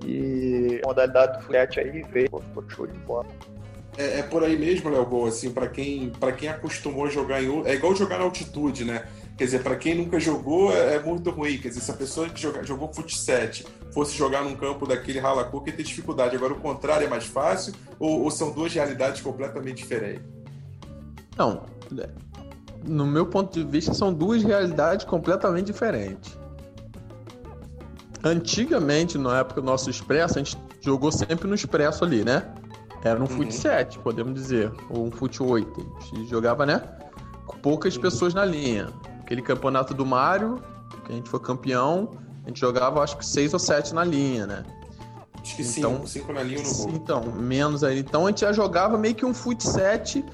E 0.06 0.80
a 0.84 0.86
modalidade 0.86 1.38
do 1.38 1.44
flat 1.44 1.80
aí 1.80 2.02
veio, 2.02 2.28
ficou 2.28 2.68
show 2.68 2.86
de 2.86 2.98
bola. 3.00 3.26
É, 3.96 4.20
é, 4.20 4.22
por 4.22 4.42
aí 4.42 4.58
mesmo, 4.58 4.90
Léo 4.90 5.06
Gol, 5.06 5.26
assim, 5.26 5.50
para 5.50 5.68
quem, 5.68 6.10
pra 6.10 6.32
quem 6.32 6.48
acostumou 6.48 7.06
a 7.06 7.10
jogar 7.10 7.42
em. 7.42 7.62
É 7.64 7.74
igual 7.74 7.94
jogar 7.94 8.18
na 8.18 8.24
altitude, 8.24 8.84
né? 8.84 9.06
Quer 9.36 9.44
dizer, 9.44 9.62
para 9.62 9.76
quem 9.76 9.94
nunca 9.94 10.18
jogou, 10.18 10.72
é, 10.72 10.96
é, 10.96 11.02
muito 11.02 11.30
ruim. 11.30 11.58
Quer 11.58 11.68
dizer, 11.68 11.80
se 11.80 11.90
a 11.90 11.94
pessoa 11.94 12.28
que 12.28 12.40
joga, 12.40 12.64
jogou 12.64 12.92
futsal 12.92 13.34
fosse 13.92 14.16
jogar 14.16 14.42
num 14.42 14.56
campo 14.56 14.86
daquele 14.86 15.18
ralacoco, 15.18 15.68
ia 15.68 15.74
ter 15.74 15.82
dificuldade. 15.82 16.34
Agora, 16.36 16.52
o 16.52 16.60
contrário 16.60 17.06
é 17.06 17.08
mais 17.08 17.24
fácil 17.24 17.72
ou, 17.98 18.22
ou 18.22 18.30
são 18.30 18.52
duas 18.52 18.72
realidades 18.72 19.20
completamente 19.20 19.78
diferentes? 19.78 20.24
Não. 21.36 21.66
No 22.86 23.06
meu 23.06 23.26
ponto 23.26 23.58
de 23.58 23.64
vista, 23.64 23.94
são 23.94 24.12
duas 24.12 24.42
realidades 24.42 25.04
completamente 25.04 25.66
diferentes. 25.66 26.36
Antigamente, 28.22 29.18
na 29.18 29.40
época 29.40 29.60
do 29.60 29.66
nosso 29.66 29.90
Expresso, 29.90 30.38
a 30.38 30.42
gente 30.42 30.56
jogou 30.80 31.12
sempre 31.12 31.46
no 31.46 31.54
Expresso 31.54 32.04
ali, 32.04 32.24
né? 32.24 32.54
Era 33.04 33.18
um 33.18 33.22
uhum. 33.22 33.26
fut 33.28 33.54
7, 33.54 33.98
podemos 33.98 34.34
dizer, 34.34 34.72
ou 34.88 35.06
um 35.06 35.10
fut 35.10 35.42
8. 35.42 35.94
A 35.96 36.00
gente 36.16 36.30
jogava, 36.30 36.64
né? 36.64 36.82
Com 37.46 37.58
poucas 37.58 37.94
uhum. 37.94 38.02
pessoas 38.02 38.32
na 38.32 38.46
linha. 38.46 38.88
Aquele 39.20 39.42
campeonato 39.42 39.92
do 39.92 40.06
Mário, 40.06 40.62
que 41.04 41.12
a 41.12 41.14
gente 41.14 41.28
foi 41.28 41.38
campeão, 41.40 42.10
a 42.44 42.48
gente 42.48 42.60
jogava 42.60 43.02
acho 43.02 43.18
que 43.18 43.26
6 43.26 43.52
ou 43.52 43.58
7 43.58 43.94
na 43.94 44.02
linha, 44.02 44.46
né? 44.46 44.64
Acho 45.42 45.56
que 45.56 45.64
5 45.64 45.78
então, 45.78 46.06
cinco 46.06 46.32
na 46.32 46.42
linha 46.42 46.62
no 46.62 46.74
gol. 46.74 46.90
Então, 46.90 47.22
menos 47.32 47.84
aí. 47.84 47.98
Então 47.98 48.26
a 48.26 48.30
gente 48.30 48.40
já 48.40 48.52
jogava 48.52 48.96
meio 48.96 49.14
que 49.14 49.26
um 49.26 49.34
fut 49.34 49.62
7 49.62 50.24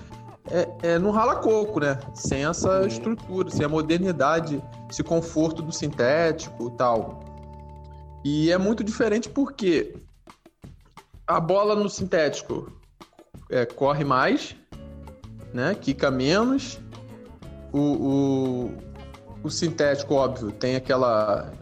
é, 0.48 0.68
é, 0.82 0.98
no 0.98 1.10
rala-coco, 1.10 1.80
né? 1.80 1.98
Sem 2.14 2.44
essa 2.44 2.80
uhum. 2.80 2.86
estrutura, 2.86 3.50
sem 3.50 3.66
a 3.66 3.68
modernidade, 3.68 4.62
esse 4.88 5.02
conforto 5.02 5.60
do 5.60 5.72
sintético 5.72 6.68
e 6.68 6.76
tal. 6.76 7.20
E 8.24 8.52
é 8.52 8.58
muito 8.58 8.84
diferente 8.84 9.28
porque 9.28 9.94
a 11.30 11.40
bola 11.40 11.76
no 11.76 11.88
sintético 11.88 12.72
é, 13.48 13.64
corre 13.64 14.04
mais, 14.04 14.56
né? 15.54 15.76
Quica 15.80 16.10
menos. 16.10 16.80
O, 17.72 17.78
o, 17.78 18.74
o 19.44 19.50
sintético, 19.50 20.14
óbvio, 20.14 20.50
tem 20.50 20.74
aquela. 20.74 21.52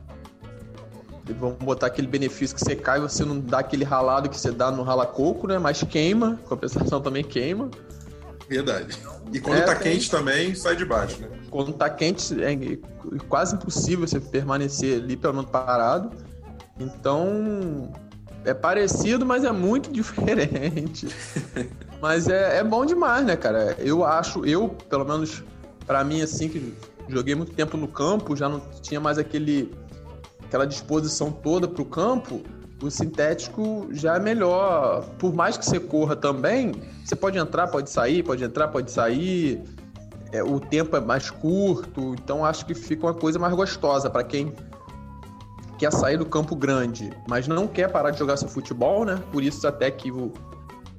Vamos 1.39 1.59
botar 1.59 1.89
aquele 1.89 2.07
benefício 2.07 2.57
que 2.57 2.65
você 2.65 2.75
cai 2.75 2.99
e 2.99 3.03
você 3.03 3.23
não 3.23 3.39
dá 3.39 3.59
aquele 3.59 3.85
ralado 3.85 4.31
que 4.31 4.39
você 4.39 4.51
dá 4.51 4.71
no 4.71 4.83
rala-coco, 4.83 5.47
né? 5.47 5.59
Mas 5.59 5.83
queima, 5.83 6.41
compensação 6.49 7.01
também 7.03 7.23
queima. 7.23 7.71
Verdade. 8.49 8.99
E 9.31 9.39
quando 9.39 9.59
é, 9.59 9.61
tá 9.63 9.75
tem... 9.75 9.93
quente 9.93 10.11
também, 10.11 10.55
sai 10.55 10.75
de 10.75 10.87
baixo, 10.87 11.21
né? 11.21 11.29
Quando 11.51 11.75
tá 11.75 11.91
quente, 11.91 12.35
é 12.43 12.57
quase 13.29 13.57
impossível 13.57 14.09
você 14.09 14.19
permanecer 14.19 15.03
ali 15.03 15.19
pelo 15.19 15.35
menos 15.35 15.51
parado. 15.51 16.11
Então, 16.81 17.93
é 18.45 18.55
parecido, 18.55 19.25
mas 19.27 19.45
é 19.45 19.53
muito 19.53 19.91
diferente. 19.93 21.09
mas 22.01 22.29
é, 22.29 22.59
é 22.59 22.65
bom 22.65 22.85
demais, 22.85 23.25
né, 23.25 23.37
cara? 23.37 23.77
Eu 23.79 24.05
acho, 24.05 24.45
eu, 24.45 24.71
pelo 24.89 25.05
menos 25.05 25.43
para 25.87 26.05
mim, 26.05 26.21
assim, 26.21 26.49
que 26.49 26.75
joguei 27.09 27.35
muito 27.35 27.53
tempo 27.53 27.77
no 27.77 27.89
campo, 27.89 28.37
já 28.37 28.49
não 28.49 28.61
tinha 28.83 29.01
mais 29.01 29.19
aquele, 29.19 29.75
aquela 30.45 30.67
disposição 30.67 31.33
toda 31.33 31.67
pro 31.67 31.85
campo, 31.85 32.43
o 32.83 32.91
sintético 32.91 33.89
já 33.91 34.17
é 34.17 34.21
melhor. 34.21 35.05
Por 35.19 35.35
mais 35.35 35.57
que 35.57 35.65
você 35.65 35.81
corra 35.81 36.15
também, 36.15 36.73
você 37.05 37.17
pode 37.17 37.39
entrar, 37.39 37.69
pode 37.69 37.91
sair, 37.91 38.23
pode 38.23 38.45
entrar, 38.45 38.69
pode 38.69 38.91
sair. 38.91 39.63
É, 40.31 40.43
o 40.43 40.61
tempo 40.61 40.95
é 40.95 41.01
mais 41.01 41.31
curto, 41.31 42.15
então 42.15 42.45
acho 42.45 42.67
que 42.67 42.75
fica 42.75 43.07
uma 43.07 43.15
coisa 43.15 43.39
mais 43.39 43.55
gostosa 43.55 44.11
para 44.11 44.23
quem 44.23 44.53
quer 45.79 45.93
sair 45.93 46.17
do 46.17 46.27
campo 46.27 46.57
grande, 46.57 47.11
mas 47.29 47.47
não 47.47 47.67
quer 47.67 47.91
parar 47.91 48.11
de 48.11 48.19
jogar 48.19 48.37
seu 48.37 48.49
futebol, 48.49 49.05
né? 49.05 49.23
Por 49.31 49.43
isso 49.43 49.67
até 49.67 49.91
que 49.91 50.11
o, 50.11 50.33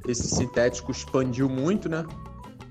esse 0.08 0.28
sintético 0.28 0.92
expandiu 0.92 1.50
muito, 1.50 1.90
né? 1.90 2.06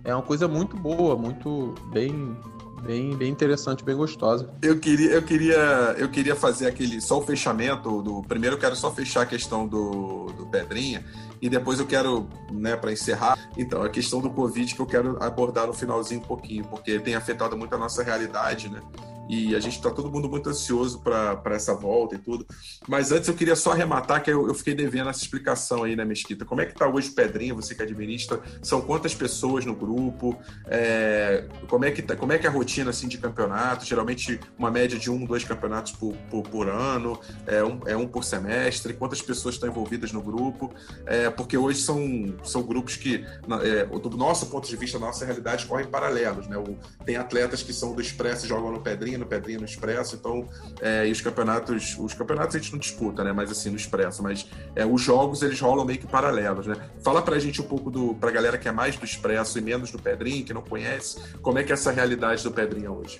É 0.04 0.14
uma 0.14 0.22
coisa 0.22 0.48
muito 0.48 0.76
boa, 0.76 1.16
muito 1.16 1.74
bem 1.92 2.36
bem, 2.82 3.16
bem 3.16 3.30
interessante, 3.30 3.84
bem 3.84 3.96
gostosa. 3.96 4.50
Eu 4.62 4.78
queria, 4.78 5.10
eu 5.10 5.22
queria, 5.22 5.56
eu 5.98 6.08
queria 6.08 6.34
fazer 6.34 6.66
aquele 6.66 7.00
só 7.00 7.18
o 7.18 7.22
fechamento 7.22 8.02
do 8.02 8.22
primeiro 8.22 8.56
eu 8.56 8.60
quero 8.60 8.76
só 8.76 8.92
fechar 8.92 9.22
a 9.22 9.26
questão 9.26 9.66
do, 9.66 10.26
do 10.36 10.46
Pedrinha 10.46 11.04
e 11.40 11.48
depois 11.48 11.78
eu 11.78 11.86
quero, 11.86 12.28
né, 12.50 12.76
para 12.76 12.92
encerrar, 12.92 13.38
então 13.56 13.82
a 13.82 13.88
questão 13.88 14.20
do 14.20 14.30
Covid 14.30 14.74
que 14.74 14.80
eu 14.80 14.86
quero 14.86 15.22
abordar 15.22 15.66
no 15.66 15.72
finalzinho 15.72 16.20
um 16.20 16.24
pouquinho, 16.24 16.64
porque 16.64 16.98
tem 16.98 17.14
afetado 17.14 17.56
muito 17.56 17.74
a 17.74 17.78
nossa 17.78 18.02
realidade, 18.02 18.68
né? 18.68 18.80
E 19.28 19.54
a 19.54 19.60
gente 19.60 19.76
está 19.76 19.90
todo 19.90 20.10
mundo 20.10 20.28
muito 20.28 20.48
ansioso 20.48 21.00
para 21.00 21.54
essa 21.54 21.74
volta 21.74 22.14
e 22.14 22.18
tudo. 22.18 22.46
Mas 22.88 23.12
antes 23.12 23.28
eu 23.28 23.34
queria 23.34 23.54
só 23.54 23.72
arrematar 23.72 24.22
que 24.22 24.30
eu, 24.30 24.48
eu 24.48 24.54
fiquei 24.54 24.74
devendo 24.74 25.10
essa 25.10 25.22
explicação 25.22 25.84
aí, 25.84 25.94
né, 25.94 26.04
Mesquita? 26.04 26.44
Como 26.44 26.60
é 26.60 26.66
que 26.66 26.72
está 26.72 26.88
hoje 26.88 27.10
Pedrinha, 27.10 27.54
você 27.54 27.74
que 27.74 27.82
administra? 27.82 28.40
São 28.62 28.80
quantas 28.80 29.14
pessoas 29.14 29.64
no 29.64 29.74
grupo? 29.74 30.38
É, 30.66 31.44
como, 31.68 31.84
é 31.84 31.90
que 31.90 32.02
tá, 32.02 32.16
como 32.16 32.32
é 32.32 32.38
que 32.38 32.46
é 32.46 32.50
a 32.50 32.52
rotina 32.52 32.90
assim, 32.90 33.08
de 33.08 33.18
campeonato? 33.18 33.84
Geralmente 33.84 34.40
uma 34.58 34.70
média 34.70 34.98
de 34.98 35.10
um, 35.10 35.24
dois 35.24 35.44
campeonatos 35.44 35.92
por, 35.92 36.14
por, 36.30 36.42
por 36.44 36.68
ano, 36.68 37.18
é 37.46 37.62
um, 37.62 37.80
é 37.86 37.96
um 37.96 38.06
por 38.06 38.24
semestre. 38.24 38.94
Quantas 38.94 39.20
pessoas 39.20 39.56
estão 39.56 39.68
envolvidas 39.68 40.12
no 40.12 40.22
grupo? 40.22 40.72
É, 41.06 41.28
porque 41.28 41.56
hoje 41.56 41.80
são, 41.80 42.34
são 42.42 42.62
grupos 42.62 42.96
que, 42.96 43.24
é, 43.62 43.84
do 43.84 44.16
nosso 44.16 44.46
ponto 44.46 44.68
de 44.68 44.76
vista, 44.76 44.98
da 44.98 45.06
nossa 45.06 45.24
realidade, 45.24 45.66
correm 45.66 45.86
paralelos. 45.86 46.46
Né? 46.46 46.56
O, 46.56 46.76
tem 47.04 47.16
atletas 47.16 47.62
que 47.62 47.72
são 47.72 47.94
do 47.94 48.00
Expresso 48.00 48.46
e 48.46 48.48
jogam 48.48 48.72
no 48.72 48.80
Pedrinha, 48.80 49.17
no 49.18 49.26
Pedrinha, 49.26 49.58
no 49.58 49.64
Expresso, 49.64 50.16
então, 50.16 50.48
é, 50.80 51.06
e 51.06 51.12
os 51.12 51.20
campeonatos, 51.20 51.96
os 51.98 52.14
campeonatos 52.14 52.56
a 52.56 52.58
gente 52.58 52.72
não 52.72 52.78
disputa, 52.78 53.22
né, 53.24 53.32
mas 53.32 53.50
assim, 53.50 53.70
no 53.70 53.76
Expresso, 53.76 54.22
mas 54.22 54.46
é, 54.74 54.84
os 54.86 55.00
jogos 55.02 55.42
eles 55.42 55.60
rolam 55.60 55.84
meio 55.84 55.98
que 55.98 56.06
paralelos, 56.06 56.66
né. 56.66 56.76
Fala 57.02 57.22
pra 57.22 57.38
gente 57.38 57.60
um 57.60 57.64
pouco 57.64 57.90
do, 57.90 58.14
pra 58.14 58.30
galera 58.30 58.58
que 58.58 58.68
é 58.68 58.72
mais 58.72 58.96
do 58.96 59.04
Expresso 59.04 59.58
e 59.58 59.60
menos 59.60 59.90
do 59.90 59.98
Pedrinha, 59.98 60.42
que 60.44 60.54
não 60.54 60.62
conhece, 60.62 61.18
como 61.42 61.58
é 61.58 61.64
que 61.64 61.72
é 61.72 61.74
essa 61.74 61.90
realidade 61.90 62.42
do 62.42 62.50
Pedrinha 62.50 62.90
hoje? 62.90 63.18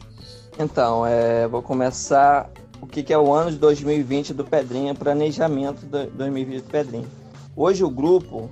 Então, 0.59 1.07
é, 1.07 1.47
vou 1.47 1.63
começar 1.63 2.51
o 2.81 2.87
que, 2.87 3.03
que 3.03 3.13
é 3.13 3.19
o 3.19 3.33
ano 3.33 3.51
de 3.51 3.59
2020 3.59 4.35
do 4.35 4.45
Pedrinha, 4.45 4.95
planejamento 4.95 5.85
de 5.87 6.07
2020 6.07 6.63
do 6.63 6.71
Pedrinha. 6.71 7.07
Hoje 7.55 7.85
o 7.85 7.91
grupo, 7.91 8.51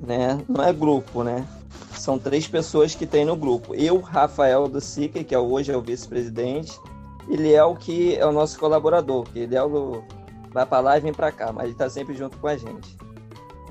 né, 0.00 0.42
não 0.48 0.64
é 0.64 0.72
grupo, 0.72 1.22
né, 1.22 1.46
são 1.98 2.18
três 2.18 2.46
pessoas 2.46 2.94
que 2.94 3.06
tem 3.06 3.24
no 3.24 3.36
grupo. 3.36 3.74
Eu, 3.74 4.00
Rafael 4.00 4.68
do 4.68 4.80
SICA, 4.80 5.22
que 5.22 5.34
é 5.34 5.38
hoje 5.38 5.72
é 5.72 5.76
o 5.76 5.82
vice-presidente, 5.82 6.78
ele 7.28 7.54
é 7.54 7.74
que 7.74 8.16
é 8.16 8.26
o 8.26 8.32
nosso 8.32 8.58
colaborador, 8.58 9.24
que 9.24 9.40
ele 9.40 9.54
é 9.54 9.62
o 9.62 10.02
vai 10.52 10.64
para 10.64 10.80
lá 10.80 10.96
e 10.96 11.00
vem 11.00 11.12
para 11.12 11.30
cá, 11.30 11.52
mas 11.52 11.64
ele 11.64 11.72
está 11.72 11.88
sempre 11.90 12.14
junto 12.14 12.38
com 12.38 12.48
a 12.48 12.56
gente, 12.56 12.96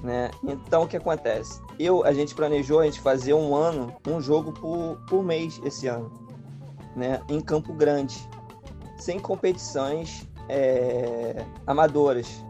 né? 0.03 0.29
Então 0.43 0.83
o 0.83 0.87
que 0.87 0.97
acontece? 0.97 1.59
Eu, 1.79 2.03
a 2.03 2.13
gente 2.13 2.35
planejou 2.35 2.79
a 2.79 2.85
gente 2.85 2.99
fazer 2.99 3.33
um 3.33 3.55
ano, 3.55 3.93
um 4.07 4.21
jogo 4.21 4.51
por, 4.51 4.97
por 5.07 5.23
mês 5.23 5.59
esse 5.63 5.87
ano, 5.87 6.11
né? 6.95 7.19
Em 7.27 7.41
Campo 7.41 7.73
Grande, 7.73 8.15
sem 8.97 9.19
competições 9.19 10.27
é, 10.47 11.43
amadoras, 11.65 12.43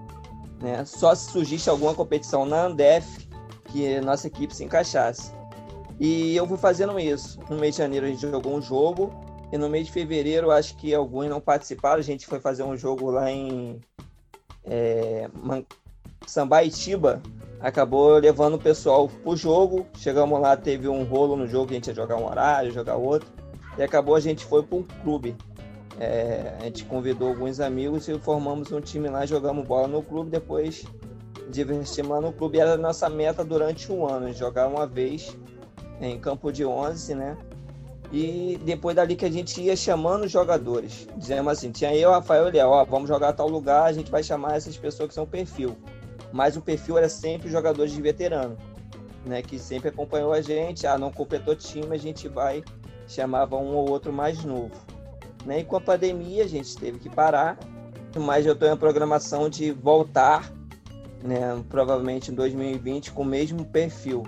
né? 0.62 0.84
Só 0.86 1.16
se 1.16 1.32
surgisse 1.32 1.70
alguma 1.70 1.94
competição 1.94 2.46
na 2.46 2.66
Andef 2.66 3.28
que 3.66 4.00
nossa 4.02 4.28
equipe 4.28 4.56
se 4.56 4.64
encaixasse. 4.64 5.32
E 6.00 6.36
eu 6.36 6.48
fui 6.48 6.58
fazendo 6.58 7.00
isso. 7.00 7.40
No 7.50 7.58
mês 7.58 7.76
de 7.76 7.80
janeiro 7.80 8.06
a 8.06 8.10
gente 8.10 8.22
jogou 8.22 8.56
um 8.56 8.62
jogo. 8.62 9.12
E 9.52 9.58
no 9.58 9.70
mês 9.70 9.88
de 9.88 9.94
fevereiro, 9.94 10.52
acho 10.52 10.76
que 10.76 10.94
alguns 10.94 11.30
não 11.30 11.40
participaram. 11.40 12.00
A 12.00 12.04
gente 12.04 12.28
foi 12.28 12.40
fazer 12.40 12.64
um 12.64 12.76
jogo 12.76 13.10
lá 13.10 13.32
em 13.32 13.80
é, 14.66 15.30
Man... 15.34 15.64
Sambaitiba. 16.26 17.22
Acabou 17.60 18.18
levando 18.18 18.56
o 18.56 18.60
pessoal 18.60 19.08
pro 19.08 19.36
jogo. 19.36 19.88
Chegamos 19.98 20.40
lá, 20.40 20.56
teve 20.56 20.88
um 20.88 21.04
rolo 21.04 21.36
no 21.36 21.48
jogo. 21.48 21.72
A 21.72 21.74
gente 21.76 21.88
ia 21.88 21.96
jogar 21.96 22.18
um 22.18 22.26
horário, 22.26 22.72
jogar 22.72 22.98
outro. 22.98 23.30
E 23.78 23.84
acabou, 23.84 24.16
a 24.16 24.20
gente 24.20 24.46
foi 24.46 24.64
para 24.64 24.78
um 24.78 24.84
clube. 24.84 25.36
É, 26.00 26.56
a 26.60 26.64
gente 26.66 26.86
convidou 26.86 27.30
alguns 27.30 27.60
amigos 27.60 28.08
e 28.08 28.20
formamos 28.20 28.72
um 28.72 28.80
time 28.80 29.10
lá, 29.10 29.26
jogamos 29.26 29.66
bola 29.66 29.88
no 29.88 30.04
clube. 30.04 30.30
Depois 30.30 30.86
divertimos 31.50 32.12
lá 32.12 32.22
no 32.22 32.34
clube. 32.34 32.60
Era 32.60 32.74
a 32.74 32.78
nossa 32.78 33.10
meta 33.10 33.44
durante 33.44 33.92
o 33.92 34.06
ano, 34.06 34.32
jogar 34.34 34.68
uma 34.68 34.86
vez 34.86 35.36
em 36.02 36.20
campo 36.20 36.52
de 36.52 36.66
11, 36.66 37.16
né? 37.16 37.38
E 38.12 38.58
depois 38.64 38.96
dali 38.96 39.16
que 39.16 39.26
a 39.26 39.32
gente 39.32 39.62
ia 39.62 39.76
chamando 39.76 40.24
os 40.24 40.32
jogadores, 40.32 41.08
dizendo 41.18 41.50
assim, 41.50 41.72
tinha 41.72 41.94
eu, 41.94 42.12
Rafael 42.12 42.48
e 42.48 42.52
Léo, 42.52 42.70
ó, 42.70 42.86
vamos 42.86 43.10
jogar 43.10 43.30
a 43.30 43.34
tal 43.34 43.50
lugar, 43.50 43.84
a 43.84 43.94
gente 43.94 44.10
vai 44.10 44.24
chamar 44.24 44.56
essas 44.56 44.78
pessoas 44.78 45.10
que 45.10 45.16
são 45.16 45.26
perfil. 45.26 45.76
Mas 46.32 46.56
o 46.56 46.62
perfil 46.62 46.98
era 46.98 47.10
sempre 47.10 47.50
jogadores 47.50 47.92
de 47.92 48.02
veterano, 48.02 48.58
né? 49.26 49.42
Que 49.42 49.60
sempre 49.60 49.90
acompanhou 49.90 50.32
a 50.32 50.42
gente, 50.42 50.88
ah, 50.88 50.98
não 50.98 51.12
completou 51.12 51.56
time, 51.56 51.94
a 51.94 52.00
gente 52.00 52.30
vai, 52.30 52.64
chamava 53.08 53.58
um 53.58 53.76
ou 53.76 53.90
outro 53.90 54.14
mais 54.14 54.44
novo. 54.44 54.72
Né? 55.46 55.60
E 55.60 55.64
com 55.64 55.76
a 55.78 55.82
pandemia 55.82 56.44
a 56.44 56.48
gente 56.48 56.76
teve 56.78 57.00
que 57.00 57.10
parar, 57.10 57.58
mas 58.18 58.46
eu 58.46 58.54
estou 58.54 58.70
em 58.70 58.78
programação 58.78 59.50
de 59.50 59.72
voltar, 59.72 60.52
né? 61.22 61.62
Provavelmente 61.70 62.32
em 62.32 62.34
2020 62.34 63.12
com 63.12 63.22
o 63.24 63.26
mesmo 63.26 63.66
perfil, 63.66 64.24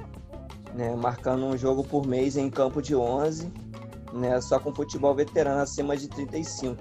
né, 0.73 0.95
marcando 0.95 1.45
um 1.45 1.57
jogo 1.57 1.83
por 1.83 2.05
mês 2.05 2.37
em 2.37 2.49
campo 2.49 2.81
de 2.81 2.95
11, 2.95 3.51
né, 4.13 4.39
só 4.41 4.59
com 4.59 4.73
futebol 4.73 5.13
veterano 5.13 5.61
acima 5.61 5.95
de 5.95 6.07
35. 6.07 6.77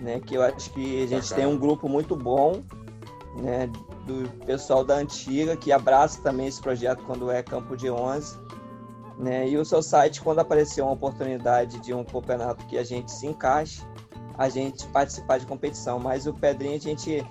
Né, 0.00 0.20
que 0.20 0.34
eu 0.34 0.42
acho 0.42 0.70
que 0.72 1.04
a 1.04 1.06
gente 1.06 1.32
tem 1.32 1.46
um 1.46 1.56
grupo 1.56 1.88
muito 1.88 2.16
bom, 2.16 2.62
né, 3.36 3.70
do 4.06 4.28
pessoal 4.44 4.84
da 4.84 4.96
antiga, 4.96 5.56
que 5.56 5.70
abraça 5.70 6.20
também 6.22 6.48
esse 6.48 6.60
projeto 6.60 7.02
quando 7.04 7.30
é 7.30 7.42
campo 7.42 7.76
de 7.76 7.90
11. 7.90 8.36
Né? 9.18 9.48
E 9.48 9.56
o 9.56 9.64
seu 9.64 9.82
site, 9.82 10.20
quando 10.20 10.40
apareceu 10.40 10.84
uma 10.84 10.94
oportunidade 10.94 11.78
de 11.80 11.94
um 11.94 12.04
campeonato 12.04 12.66
que 12.66 12.76
a 12.76 12.84
gente 12.84 13.12
se 13.12 13.26
encaixe, 13.26 13.82
a 14.36 14.48
gente 14.48 14.86
participar 14.88 15.38
de 15.38 15.46
competição. 15.46 15.98
Mas 15.98 16.26
o 16.26 16.34
Pedrinha, 16.34 16.76
a 16.76 16.80
gente, 16.80 17.24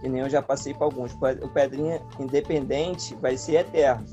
que 0.00 0.08
nem 0.08 0.20
eu 0.20 0.28
já 0.28 0.42
passei 0.42 0.74
para 0.74 0.84
alguns, 0.84 1.12
o 1.14 1.48
Pedrinha 1.48 2.02
independente 2.18 3.14
vai 3.14 3.36
ser 3.36 3.60
eterno. 3.60 4.04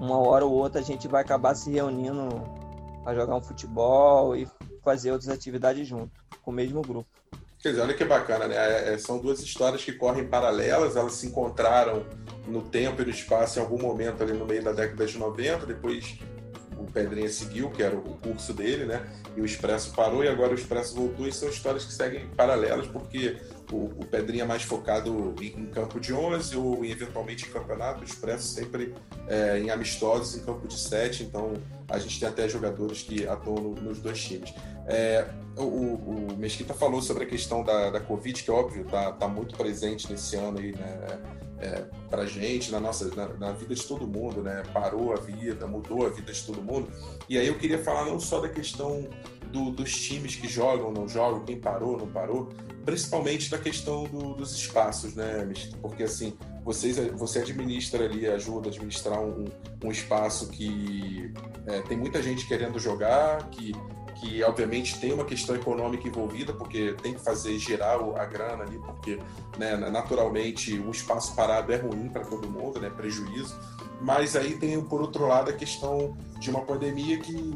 Uma 0.00 0.18
hora 0.18 0.44
ou 0.44 0.52
outra 0.52 0.80
a 0.80 0.84
gente 0.84 1.06
vai 1.06 1.22
acabar 1.22 1.54
se 1.54 1.70
reunindo 1.70 2.28
para 3.04 3.14
jogar 3.14 3.36
um 3.36 3.42
futebol 3.42 4.34
e 4.34 4.48
fazer 4.82 5.12
outras 5.12 5.28
atividades 5.28 5.86
junto, 5.86 6.10
com 6.42 6.50
o 6.50 6.54
mesmo 6.54 6.80
grupo. 6.80 7.06
Quer 7.60 7.70
dizer, 7.70 7.82
olha 7.82 7.94
que 7.94 8.04
bacana, 8.04 8.46
né? 8.46 8.56
É, 8.56 8.94
é, 8.94 8.98
são 8.98 9.18
duas 9.18 9.40
histórias 9.40 9.82
que 9.82 9.92
correm 9.92 10.26
paralelas, 10.26 10.96
elas 10.96 11.14
se 11.14 11.26
encontraram 11.26 12.04
no 12.46 12.60
tempo 12.62 13.00
e 13.00 13.04
no 13.04 13.10
espaço 13.10 13.58
em 13.58 13.62
algum 13.62 13.80
momento 13.80 14.22
ali 14.22 14.34
no 14.34 14.44
meio 14.44 14.62
da 14.62 14.72
década 14.72 15.06
de 15.06 15.16
90, 15.16 15.64
depois 15.64 16.18
o 16.76 16.84
Pedrinha 16.84 17.28
seguiu, 17.30 17.70
que 17.70 17.82
era 17.82 17.96
o 17.96 18.18
curso 18.18 18.52
dele, 18.52 18.84
né? 18.84 19.02
E 19.34 19.40
o 19.40 19.46
Expresso 19.46 19.94
parou 19.94 20.22
e 20.22 20.28
agora 20.28 20.52
o 20.52 20.54
Expresso 20.54 20.94
voltou 20.94 21.26
e 21.26 21.32
são 21.32 21.48
histórias 21.48 21.84
que 21.86 21.92
seguem 21.92 22.28
paralelas 22.36 22.86
porque 22.86 23.38
o, 23.72 23.86
o 23.98 24.04
Pedrinha 24.04 24.44
mais 24.44 24.62
focado 24.62 25.34
em, 25.40 25.46
em, 25.46 25.66
campo 25.66 25.98
de 25.98 26.12
11 26.12 26.56
ou 26.56 26.84
eventualmente 26.84 27.46
em 27.48 27.50
campeonato, 27.50 28.02
o 28.02 28.04
Expresso 28.04 28.46
sempre 28.46 28.94
é, 29.26 29.58
em 29.58 29.70
amistosos 29.70 30.36
em 30.36 30.44
campo 30.44 30.68
de 30.68 30.78
7, 30.78 31.22
então 31.24 31.54
a 31.88 31.98
gente 31.98 32.18
tem 32.18 32.28
até 32.28 32.48
jogadores 32.48 33.02
que 33.02 33.26
atuam 33.26 33.56
no, 33.56 33.74
nos 33.74 34.00
dois 34.00 34.22
times. 34.22 34.52
É, 34.86 35.26
o, 35.56 35.62
o, 35.62 36.36
Mesquita 36.36 36.74
falou 36.74 37.00
sobre 37.00 37.24
a 37.24 37.26
questão 37.26 37.62
da, 37.62 37.90
da 37.90 38.00
Covid, 38.00 38.42
que 38.42 38.50
óbvio 38.50 38.82
está 38.84 39.12
tá 39.12 39.28
muito 39.28 39.56
presente 39.56 40.10
nesse 40.10 40.36
ano 40.36 40.58
aí, 40.58 40.72
né? 40.72 41.20
É, 41.58 41.84
para 42.10 42.26
gente, 42.26 42.70
na 42.70 42.80
nossa, 42.80 43.08
na, 43.14 43.28
na, 43.34 43.52
vida 43.52 43.74
de 43.74 43.82
todo 43.86 44.06
mundo, 44.06 44.42
né? 44.42 44.62
Parou 44.72 45.12
a 45.12 45.16
vida, 45.16 45.66
mudou 45.66 46.04
a 46.04 46.10
vida 46.10 46.32
de 46.32 46.42
todo 46.42 46.60
mundo. 46.60 46.90
E 47.28 47.38
aí 47.38 47.46
eu 47.46 47.56
queria 47.56 47.78
falar 47.78 48.04
não 48.04 48.20
só 48.20 48.40
da 48.40 48.48
questão 48.48 49.08
do, 49.50 49.70
dos 49.70 49.94
times 49.96 50.34
que 50.34 50.48
jogam, 50.48 50.92
não 50.92 51.08
jogam, 51.08 51.44
quem 51.44 51.58
parou, 51.58 51.96
não 51.96 52.08
parou, 52.08 52.50
principalmente 52.84 53.50
da 53.50 53.56
questão 53.56 54.04
do, 54.04 54.34
dos 54.34 54.52
espaços, 54.52 55.14
né, 55.14 55.48
Porque 55.80 56.02
assim, 56.02 56.36
vocês, 56.64 56.96
você 57.12 57.40
administra 57.40 58.04
ali, 58.04 58.26
ajuda 58.26 58.68
a 58.68 58.72
administrar 58.72 59.20
um, 59.20 59.44
um 59.84 59.90
espaço 59.90 60.48
que 60.48 61.32
é, 61.66 61.82
tem 61.82 61.96
muita 61.96 62.22
gente 62.22 62.46
querendo 62.46 62.78
jogar, 62.78 63.48
que 63.50 63.72
que 64.14 64.42
obviamente 64.42 64.98
tem 64.98 65.12
uma 65.12 65.24
questão 65.24 65.54
econômica 65.54 66.08
envolvida, 66.08 66.52
porque 66.52 66.94
tem 67.02 67.14
que 67.14 67.20
fazer 67.20 67.58
girar 67.58 67.98
a 68.16 68.24
grana 68.24 68.62
ali, 68.62 68.78
porque 68.78 69.18
né, 69.58 69.76
naturalmente 69.76 70.78
o 70.78 70.90
espaço 70.90 71.34
parado 71.34 71.72
é 71.72 71.76
ruim 71.76 72.08
para 72.08 72.24
todo 72.24 72.48
mundo, 72.48 72.80
né, 72.80 72.88
prejuízo. 72.90 73.58
Mas 74.00 74.36
aí 74.36 74.56
tem, 74.56 74.80
por 74.82 75.00
outro 75.00 75.26
lado, 75.26 75.50
a 75.50 75.52
questão 75.52 76.16
de 76.38 76.50
uma 76.50 76.62
pandemia 76.62 77.18
que 77.18 77.52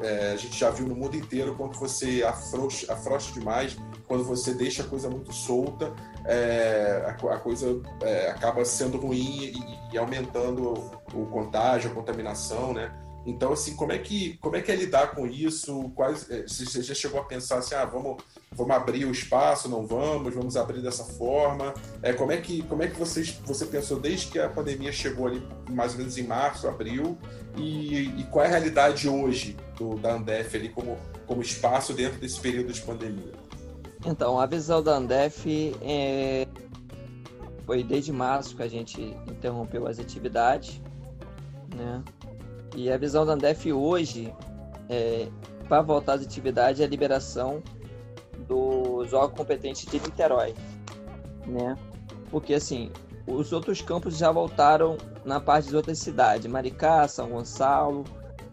é, 0.00 0.32
a 0.32 0.36
gente 0.36 0.58
já 0.58 0.70
viu 0.70 0.86
no 0.86 0.94
mundo 0.94 1.16
inteiro 1.16 1.54
quando 1.56 1.78
você 1.78 2.22
afrouxa, 2.22 2.92
afrouxa 2.92 3.32
demais, 3.32 3.76
quando 4.10 4.24
você 4.24 4.52
deixa 4.52 4.82
a 4.82 4.86
coisa 4.86 5.08
muito 5.08 5.32
solta, 5.32 5.94
é, 6.24 7.00
a, 7.06 7.10
a, 7.10 7.38
coisa 7.38 7.80
é, 8.02 8.30
acaba 8.30 8.64
sendo 8.64 8.98
ruim 8.98 9.54
e, 9.92 9.94
e 9.94 9.98
aumentando 9.98 10.74
o, 11.14 11.20
o 11.22 11.26
contágio, 11.26 11.92
a 11.92 11.94
contaminação, 11.94 12.72
né? 12.72 12.92
Então, 13.24 13.52
assim, 13.52 13.76
como 13.76 13.92
é 13.92 13.98
que, 13.98 14.36
como 14.38 14.56
é, 14.56 14.62
que 14.62 14.72
é 14.72 14.74
lidar 14.74 15.12
com 15.12 15.28
isso? 15.28 15.92
Quais, 15.94 16.28
é, 16.28 16.42
você 16.42 16.82
já 16.82 16.92
chegou 16.92 17.20
a 17.20 17.24
pensar 17.24 17.58
assim, 17.58 17.76
ah, 17.76 17.84
vamos, 17.84 18.20
vamos 18.50 18.74
abrir 18.74 19.04
o 19.04 19.12
espaço, 19.12 19.68
não 19.68 19.86
vamos, 19.86 20.34
vamos 20.34 20.56
abrir 20.56 20.82
dessa 20.82 21.04
forma? 21.04 21.72
É, 22.02 22.12
como 22.12 22.32
é 22.32 22.38
que, 22.38 22.64
como 22.64 22.82
é 22.82 22.88
que 22.88 22.98
vocês, 22.98 23.40
você 23.44 23.64
pensou 23.64 24.00
desde 24.00 24.26
que 24.26 24.40
a 24.40 24.48
pandemia 24.48 24.90
chegou 24.90 25.28
ali, 25.28 25.40
mais 25.70 25.92
ou 25.92 25.98
menos 25.98 26.18
em 26.18 26.24
março, 26.24 26.66
abril, 26.66 27.16
e, 27.56 28.08
e 28.18 28.26
qual 28.28 28.44
é 28.44 28.48
a 28.48 28.50
realidade 28.50 29.08
hoje 29.08 29.56
do, 29.78 29.94
da 29.94 30.14
Andef 30.14 30.56
ali 30.56 30.68
como, 30.68 30.98
como 31.28 31.40
espaço 31.40 31.92
dentro 31.92 32.18
desse 32.18 32.40
período 32.40 32.72
de 32.72 32.80
pandemia? 32.80 33.39
Então, 34.04 34.40
a 34.40 34.46
visão 34.46 34.82
da 34.82 34.96
Andef 34.96 35.76
é... 35.82 36.46
foi 37.66 37.82
desde 37.82 38.12
março 38.12 38.56
que 38.56 38.62
a 38.62 38.68
gente 38.68 39.00
interrompeu 39.28 39.86
as 39.86 39.98
atividades, 39.98 40.80
né? 41.74 42.02
E 42.74 42.90
a 42.90 42.96
visão 42.96 43.26
da 43.26 43.32
Andef 43.32 43.72
hoje, 43.72 44.32
é, 44.88 45.28
para 45.68 45.82
voltar 45.82 46.14
às 46.14 46.22
atividades, 46.22 46.80
é 46.80 46.84
a 46.84 46.88
liberação 46.88 47.62
dos 48.48 49.12
órgãos 49.12 49.36
competentes 49.36 49.84
de 49.90 50.00
Niterói, 50.00 50.54
né? 51.46 51.76
Porque, 52.30 52.54
assim, 52.54 52.90
os 53.26 53.52
outros 53.52 53.82
campos 53.82 54.16
já 54.16 54.30
voltaram 54.32 54.96
na 55.24 55.40
parte 55.40 55.68
de 55.68 55.76
outras 55.76 55.98
cidades, 55.98 56.50
Maricá, 56.50 57.06
São 57.06 57.28
Gonçalo, 57.28 58.04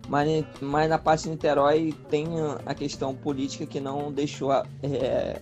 mas, 0.07 0.45
mas 0.61 0.89
na 0.89 0.97
parte 0.97 1.23
de 1.23 1.29
Niterói 1.31 1.93
tem 2.09 2.27
a 2.65 2.73
questão 2.73 3.13
política 3.15 3.65
que 3.65 3.79
não 3.79 4.11
deixou 4.11 4.51
é, 4.53 5.41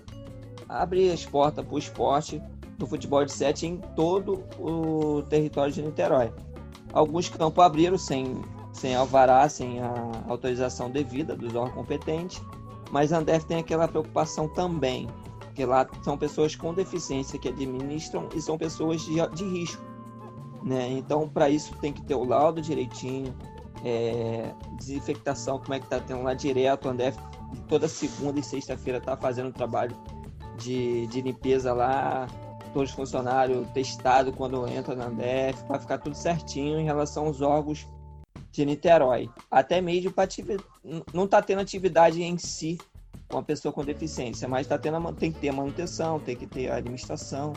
abrir 0.68 1.12
as 1.12 1.26
portas 1.26 1.66
para 1.66 1.76
o 1.76 1.78
esporte 1.78 2.42
do 2.78 2.86
futebol 2.86 3.24
de 3.24 3.32
sete 3.32 3.66
em 3.66 3.78
todo 3.96 4.44
o 4.60 5.22
território 5.24 5.72
de 5.72 5.82
Niterói. 5.82 6.32
Alguns 6.94 7.30
campos 7.30 7.64
abriram 7.64 7.98
sem 7.98 8.42
sem 8.76 8.94
alvará, 8.94 9.48
sem 9.48 9.80
a 9.80 9.94
autorização 10.28 10.92
devida 10.92 11.34
dos 11.34 11.56
órgãos 11.56 11.76
competentes, 11.76 12.42
mas 12.92 13.14
a 13.14 13.20
Andef 13.20 13.46
tem 13.46 13.58
aquela 13.58 13.88
preocupação 13.88 14.50
também, 14.50 15.08
que 15.54 15.66
lá 15.66 15.88
são 16.04 16.18
pessoas 16.18 16.56
com 16.56 16.74
deficiência 16.74 17.40
que 17.40 17.48
administram 17.48 18.28
e 18.36 18.42
são 18.42 18.58
pessoas 18.58 19.02
de, 19.02 19.16
de 19.34 19.46
risco. 19.46 19.82
Né? 20.62 20.90
Então, 20.92 21.30
para 21.30 21.50
isso 21.50 21.74
tem 21.80 21.94
que 21.94 22.02
ter 22.02 22.16
o 22.16 22.26
laudo 22.26 22.62
direitinho, 22.62 23.34
é, 23.86 24.52
desinfectação, 24.78 25.60
como 25.60 25.76
é 25.76 25.80
que 25.80 25.86
está 25.86 26.00
tendo 26.00 26.24
lá 26.24 26.34
direto, 26.34 26.90
a 26.90 26.92
Andef 26.92 27.18
toda 27.70 27.88
segunda 27.88 28.40
e 28.40 28.44
sexta-feira 28.44 28.98
está 28.98 29.16
fazendo 29.16 29.54
trabalho 29.54 29.96
de, 30.58 31.06
de 31.08 31.22
limpeza 31.22 31.72
lá, 31.72 32.28
todos 32.74 32.90
os 32.90 32.96
funcionários 32.96 33.68
testados 33.70 34.34
quando 34.36 34.68
entra 34.68 34.96
na 34.96 35.06
Andef, 35.06 35.64
para 35.66 35.80
ficar 35.80 36.00
tudo 36.00 36.16
certinho 36.16 36.80
em 36.80 36.84
relação 36.84 37.28
aos 37.28 37.42
órgãos 37.42 37.88
de 38.52 38.66
Niterói. 38.66 39.30
Até 39.52 39.80
mesmo 39.80 40.12
para 40.12 40.28
não 41.14 41.26
está 41.26 41.42
tendo 41.42 41.62
atividade 41.62 42.24
em 42.24 42.38
si 42.40 42.80
com 43.28 43.38
a 43.38 43.44
pessoa 43.44 43.72
com 43.72 43.84
deficiência, 43.84 44.48
mas 44.48 44.68
tá 44.68 44.78
tendo, 44.78 45.14
tem 45.14 45.32
que 45.32 45.40
ter 45.40 45.52
manutenção, 45.52 46.20
tem 46.20 46.36
que 46.36 46.48
ter 46.48 46.72
administração, 46.72 47.54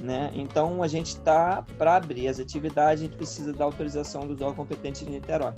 né? 0.00 0.30
Então 0.34 0.82
a 0.82 0.88
gente 0.88 1.08
está 1.08 1.64
para 1.76 1.96
abrir 1.96 2.28
as 2.28 2.38
atividades, 2.38 3.02
a 3.02 3.06
gente 3.06 3.16
precisa 3.16 3.52
da 3.52 3.64
autorização 3.64 4.26
do 4.26 4.32
órgão 4.32 4.54
competente 4.54 5.04
de 5.04 5.10
Niterói. 5.10 5.54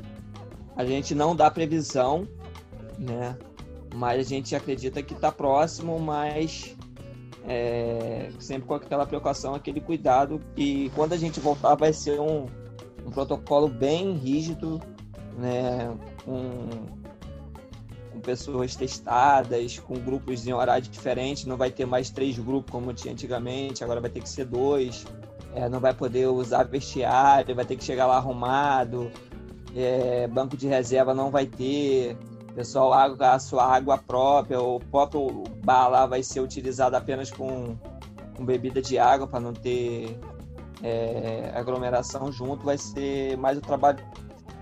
A 0.77 0.85
gente 0.85 1.15
não 1.15 1.37
dá 1.37 1.51
previsão, 1.51 2.27
né? 2.99 3.37
Mas 3.95 4.21
a 4.21 4.29
gente 4.29 4.55
acredita 4.55 5.03
que 5.03 5.15
está 5.15 5.33
próximo, 5.33 5.99
mas 5.99 6.77
é, 7.45 8.31
sempre 8.39 8.67
com 8.67 8.75
aquela 8.75 9.07
preocupação, 9.07 9.55
aquele 9.55 9.81
cuidado. 9.81 10.41
E 10.57 10.91
quando 10.95 11.13
a 11.13 11.17
gente 11.17 11.41
voltar, 11.41 11.75
vai 11.75 11.93
ser 11.93 12.21
um, 12.21 12.47
um 13.05 13.11
protocolo 13.11 13.69
bem 13.69 14.13
rígido, 14.15 14.81
né, 15.37 15.97
com, 16.25 17.00
com 18.21 18.23
pessoas 18.23 18.77
testadas, 18.77 19.79
com 19.79 19.95
grupos 19.95 20.47
em 20.47 20.53
horário 20.53 20.87
diferente, 20.87 21.49
não 21.49 21.57
vai 21.57 21.71
ter 21.71 21.87
mais 21.87 22.11
três 22.11 22.39
grupos 22.39 22.71
como 22.71 22.93
tinha 22.93 23.13
antigamente, 23.13 23.83
agora 23.83 24.01
vai 24.01 24.11
ter 24.11 24.21
que 24.21 24.29
ser 24.29 24.45
dois, 24.45 25.07
é, 25.55 25.69
não 25.69 25.81
vai 25.81 25.95
poder 25.95 26.29
usar 26.29 26.65
vestiário, 26.65 27.55
vai 27.55 27.65
ter 27.65 27.77
que 27.77 27.83
chegar 27.83 28.07
lá 28.07 28.19
arrumado, 28.19 29.11
é, 29.75 30.29
banco 30.29 30.57
de 30.57 30.69
reserva 30.69 31.15
não 31.15 31.31
vai 31.31 31.47
ter, 31.47 32.17
pessoal 32.55 32.93
a 32.93 33.39
sua 33.39 33.65
água 33.65 33.97
própria, 33.97 34.61
o 34.61 34.79
próprio 34.79 35.45
bar 35.65 35.89
lá 35.89 36.07
vai 36.07 36.23
ser 36.23 36.41
utilizado 36.41 36.95
apenas 36.97 37.31
com, 37.31 37.77
com 38.37 38.45
bebida 38.45 38.83
de 38.83 38.99
água 38.99 39.27
para 39.27 39.41
não 39.41 39.55
ter 39.55 40.19
é, 40.83 41.51
aglomeração 41.55 42.31
junto, 42.31 42.65
vai 42.65 42.77
ser 42.77 43.37
mais 43.39 43.57
o 43.57 43.63
trabalho. 43.63 44.05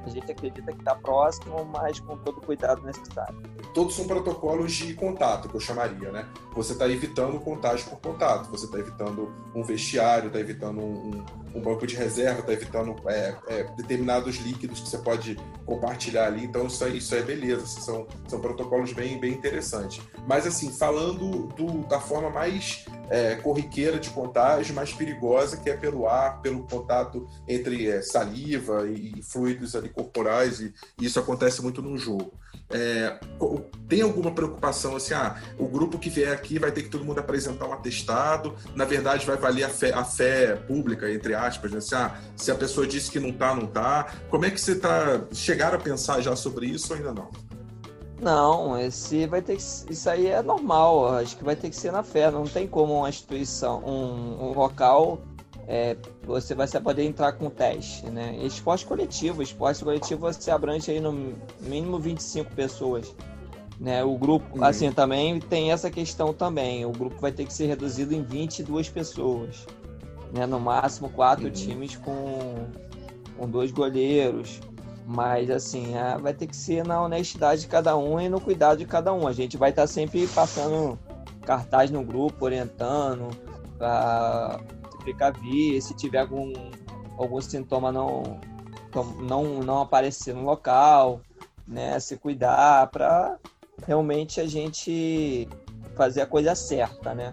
A 0.04 0.08
gente 0.08 0.30
acredita 0.30 0.72
que 0.72 0.78
está 0.78 0.94
próximo, 0.94 1.64
mas 1.64 2.00
com 2.00 2.16
todo 2.18 2.38
o 2.38 2.40
cuidado 2.40 2.82
necessário. 2.82 3.36
Todos 3.74 3.94
são 3.94 4.06
protocolos 4.06 4.72
de 4.72 4.94
contato, 4.94 5.48
que 5.48 5.54
eu 5.54 5.60
chamaria, 5.60 6.10
né? 6.10 6.26
Você 6.54 6.72
está 6.72 6.88
evitando 6.88 7.38
contágio 7.38 7.88
por 7.90 8.00
contato, 8.00 8.50
você 8.50 8.64
está 8.64 8.78
evitando 8.78 9.32
um 9.54 9.62
vestiário, 9.62 10.28
está 10.28 10.40
evitando 10.40 10.80
um, 10.80 11.24
um, 11.54 11.60
banco 11.60 11.86
de 11.86 11.94
reserva, 11.94 12.40
está 12.40 12.52
evitando 12.52 12.96
é, 13.06 13.36
é, 13.48 13.64
determinados 13.76 14.36
líquidos 14.36 14.80
que 14.80 14.88
você 14.88 14.98
pode 14.98 15.36
compartilhar 15.66 16.26
ali. 16.26 16.44
Então, 16.44 16.66
isso 16.66 16.84
é, 16.84 16.88
isso 16.88 17.14
é 17.14 17.22
beleza, 17.22 17.64
assim, 17.64 17.80
são, 17.80 18.06
são 18.26 18.40
protocolos 18.40 18.92
bem, 18.92 19.20
bem 19.20 19.34
interessantes. 19.34 20.00
Mas, 20.26 20.46
assim, 20.46 20.72
falando 20.72 21.48
do, 21.48 21.86
da 21.86 22.00
forma 22.00 22.30
mais 22.30 22.84
é, 23.10 23.36
corriqueira 23.36 23.98
de 23.98 24.10
contágio, 24.10 24.74
mais 24.74 24.92
perigosa, 24.92 25.56
que 25.56 25.70
é 25.70 25.76
pelo 25.76 26.08
ar, 26.08 26.40
pelo 26.40 26.66
contato 26.66 27.26
entre 27.46 27.88
é, 27.88 28.02
saliva 28.02 28.88
e, 28.88 29.22
fluidos 29.22 29.74
ali 29.74 29.88
corporais, 29.88 30.60
e, 30.60 30.72
e, 31.00 31.06
isso 31.06 31.18
acontece 31.18 31.62
muito 31.62 31.82
no 31.82 31.96
jogo. 31.96 32.32
É, 32.70 33.18
tem 33.88 34.02
alguma 34.02 34.30
preocupação 34.30 34.96
assim, 34.96 35.14
ah, 35.14 35.40
o 35.58 35.66
grupo 35.66 35.98
que 35.98 36.10
vier 36.10 36.32
aqui 36.32 36.58
vai 36.58 36.70
ter 36.70 36.82
que 36.82 36.90
todo 36.90 37.04
mundo 37.04 37.18
apresentar 37.18 37.66
um 37.66 37.72
atestado, 37.72 38.54
na 38.74 38.84
verdade 38.84 39.24
vai 39.24 39.36
valer 39.36 39.64
a 39.64 39.70
fé, 39.70 39.92
a 39.94 40.04
fé 40.04 40.54
pública, 40.54 41.10
entre 41.10 41.34
aspas, 41.34 41.70
né? 41.70 41.78
assim, 41.78 41.94
ah, 41.94 42.18
se 42.36 42.50
a 42.50 42.54
pessoa 42.54 42.86
disse 42.86 43.10
que 43.10 43.18
não 43.18 43.32
tá, 43.32 43.54
não 43.54 43.66
tá. 43.66 44.12
Como 44.28 44.44
é 44.44 44.50
que 44.50 44.60
você 44.60 44.74
tá, 44.74 45.22
chegaram 45.32 45.78
a 45.78 45.80
pensar 45.80 46.20
já 46.20 46.36
sobre 46.36 46.66
isso 46.66 46.92
ou 46.92 46.98
ainda 46.98 47.12
não? 47.12 47.47
Não, 48.20 48.78
esse 48.78 49.26
vai 49.26 49.40
ter 49.40 49.56
que, 49.56 49.62
isso 49.62 50.10
aí 50.10 50.26
é 50.26 50.42
normal. 50.42 51.16
Acho 51.16 51.36
que 51.36 51.44
vai 51.44 51.54
ter 51.54 51.70
que 51.70 51.76
ser 51.76 51.92
na 51.92 52.02
fé. 52.02 52.30
Não 52.30 52.44
tem 52.44 52.66
como 52.66 52.98
uma 52.98 53.08
instituição, 53.08 53.80
um, 53.84 54.48
um 54.48 54.52
local, 54.54 55.20
é, 55.70 55.94
você 56.24 56.54
vai 56.54 56.66
poder 56.66 57.04
entrar 57.04 57.32
com 57.32 57.50
teste, 57.50 58.06
né? 58.06 58.34
Esporte 58.42 58.86
coletivo, 58.86 59.42
esporte 59.42 59.84
coletivo 59.84 60.22
você 60.22 60.50
abrange 60.50 60.90
aí 60.90 60.98
no 60.98 61.36
mínimo 61.60 61.98
25 61.98 62.54
pessoas. 62.54 63.14
Né, 63.78 64.02
o 64.02 64.16
grupo, 64.16 64.58
uhum. 64.58 64.64
assim, 64.64 64.90
também 64.90 65.38
tem 65.38 65.70
essa 65.70 65.88
questão 65.88 66.32
também. 66.34 66.84
O 66.84 66.90
grupo 66.90 67.20
vai 67.20 67.30
ter 67.30 67.44
que 67.44 67.52
ser 67.52 67.66
reduzido 67.66 68.12
em 68.12 68.22
22 68.22 68.88
pessoas. 68.88 69.66
Né, 70.32 70.46
no 70.46 70.58
máximo 70.58 71.10
quatro 71.10 71.44
uhum. 71.44 71.52
times 71.52 71.94
com, 71.96 72.66
com 73.36 73.48
dois 73.48 73.70
goleiros. 73.70 74.58
Mas, 75.10 75.48
assim, 75.48 75.96
é, 75.96 76.18
vai 76.18 76.34
ter 76.34 76.46
que 76.46 76.54
ser 76.54 76.84
na 76.84 77.02
honestidade 77.02 77.62
de 77.62 77.66
cada 77.66 77.96
um 77.96 78.20
e 78.20 78.28
no 78.28 78.38
cuidado 78.38 78.76
de 78.76 78.84
cada 78.84 79.10
um. 79.10 79.26
A 79.26 79.32
gente 79.32 79.56
vai 79.56 79.70
estar 79.70 79.84
tá 79.84 79.88
sempre 79.88 80.26
passando 80.26 80.98
cartaz 81.46 81.90
no 81.90 82.04
grupo, 82.04 82.44
orientando, 82.44 83.30
para 83.78 84.60
precaver, 85.02 85.80
se 85.80 85.96
tiver 85.96 86.18
algum, 86.18 86.52
algum 87.16 87.40
sintoma 87.40 87.90
não, 87.90 88.38
não, 89.22 89.44
não 89.60 89.80
aparecer 89.80 90.34
no 90.34 90.44
local, 90.44 91.22
né? 91.66 91.98
Se 91.98 92.18
cuidar 92.18 92.88
para 92.88 93.38
realmente 93.86 94.42
a 94.42 94.46
gente 94.46 95.48
fazer 95.96 96.20
a 96.20 96.26
coisa 96.26 96.54
certa, 96.54 97.14
né? 97.14 97.32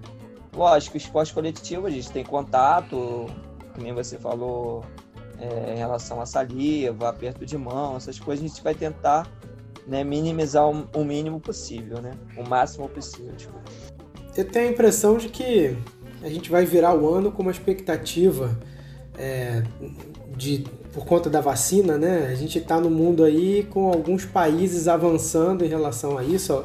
Lógico, 0.56 0.96
esporte 0.96 1.34
coletivo, 1.34 1.88
a 1.88 1.90
gente 1.90 2.10
tem 2.10 2.24
contato, 2.24 3.26
como 3.74 3.84
nem 3.84 3.94
você 3.94 4.18
falou, 4.18 4.82
é, 5.40 5.74
em 5.74 5.78
relação 5.78 6.22
a 6.22 6.26
saliva, 6.26 7.10
aperto 7.10 7.46
de 7.46 7.58
mão, 7.58 7.98
essas 7.98 8.20
coisas, 8.20 8.44
a 8.44 8.48
gente 8.48 8.64
vai 8.64 8.76
tentar 8.76 9.28
né, 9.88 10.04
minimizar 10.04 10.68
o, 10.68 10.88
o, 10.94 11.04
mínimo 11.04 11.40
possível, 11.40 12.02
né? 12.02 12.14
O 12.38 12.48
máximo 12.48 12.90
possível. 12.90 13.34
Tipo. 13.36 13.54
Eu 14.36 14.46
tenho 14.46 14.70
a 14.70 14.72
impressão 14.72 15.18
de 15.18 15.30
que 15.30 15.78
a 16.24 16.30
gente 16.30 16.50
vai 16.50 16.66
virar 16.66 16.96
o 16.96 17.14
ano 17.14 17.32
com 17.32 17.42
uma 17.42 17.52
expectativa 17.52 18.58
é, 19.18 19.64
de 20.36 20.64
por 20.92 21.06
conta 21.06 21.30
da 21.30 21.42
vacina, 21.42 21.98
né? 21.98 22.28
A 22.32 22.36
gente 22.36 22.58
está 22.58 22.80
no 22.80 22.90
mundo 22.90 23.24
aí 23.24 23.64
com 23.70 23.90
alguns 23.90 24.26
países 24.26 24.88
avançando 24.88 25.64
em 25.64 25.68
relação 25.68 26.18
a 26.18 26.24
isso. 26.24 26.54
Ó 26.54 26.64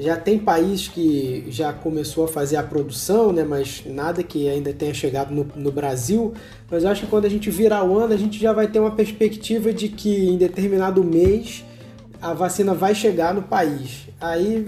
já 0.00 0.16
tem 0.16 0.38
país 0.38 0.88
que 0.88 1.44
já 1.48 1.72
começou 1.72 2.24
a 2.24 2.28
fazer 2.28 2.56
a 2.56 2.62
produção, 2.62 3.32
né? 3.32 3.44
Mas 3.44 3.82
nada 3.84 4.22
que 4.22 4.48
ainda 4.48 4.72
tenha 4.72 4.94
chegado 4.94 5.32
no, 5.32 5.46
no 5.54 5.70
Brasil. 5.70 6.32
Mas 6.70 6.84
eu 6.84 6.90
acho 6.90 7.02
que 7.02 7.06
quando 7.06 7.26
a 7.26 7.28
gente 7.28 7.50
virar 7.50 7.84
o 7.84 7.98
ano, 7.98 8.14
a 8.14 8.16
gente 8.16 8.38
já 8.38 8.52
vai 8.52 8.66
ter 8.66 8.80
uma 8.80 8.92
perspectiva 8.92 9.72
de 9.72 9.88
que 9.88 10.28
em 10.28 10.38
determinado 10.38 11.04
mês 11.04 11.64
a 12.20 12.32
vacina 12.32 12.74
vai 12.74 12.94
chegar 12.94 13.34
no 13.34 13.42
país. 13.42 14.08
Aí 14.20 14.66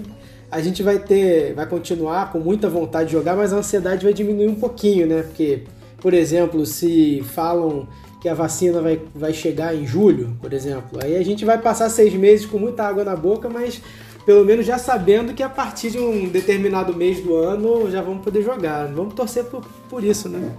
a 0.51 0.61
gente 0.61 0.83
vai 0.83 0.99
ter, 0.99 1.53
vai 1.55 1.65
continuar 1.65 2.31
com 2.31 2.39
muita 2.39 2.69
vontade 2.69 3.07
de 3.07 3.13
jogar, 3.13 3.35
mas 3.35 3.51
a 3.51 3.57
ansiedade 3.57 4.03
vai 4.03 4.13
diminuir 4.13 4.47
um 4.47 4.55
pouquinho, 4.55 5.07
né? 5.07 5.23
Porque, 5.23 5.63
por 5.99 6.13
exemplo, 6.13 6.63
se 6.63 7.23
falam 7.33 7.87
que 8.21 8.29
a 8.29 8.35
vacina 8.35 8.79
vai, 8.79 9.01
vai 9.15 9.33
chegar 9.33 9.75
em 9.75 9.85
julho, 9.85 10.37
por 10.39 10.53
exemplo, 10.53 10.99
aí 11.03 11.17
a 11.17 11.25
gente 11.25 11.43
vai 11.43 11.57
passar 11.57 11.89
seis 11.89 12.13
meses 12.13 12.45
com 12.45 12.57
muita 12.57 12.83
água 12.83 13.03
na 13.03 13.15
boca, 13.15 13.49
mas 13.49 13.81
pelo 14.25 14.45
menos 14.45 14.65
já 14.65 14.77
sabendo 14.77 15.33
que 15.33 15.43
a 15.43 15.49
partir 15.49 15.91
de 15.91 15.99
um 15.99 16.27
determinado 16.27 16.95
mês 16.95 17.21
do 17.21 17.35
ano 17.35 17.89
já 17.89 18.01
vamos 18.01 18.23
poder 18.23 18.41
jogar. 18.41 18.87
Vamos 18.87 19.13
torcer 19.13 19.45
por, 19.45 19.63
por 19.89 20.03
isso, 20.03 20.29
né? 20.29 20.55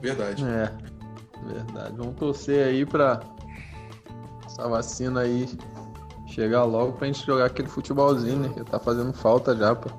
Verdade. 0.00 0.44
É, 0.44 0.72
verdade. 1.46 1.96
Vamos 1.96 2.16
torcer 2.16 2.66
aí 2.66 2.84
pra 2.86 3.20
essa 4.46 4.68
vacina 4.68 5.20
aí 5.20 5.48
chegar 6.28 6.64
logo 6.64 6.92
pra 6.92 7.06
gente 7.06 7.24
jogar 7.24 7.46
aquele 7.46 7.68
futebolzinho, 7.68 8.38
né? 8.38 8.48
Que 8.54 8.64
tá 8.64 8.78
fazendo 8.78 9.12
falta 9.12 9.54
já, 9.56 9.74
pô. 9.74 9.90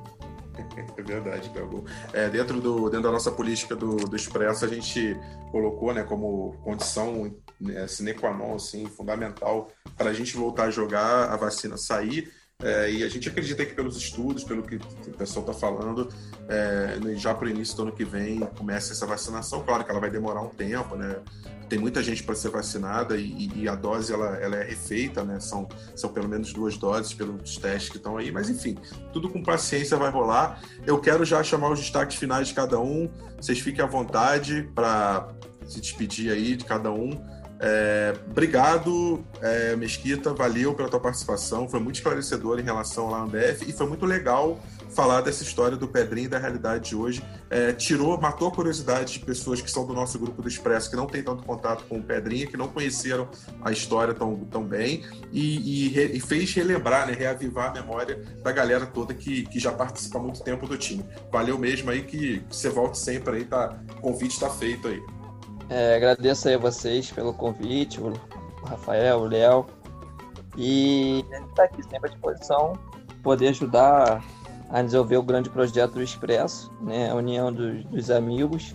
É 0.97 1.01
verdade, 1.01 1.49
Gago. 1.49 1.84
É, 2.14 2.30
dentro, 2.30 2.60
do, 2.60 2.89
dentro 2.89 3.03
da 3.03 3.12
nossa 3.12 3.32
política 3.32 3.76
do, 3.76 3.95
do 3.95 4.16
Expresso, 4.16 4.66
a 4.66 4.68
gente 4.68 5.18
colocou 5.51 5.93
né, 5.93 6.03
como 6.03 6.53
condição 6.64 7.34
né, 7.60 7.88
sine 7.88 8.14
qua 8.14 8.34
non, 8.34 8.56
assim, 8.56 8.86
fundamental 8.86 9.70
para 9.97 10.10
a 10.10 10.14
gente 10.14 10.36
voltar 10.36 10.66
a 10.66 10.72
jogar, 10.72 11.32
a 11.32 11.36
vacina 11.36 11.78
sair 11.78 12.32
é, 12.64 12.89
e 12.89 13.03
a 13.03 13.10
gente 13.10 13.28
acredita 13.28 13.66
que 13.66 13.74
pelos 13.74 13.97
estudos, 13.97 14.43
pelo 14.45 14.64
que 14.64 14.78
o 14.78 15.14
pessoal 15.18 15.45
está 15.45 15.53
falando, 15.53 16.10
é, 16.47 16.97
já 17.18 17.34
para 17.34 17.47
o 17.47 17.49
início 17.49 17.76
do 17.76 17.84
ano 17.84 17.91
que 17.91 18.06
vem 18.06 18.39
começa 18.58 18.93
essa 18.93 19.06
vacinação. 19.06 19.62
Claro 19.64 19.84
que 19.84 19.91
ela 19.91 19.99
vai 19.99 20.10
demorar 20.10 20.41
um 20.41 20.49
tempo, 20.49 20.95
né? 20.95 21.18
Tem 21.68 21.78
muita 21.78 22.01
gente 22.01 22.24
para 22.24 22.34
ser 22.34 22.49
vacinada 22.49 23.18
e, 23.18 23.49
e, 23.56 23.68
a 23.68 23.76
dose 23.76 24.14
ela, 24.14 24.38
ela 24.38 24.56
é 24.56 24.64
refeita, 24.64 25.24
né? 25.24 25.39
São, 25.39 25.68
são 25.95 26.14
pelo 26.14 26.30
menos 26.30 26.53
duas 26.53 26.78
doses 26.78 27.14
pelos 27.14 27.58
testes 27.58 27.89
que 27.89 27.97
estão 27.97 28.18
aí. 28.18 28.32
Mas 28.32 28.49
enfim, 28.49 28.78
tudo 29.12 29.30
com 29.30 29.43
paciência 29.43 29.97
vai 29.97 30.10
rolar. 30.10 30.62
Eu 30.86 30.99
quero 31.01 31.26
já 31.26 31.43
chamar 31.43 31.72
os 31.72 31.80
destaques 31.80 32.16
finais 32.16 32.47
de 32.47 32.53
cada 32.53 32.80
um. 32.80 33.10
Vocês 33.36 33.60
fiquem 33.60 33.84
à 33.84 33.88
vontade 33.88 34.70
para 34.74 35.28
se 35.68 35.82
despedir 35.82 36.32
aí 36.32 36.56
de 36.56 36.64
cada 36.64 36.91
um. 36.91 37.20
É, 37.60 38.14
obrigado, 38.30 39.24
é, 39.41 39.76
Mesquita, 39.76 40.34
valeu 40.34 40.74
pela 40.74 40.89
tua 40.89 40.99
participação, 40.99 41.70
foi 41.70 41.80
muito 41.80 41.95
esclarecedor 41.95 42.60
em 42.60 42.64
relação 42.64 43.14
ao 43.14 43.24
ANDF 43.24 43.68
e 43.68 43.72
foi 43.72 43.88
muito 43.88 44.06
legal 44.06 44.60
falar 44.95 45.22
dessa 45.22 45.43
história 45.43 45.76
do 45.76 45.88
Pedrinho 45.88 46.26
e 46.26 46.30
da 46.30 46.38
realidade 46.38 46.89
de 46.89 46.95
hoje. 46.95 47.24
É, 47.49 47.74
tirou, 47.74 48.20
matou 48.20 48.47
a 48.47 48.51
curiosidade 48.51 49.14
de 49.14 49.20
pessoas 49.20 49.62
que 49.62 49.70
são 49.70 49.86
do 49.86 49.93
nosso 49.93 50.18
grupo 50.18 50.41
do 50.41 50.47
Expresso, 50.47 50.89
que 50.89 50.95
não 50.95 51.06
tem 51.06 51.22
tanto 51.22 51.43
contato 51.43 51.84
com 51.86 51.97
o 51.97 52.03
Pedrinho, 52.03 52.47
que 52.47 52.58
não 52.58 52.68
conheceram 52.70 53.28
a 53.62 53.72
história 53.72 54.14
tão, 54.14 54.38
tão 54.45 54.64
bem, 54.64 55.03
e, 55.32 55.89
e, 55.89 56.18
e 56.18 56.20
fez 56.20 56.53
relembrar, 56.53 57.08
né, 57.08 57.14
reavivar 57.14 57.72
a 57.72 57.74
memória 57.74 58.24
da 58.41 58.51
galera 58.51 58.86
toda 58.86 59.14
que, 59.14 59.43
que 59.43 59.60
já 59.60 59.72
participa 59.72 60.18
há 60.18 60.22
muito 60.22 60.41
tempo 60.41 60.66
do 60.66 60.78
time. 60.78 61.06
Valeu 61.32 61.58
mesmo 61.58 61.91
aí 61.91 62.03
que, 62.03 62.39
que 62.39 62.56
você 62.56 62.70
volte 62.70 62.97
sempre 62.97 63.38
aí, 63.38 63.45
tá? 63.45 63.78
O 63.97 64.01
convite 64.01 64.34
está 64.34 64.49
feito 64.49 64.88
aí. 64.88 65.01
É, 65.70 65.95
agradeço 65.95 66.47
aí 66.47 66.53
a 66.53 66.57
vocês 66.57 67.11
pelo 67.11 67.34
convite, 67.34 67.99
o 67.99 68.13
Rafael, 68.66 69.20
o 69.20 69.26
Léo. 69.26 69.66
E 70.57 71.26
está 71.49 71.63
aqui 71.63 71.84
sempre 71.84 72.09
à 72.09 72.13
disposição, 72.13 72.74
poder 73.22 73.49
ajudar 73.49 74.24
a 74.70 74.82
desenvolver 74.82 75.18
o 75.18 75.24
grande 75.24 75.49
projeto 75.49 75.93
do 75.93 76.03
Expresso, 76.03 76.72
né, 76.82 77.09
a 77.09 77.16
união 77.16 77.51
dos, 77.51 77.84
dos 77.86 78.09
amigos. 78.09 78.74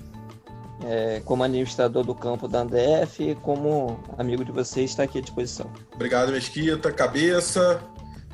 É, 0.83 1.21
como 1.27 1.45
administrador 1.45 2.03
do 2.05 2.15
campo 2.15 2.49
da 2.49 2.61
Andef 2.61 3.35
como 3.43 4.03
amigo 4.17 4.43
de 4.43 4.51
vocês, 4.51 4.91
está 4.91 5.03
aqui 5.03 5.19
à 5.19 5.21
disposição. 5.21 5.71
Obrigado, 5.95 6.33
Mesquita, 6.33 6.91
cabeça, 6.91 7.83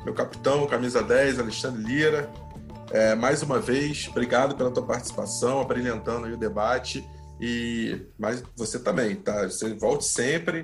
meu 0.05 0.13
capitão, 0.13 0.65
camisa 0.65 1.03
10, 1.03 1.39
Alexandre 1.39 1.83
Lira. 1.83 2.29
É, 2.89 3.15
mais 3.15 3.43
uma 3.43 3.59
vez, 3.59 4.07
obrigado 4.09 4.55
pela 4.55 4.71
tua 4.71 4.83
participação, 4.83 5.59
abrilhantando 5.59 6.27
o 6.27 6.37
debate. 6.37 7.05
E 7.39 8.01
mas 8.17 8.43
você 8.55 8.79
também, 8.79 9.15
tá? 9.15 9.43
Você 9.43 9.73
volte 9.73 10.05
sempre. 10.05 10.63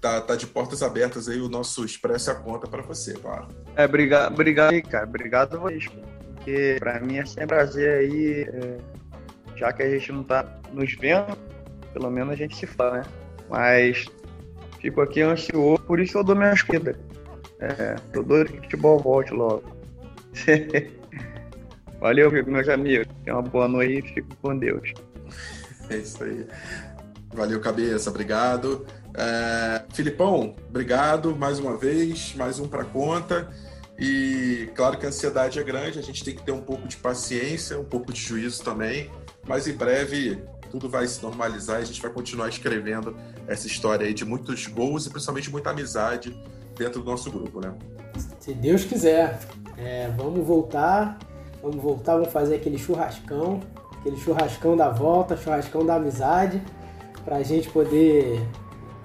Tá, 0.00 0.20
tá 0.20 0.34
de 0.34 0.48
portas 0.48 0.82
abertas 0.82 1.28
aí 1.28 1.40
o 1.40 1.48
nosso 1.48 1.84
Expresso 1.84 2.32
a 2.32 2.34
conta 2.34 2.66
para 2.66 2.82
você, 2.82 3.14
claro. 3.14 3.46
É, 3.76 3.84
obrigado, 3.84 4.32
obrigado 4.32 4.72
aí, 4.72 4.82
cara. 4.82 5.06
Obrigado 5.06 5.60
vocês. 5.60 5.86
Porque 6.34 6.76
para 6.80 6.98
mim 6.98 7.18
é 7.18 7.24
sempre 7.24 7.46
prazer 7.46 7.98
aí, 7.98 8.42
é, 8.42 8.78
já 9.54 9.72
que 9.72 9.84
a 9.84 9.88
gente 9.88 10.10
não 10.10 10.24
tá 10.24 10.44
nos 10.72 10.92
vendo, 10.96 11.38
pelo 11.92 12.10
menos 12.10 12.32
a 12.32 12.36
gente 12.36 12.56
se 12.56 12.66
fala, 12.66 12.98
né? 12.98 13.02
Mas 13.48 14.06
fico 14.80 15.00
aqui 15.00 15.20
ansioso, 15.20 15.80
por 15.84 16.00
isso 16.00 16.18
eu 16.18 16.24
dou 16.24 16.34
minhas 16.34 16.62
corridas. 16.62 16.96
É, 17.60 17.94
tô 18.12 18.24
doido 18.24 18.50
que 18.50 18.58
o 18.58 18.62
futebol 18.62 18.98
volte 18.98 19.32
logo. 19.32 19.62
Valeu, 22.00 22.28
meus 22.32 22.68
amigos. 22.68 23.06
Tenha 23.24 23.36
uma 23.36 23.42
boa 23.42 23.68
noite 23.68 24.10
e 24.10 24.14
fico 24.14 24.34
com 24.42 24.58
Deus. 24.58 24.92
É 25.92 25.98
isso 25.98 26.22
aí. 26.22 26.46
Valeu, 27.34 27.60
cabeça. 27.60 28.10
Obrigado. 28.10 28.86
É, 29.14 29.82
Filipão, 29.92 30.54
obrigado 30.68 31.36
mais 31.36 31.58
uma 31.58 31.76
vez. 31.76 32.34
Mais 32.34 32.58
um 32.58 32.68
para 32.68 32.84
conta. 32.84 33.48
E 33.98 34.70
claro 34.74 34.98
que 34.98 35.06
a 35.06 35.10
ansiedade 35.10 35.58
é 35.58 35.62
grande, 35.62 35.98
a 35.98 36.02
gente 36.02 36.24
tem 36.24 36.34
que 36.34 36.42
ter 36.42 36.52
um 36.52 36.60
pouco 36.60 36.88
de 36.88 36.96
paciência, 36.96 37.78
um 37.78 37.84
pouco 37.84 38.12
de 38.12 38.20
juízo 38.20 38.62
também. 38.64 39.10
Mas 39.46 39.66
em 39.68 39.74
breve 39.74 40.42
tudo 40.70 40.88
vai 40.88 41.06
se 41.06 41.22
normalizar 41.22 41.80
e 41.80 41.82
a 41.82 41.84
gente 41.84 42.00
vai 42.00 42.10
continuar 42.10 42.48
escrevendo 42.48 43.14
essa 43.46 43.66
história 43.66 44.06
aí 44.06 44.14
de 44.14 44.24
muitos 44.24 44.66
gols 44.66 45.06
e 45.06 45.10
principalmente 45.10 45.50
muita 45.50 45.70
amizade 45.70 46.34
dentro 46.76 47.02
do 47.02 47.10
nosso 47.10 47.30
grupo, 47.30 47.60
né? 47.60 47.74
Se 48.40 48.54
Deus 48.54 48.84
quiser. 48.84 49.38
É, 49.76 50.10
vamos 50.16 50.46
voltar, 50.46 51.18
vamos 51.62 51.82
voltar, 51.82 52.14
vamos 52.14 52.32
fazer 52.32 52.56
aquele 52.56 52.78
churrascão 52.78 53.60
aquele 54.02 54.16
churrascão 54.16 54.76
da 54.76 54.90
volta, 54.90 55.36
churrascão 55.36 55.86
da 55.86 55.94
amizade, 55.94 56.60
pra 57.24 57.40
gente 57.42 57.70
poder 57.70 58.44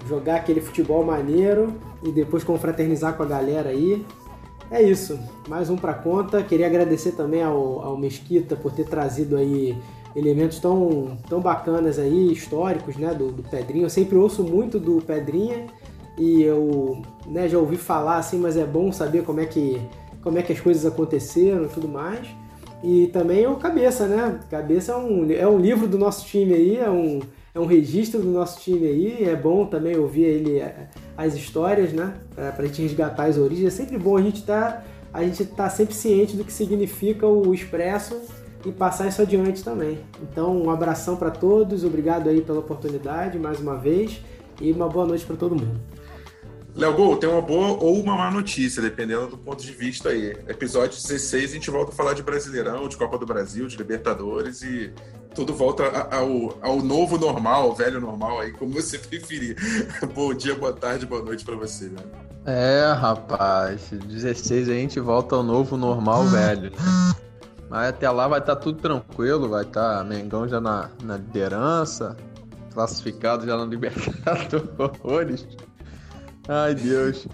jogar 0.08 0.38
aquele 0.38 0.60
futebol 0.60 1.06
maneiro 1.06 1.76
e 2.04 2.12
depois 2.12 2.44
confraternizar 2.44 3.14
com 3.14 3.22
a 3.22 3.26
galera 3.26 3.70
aí. 3.70 4.04
É 4.72 4.82
isso, 4.82 5.18
mais 5.48 5.70
um 5.70 5.78
pra 5.78 5.94
conta. 5.94 6.42
Queria 6.42 6.66
agradecer 6.66 7.12
também 7.12 7.44
ao, 7.44 7.82
ao 7.82 7.98
Mesquita 7.98 8.56
por 8.56 8.72
ter 8.72 8.86
trazido 8.86 9.38
aí 9.38 9.78
elementos 10.16 10.60
tão, 10.60 11.18
tão 11.30 11.40
bacanas 11.40 12.00
aí, 12.00 12.32
históricos, 12.32 12.98
né, 12.98 13.14
do, 13.14 13.32
do 13.32 13.44
Pedrinho. 13.44 13.86
Eu 13.86 13.90
sempre 13.90 14.18
ouço 14.18 14.44
muito 14.44 14.80
do 14.80 15.00
Pedrinha 15.00 15.68
e 16.18 16.42
eu 16.42 17.04
né, 17.28 17.48
já 17.48 17.60
ouvi 17.60 17.78
falar 17.78 18.18
assim, 18.18 18.40
mas 18.40 18.58
é 18.58 18.66
bom 18.66 18.92
saber 18.92 19.24
como 19.24 19.40
é 19.40 19.46
que, 19.46 19.80
como 20.24 20.40
é 20.40 20.42
que 20.42 20.52
as 20.52 20.60
coisas 20.60 20.86
aconteceram 20.86 21.66
e 21.66 21.70
tudo 21.70 21.88
mais. 21.88 22.28
E 22.84 23.08
também 23.08 23.48
o 23.48 23.56
Cabeça, 23.56 24.08
né? 24.08 24.40
Cabeça 24.50 24.92
é 24.92 24.96
um, 24.96 25.32
é 25.32 25.48
um 25.48 25.58
livro 25.58 25.88
do 25.88 25.98
nosso 25.98 26.26
time 26.26 26.54
aí, 26.54 26.78
é 26.78 26.90
um, 26.90 27.20
é 27.54 27.60
um 27.60 27.66
registro 27.66 28.22
do 28.22 28.30
nosso 28.30 28.60
time 28.60 28.86
aí. 28.88 29.24
É 29.24 29.36
bom 29.36 29.66
também 29.66 29.98
ouvir 29.98 30.24
ele 30.24 30.60
é, 30.60 30.88
as 31.18 31.36
histórias, 31.36 31.92
né? 31.92 32.14
Pra, 32.36 32.52
pra 32.52 32.66
gente 32.66 32.82
resgatar 32.82 33.26
as 33.26 33.38
origens. 33.38 33.68
É 33.68 33.76
sempre 33.76 33.98
bom 33.98 34.16
a 34.16 34.22
gente 34.22 34.44
tá, 34.44 34.84
a 35.14 35.24
gente 35.24 35.44
tá 35.46 35.70
sempre 35.70 35.96
ciente 35.96 36.38
do 36.38 36.44
que 36.44 36.54
significa 36.54 37.26
o 37.26 37.54
expresso 37.54 38.22
e 38.66 38.72
passar 38.72 39.08
isso 39.08 39.22
adiante 39.22 39.64
também. 39.64 40.00
Então, 40.22 40.56
um 40.56 40.70
abração 40.70 41.16
para 41.16 41.32
todos, 41.32 41.84
obrigado 41.84 42.30
aí 42.30 42.42
pela 42.42 42.60
oportunidade 42.60 43.40
mais 43.40 43.60
uma 43.60 43.76
vez 43.76 44.22
e 44.62 44.72
uma 44.72 44.88
boa 44.88 45.06
noite 45.06 45.26
para 45.26 45.36
todo 45.36 45.56
mundo. 45.56 45.80
Léo 46.78 46.94
Gol, 46.94 47.18
tem 47.18 47.28
uma 47.28 47.42
boa 47.42 47.70
ou 47.70 48.00
uma 48.00 48.16
má 48.16 48.30
notícia, 48.30 48.80
dependendo 48.80 49.26
do 49.30 49.38
ponto 49.38 49.64
de 49.64 49.72
vista 49.72 50.10
aí. 50.10 50.38
Episódio 50.48 50.96
16, 51.02 51.50
a 51.50 51.54
gente 51.56 51.72
volta 51.72 51.92
a 51.92 51.96
falar 51.96 52.14
de 52.14 52.22
Brasileirão, 52.22 52.88
de 52.88 52.96
Copa 52.96 53.18
do 53.18 53.26
Brasil, 53.26 53.68
de 53.68 53.76
Libertadores 53.76 54.62
e 54.62 54.94
tudo 55.34 55.56
volta 55.56 55.84
ao, 56.16 56.56
ao 56.62 56.80
novo 56.84 57.18
normal, 57.18 57.64
ao 57.64 57.76
velho 57.76 58.00
normal 58.00 58.42
aí, 58.42 58.52
como 58.52 58.74
você 58.74 59.00
preferir. 59.10 59.58
Bom 60.14 60.32
dia, 60.36 60.54
boa 60.54 60.72
tarde, 60.72 61.08
boa 61.08 61.24
noite 61.24 61.44
para 61.44 61.56
você, 61.56 61.86
né? 61.86 61.98
É, 62.46 62.94
rapaz, 62.94 63.90
16 63.90 64.70
a 64.70 64.74
gente 64.74 65.00
volta 65.00 65.36
ao 65.36 65.42
novo 65.42 65.78
normal, 65.78 66.26
velho. 66.26 66.72
Mas 67.72 67.90
até 67.90 68.08
lá 68.08 68.28
vai 68.28 68.38
estar 68.40 68.56
tá 68.56 68.62
tudo 68.62 68.80
tranquilo, 68.80 69.50
vai 69.50 69.64
estar 69.64 69.98
tá 69.98 70.04
Mengão 70.04 70.48
já 70.48 70.62
na, 70.62 70.92
na 71.02 71.18
liderança, 71.18 72.16
classificado 72.72 73.48
já 73.48 73.58
na 73.58 73.66
Libertadores. 73.66 75.48
Ai, 76.48 76.74
Deus. 76.76 77.28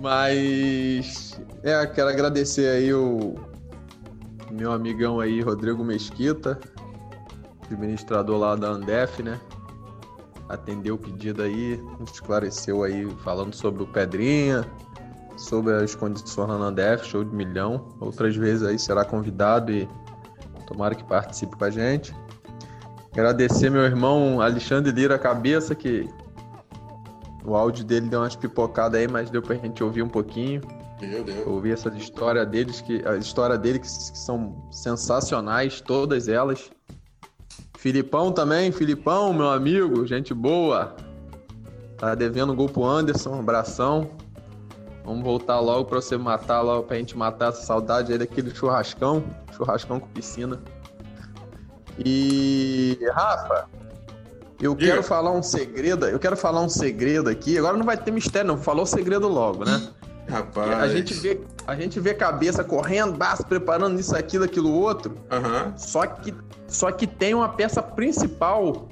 Mas 0.00 1.40
é, 1.62 1.86
quero 1.86 2.08
agradecer 2.08 2.68
aí 2.68 2.94
o 2.94 3.34
meu 4.50 4.72
amigão 4.72 5.20
aí, 5.20 5.40
Rodrigo 5.40 5.84
Mesquita, 5.84 6.58
administrador 7.70 8.38
lá 8.38 8.54
da 8.54 8.68
Andef, 8.68 9.22
né? 9.22 9.40
Atendeu 10.48 10.96
o 10.96 10.98
pedido 10.98 11.42
aí, 11.42 11.80
esclareceu 12.04 12.82
aí 12.82 13.08
falando 13.24 13.54
sobre 13.54 13.82
o 13.82 13.86
Pedrinha, 13.86 14.64
sobre 15.36 15.72
as 15.74 15.94
condições 15.94 16.48
na 16.48 16.66
Andef, 16.66 17.06
show 17.06 17.24
de 17.24 17.34
milhão. 17.34 17.88
Outras 18.00 18.36
vezes 18.36 18.62
aí 18.66 18.78
será 18.78 19.04
convidado 19.04 19.72
e 19.72 19.88
tomara 20.66 20.94
que 20.94 21.04
participe 21.04 21.56
com 21.56 21.64
a 21.64 21.70
gente. 21.70 22.14
Agradecer 23.12 23.70
meu 23.70 23.82
irmão 23.82 24.40
Alexandre 24.40 24.92
Lira 24.92 25.18
Cabeça, 25.18 25.74
que 25.74 26.08
o 27.44 27.56
áudio 27.56 27.84
dele 27.84 28.08
deu 28.08 28.20
umas 28.20 28.36
pipocadas 28.36 29.00
aí, 29.00 29.08
mas 29.08 29.30
deu 29.30 29.42
pra 29.42 29.56
gente 29.56 29.82
ouvir 29.82 30.02
um 30.02 30.08
pouquinho. 30.08 30.60
Meu 31.00 31.24
Deus. 31.24 31.46
Ouvir 31.46 31.72
essa 31.72 31.88
história 31.90 32.46
deles, 32.46 32.80
que 32.80 33.06
a 33.06 33.16
história 33.16 33.58
dele 33.58 33.80
que, 33.80 33.86
que 33.86 34.18
são 34.18 34.68
sensacionais, 34.70 35.80
todas 35.80 36.28
elas. 36.28 36.70
Filipão 37.76 38.30
também, 38.30 38.70
Filipão, 38.70 39.32
meu 39.32 39.50
amigo, 39.50 40.06
gente 40.06 40.32
boa. 40.32 40.94
Tá 41.96 42.14
devendo 42.14 42.52
um 42.52 42.56
gol 42.56 42.68
pro 42.68 42.84
Anderson, 42.84 43.30
um 43.30 43.40
abração. 43.40 44.10
Vamos 45.04 45.24
voltar 45.24 45.58
logo 45.58 45.86
pra 45.86 46.00
você 46.00 46.16
matar 46.16 46.60
logo, 46.60 46.84
pra 46.84 46.96
gente 46.96 47.16
matar 47.16 47.48
essa 47.48 47.62
saudade 47.62 48.12
aí 48.12 48.18
daquele 48.18 48.54
churrascão. 48.54 49.24
Churrascão 49.56 49.98
com 49.98 50.06
piscina. 50.08 50.60
E 51.98 52.98
Rafa, 53.12 53.68
eu 54.62 54.76
Diga. 54.76 54.92
quero 54.92 55.02
falar 55.02 55.32
um 55.32 55.42
segredo, 55.42 56.06
eu 56.06 56.20
quero 56.20 56.36
falar 56.36 56.60
um 56.60 56.68
segredo 56.68 57.28
aqui. 57.28 57.58
Agora 57.58 57.76
não 57.76 57.84
vai 57.84 57.96
ter 57.96 58.12
mistério, 58.12 58.46
não. 58.46 58.56
Falou 58.56 58.84
o 58.84 58.86
segredo 58.86 59.26
logo, 59.26 59.64
né? 59.64 59.88
Rapaz. 60.28 60.70
A 60.70 60.86
gente 60.86 61.14
vê, 61.14 61.40
a 61.66 61.74
gente 61.74 61.98
vê 61.98 62.14
cabeça 62.14 62.62
correndo, 62.62 63.12
baço, 63.12 63.44
preparando 63.44 63.98
isso, 63.98 64.16
aquilo, 64.16 64.44
aquilo, 64.44 64.72
outro. 64.72 65.16
Uhum. 65.32 65.76
Só 65.76 66.06
que, 66.06 66.32
só 66.68 66.92
que 66.92 67.08
tem 67.08 67.34
uma 67.34 67.48
peça 67.48 67.82
principal 67.82 68.88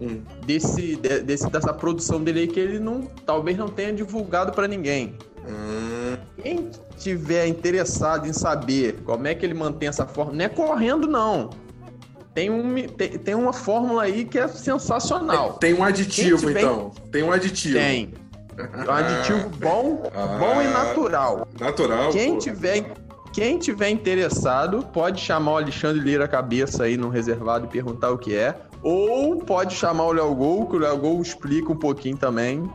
hum. 0.00 0.22
desse, 0.46 0.96
de, 0.96 1.20
desse, 1.20 1.50
dessa 1.50 1.74
produção 1.74 2.24
dele 2.24 2.40
aí 2.40 2.48
que 2.48 2.58
ele 2.58 2.78
não, 2.78 3.02
talvez 3.26 3.58
não 3.58 3.68
tenha 3.68 3.92
divulgado 3.92 4.50
para 4.52 4.66
ninguém. 4.66 5.18
Hum. 5.46 6.16
Quem 6.42 6.70
tiver 6.96 7.46
interessado 7.48 8.26
em 8.26 8.32
saber 8.32 9.02
como 9.04 9.26
é 9.26 9.34
que 9.34 9.44
ele 9.44 9.54
mantém 9.54 9.90
essa 9.90 10.06
forma, 10.06 10.32
não 10.32 10.44
é 10.44 10.48
correndo 10.48 11.06
não 11.06 11.50
tem, 12.34 12.50
um, 12.50 12.74
tem, 12.88 13.18
tem 13.18 13.34
uma 13.34 13.52
fórmula 13.52 14.04
aí 14.04 14.24
que 14.24 14.38
é 14.38 14.48
sensacional. 14.48 15.54
Tem 15.54 15.74
um 15.74 15.84
aditivo, 15.84 16.46
tiver... 16.46 16.60
então. 16.60 16.90
Tem 17.10 17.22
um 17.22 17.32
aditivo. 17.32 17.78
Tem. 17.78 18.14
Um 18.58 18.90
aditivo 18.90 19.48
bom, 19.60 20.02
ah, 20.14 20.38
bom 20.38 20.62
e 20.62 20.66
natural. 20.68 21.48
Natural. 21.58 22.10
Quem 22.10 22.38
tiver, 22.38 22.92
quem 23.32 23.58
tiver 23.58 23.90
interessado, 23.90 24.86
pode 24.92 25.20
chamar 25.20 25.52
o 25.52 25.56
Alexandre 25.58 26.00
Lira 26.00 26.26
Cabeça 26.26 26.84
aí 26.84 26.96
no 26.96 27.08
reservado 27.08 27.66
e 27.66 27.68
perguntar 27.68 28.10
o 28.10 28.18
que 28.18 28.34
é. 28.34 28.54
Ou 28.82 29.36
pode 29.38 29.74
chamar 29.74 30.06
o 30.06 30.12
Léo 30.12 30.34
Gol, 30.34 30.66
que 30.66 30.76
o 30.76 30.78
Léo 30.78 30.98
Gol 30.98 31.22
explica 31.22 31.70
um 31.70 31.76
pouquinho 31.76 32.16
também. 32.16 32.68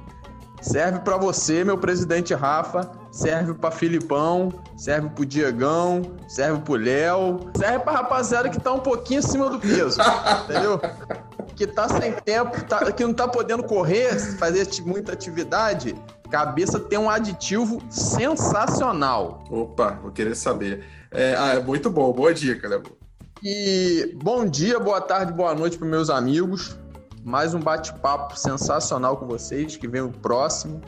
Serve 0.68 1.00
para 1.00 1.16
você, 1.16 1.64
meu 1.64 1.78
presidente 1.78 2.34
Rafa, 2.34 2.92
serve 3.10 3.54
para 3.54 3.72
Filipão, 3.72 4.52
serve 4.76 5.08
pro 5.12 5.26
Diegão, 5.26 6.02
serve 6.28 6.60
pro 6.60 6.74
Léo, 6.74 7.50
serve 7.58 7.80
pra 7.80 7.94
rapaziada 7.94 8.50
que 8.50 8.60
tá 8.60 8.74
um 8.74 8.80
pouquinho 8.82 9.22
acima 9.22 9.50
do 9.50 9.60
peso, 9.60 9.98
entendeu? 10.44 10.78
Que 11.56 11.66
tá 11.66 11.88
sem 11.88 12.12
tempo, 12.12 12.62
tá, 12.66 12.92
que 12.92 13.06
não 13.06 13.14
tá 13.14 13.30
podendo 13.30 13.64
correr, 13.64 14.20
fazer 14.38 14.68
muita 14.84 15.14
atividade, 15.14 15.96
cabeça 16.30 16.78
tem 16.82 17.00
um 17.00 17.10
aditivo 17.10 17.82
sensacional. 17.90 19.46
Opa, 19.50 19.98
vou 20.02 20.12
querer 20.12 20.36
saber. 20.36 20.84
É, 21.12 21.34
ah, 21.38 21.54
é 21.54 21.60
muito 21.62 21.90
bom, 21.90 22.12
boa 22.12 22.34
dica, 22.34 22.68
Léo. 22.68 22.84
E 23.42 24.14
bom 24.22 24.46
dia, 24.46 24.78
boa 24.82 25.00
tarde, 25.00 25.32
boa 25.32 25.56
noite 25.56 25.78
para 25.78 25.88
meus 25.88 26.10
amigos 26.10 26.78
mais 27.28 27.54
um 27.54 27.60
bate-papo 27.60 28.40
sensacional 28.40 29.18
com 29.18 29.28
vocês, 29.28 29.76
que 29.76 29.86
vem 29.86 30.00
o 30.00 30.10
próximo. 30.10 30.82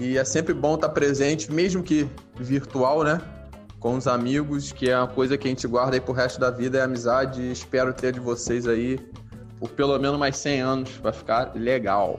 E 0.00 0.18
é 0.18 0.24
sempre 0.24 0.52
bom 0.52 0.74
estar 0.74 0.88
presente, 0.88 1.52
mesmo 1.52 1.80
que 1.80 2.10
virtual, 2.34 3.04
né? 3.04 3.20
Com 3.78 3.94
os 3.94 4.08
amigos, 4.08 4.72
que 4.72 4.90
é 4.90 4.98
uma 4.98 5.06
coisa 5.06 5.38
que 5.38 5.46
a 5.46 5.50
gente 5.50 5.68
guarda 5.68 5.94
aí 5.94 6.00
pro 6.00 6.12
resto 6.12 6.40
da 6.40 6.50
vida, 6.50 6.78
é 6.78 6.82
amizade. 6.82 7.40
E 7.40 7.52
espero 7.52 7.94
ter 7.94 8.12
de 8.12 8.18
vocês 8.18 8.66
aí 8.66 8.98
por 9.60 9.68
pelo 9.68 9.96
menos 9.96 10.18
mais 10.18 10.36
100 10.38 10.60
anos, 10.60 10.90
vai 10.96 11.12
ficar 11.12 11.52
legal. 11.54 12.18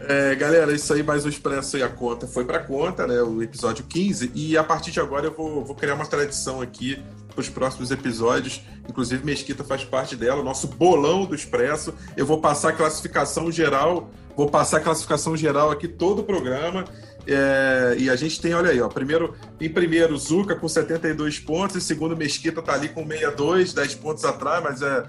É, 0.00 0.34
galera, 0.34 0.70
isso 0.72 0.92
aí, 0.92 1.02
mais 1.02 1.24
um 1.24 1.30
Expresso 1.30 1.78
e 1.78 1.82
a 1.82 1.88
conta 1.88 2.26
foi 2.26 2.44
para 2.44 2.58
conta, 2.58 3.06
né? 3.06 3.22
O 3.22 3.42
episódio 3.42 3.86
15. 3.88 4.32
E 4.34 4.58
a 4.58 4.62
partir 4.62 4.90
de 4.90 5.00
agora 5.00 5.28
eu 5.28 5.32
vou, 5.32 5.64
vou 5.64 5.74
criar 5.74 5.94
uma 5.94 6.04
tradição 6.04 6.60
aqui 6.60 7.02
para 7.34 7.42
os 7.42 7.48
próximos 7.48 7.90
episódios. 7.90 8.62
Inclusive, 8.88 9.24
Mesquita 9.24 9.64
faz 9.64 9.84
parte 9.84 10.14
dela, 10.16 10.42
nosso 10.42 10.68
bolão 10.68 11.26
do 11.26 11.34
Expresso. 11.34 11.92
Eu 12.16 12.24
vou 12.24 12.40
passar 12.40 12.70
a 12.70 12.72
classificação 12.72 13.50
geral, 13.50 14.10
vou 14.36 14.48
passar 14.48 14.78
a 14.78 14.80
classificação 14.80 15.36
geral 15.36 15.70
aqui 15.70 15.88
todo 15.88 16.20
o 16.20 16.24
programa. 16.24 16.84
É, 17.26 17.96
e 17.98 18.10
a 18.10 18.16
gente 18.16 18.40
tem, 18.40 18.54
olha 18.54 18.70
aí, 18.70 18.80
ó, 18.80 18.88
primeiro, 18.88 19.34
em 19.60 19.68
primeiro, 19.68 20.16
Zuca 20.16 20.54
com 20.54 20.68
72 20.68 21.38
pontos, 21.38 21.76
em 21.76 21.80
segundo, 21.80 22.16
Mesquita 22.16 22.60
tá 22.62 22.74
ali 22.74 22.88
com 22.88 23.06
62, 23.06 23.72
10 23.72 23.94
pontos 23.96 24.24
atrás, 24.24 24.62
mas 24.62 24.82
é 24.82 25.04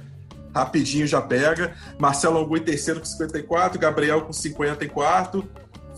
rapidinho 0.56 1.06
já 1.06 1.22
pega. 1.22 1.76
Marcelo 2.00 2.40
Angu 2.40 2.56
em 2.56 2.62
terceiro 2.62 3.02
com 3.02 3.06
54, 3.06 3.78
Gabriel 3.78 4.22
com 4.22 4.32
50 4.32 4.86
em 4.86 4.88
quarto, 4.88 5.46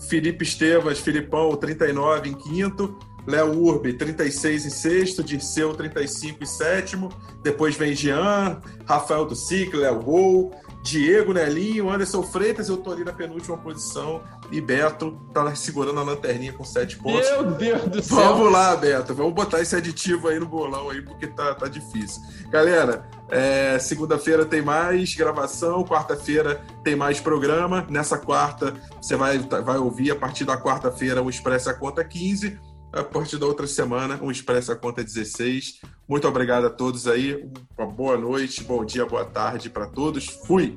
Felipe 0.08 0.44
Estevas, 0.44 0.98
Filipão, 0.98 1.54
39 1.56 2.28
em 2.28 2.34
quinto, 2.34 2.98
Léo 3.26 3.62
Urbi, 3.62 3.92
36 3.92 4.66
em 4.66 4.70
sexto, 4.70 5.22
Dirceu, 5.22 5.74
35 5.74 6.42
em 6.42 6.46
sétimo, 6.46 7.10
depois 7.42 7.76
vem 7.76 7.94
Jean, 7.94 8.60
Rafael 8.86 9.26
do 9.26 9.34
Léo 9.76 10.02
Gol, 10.02 10.54
Diego 10.82 11.34
Nelinho, 11.34 11.90
Anderson 11.90 12.22
Freitas, 12.22 12.68
eu 12.68 12.78
tô 12.78 12.92
ali 12.92 13.04
na 13.04 13.12
penúltima 13.12 13.58
posição, 13.58 14.22
e 14.50 14.60
Beto 14.60 15.18
tá 15.34 15.54
segurando 15.54 16.00
a 16.00 16.02
lanterninha 16.02 16.52
com 16.52 16.64
7 16.64 16.96
pontos. 16.96 17.28
Meu 17.30 17.44
Deus 17.44 17.82
do 17.82 18.02
céu! 18.02 18.16
Vamos 18.16 18.50
lá, 18.50 18.74
Beto, 18.74 19.14
vamos 19.14 19.34
botar 19.34 19.60
esse 19.60 19.76
aditivo 19.76 20.28
aí 20.28 20.38
no 20.38 20.46
bolão 20.46 20.88
aí, 20.88 21.02
porque 21.02 21.26
tá, 21.26 21.54
tá 21.54 21.68
difícil. 21.68 22.22
Galera, 22.48 23.06
é, 23.28 23.78
segunda-feira 23.78 24.46
tem 24.46 24.62
mais 24.62 25.14
gravação, 25.14 25.84
quarta-feira 25.84 26.62
tem 26.82 26.96
mais 26.96 27.20
programa. 27.20 27.86
Nessa 27.90 28.16
quarta, 28.16 28.74
você 29.00 29.16
vai, 29.16 29.38
vai 29.38 29.76
ouvir 29.76 30.12
a 30.12 30.16
partir 30.16 30.44
da 30.44 30.56
quarta-feira 30.56 31.22
o 31.22 31.28
Expresso 31.28 31.68
a 31.68 31.74
Conta 31.74 32.02
15 32.02 32.58
a 32.92 33.02
partir 33.02 33.38
da 33.38 33.46
outra 33.46 33.66
semana, 33.66 34.18
um 34.22 34.30
Expresso 34.30 34.72
a 34.72 34.76
conta 34.76 35.04
16, 35.04 35.80
Muito 36.08 36.26
obrigado 36.26 36.66
a 36.66 36.70
todos 36.70 37.06
aí. 37.06 37.46
Uma 37.76 37.86
boa 37.86 38.16
noite, 38.16 38.64
bom 38.64 38.84
dia, 38.84 39.04
boa 39.04 39.24
tarde 39.24 39.68
para 39.68 39.86
todos. 39.86 40.26
Fui! 40.46 40.74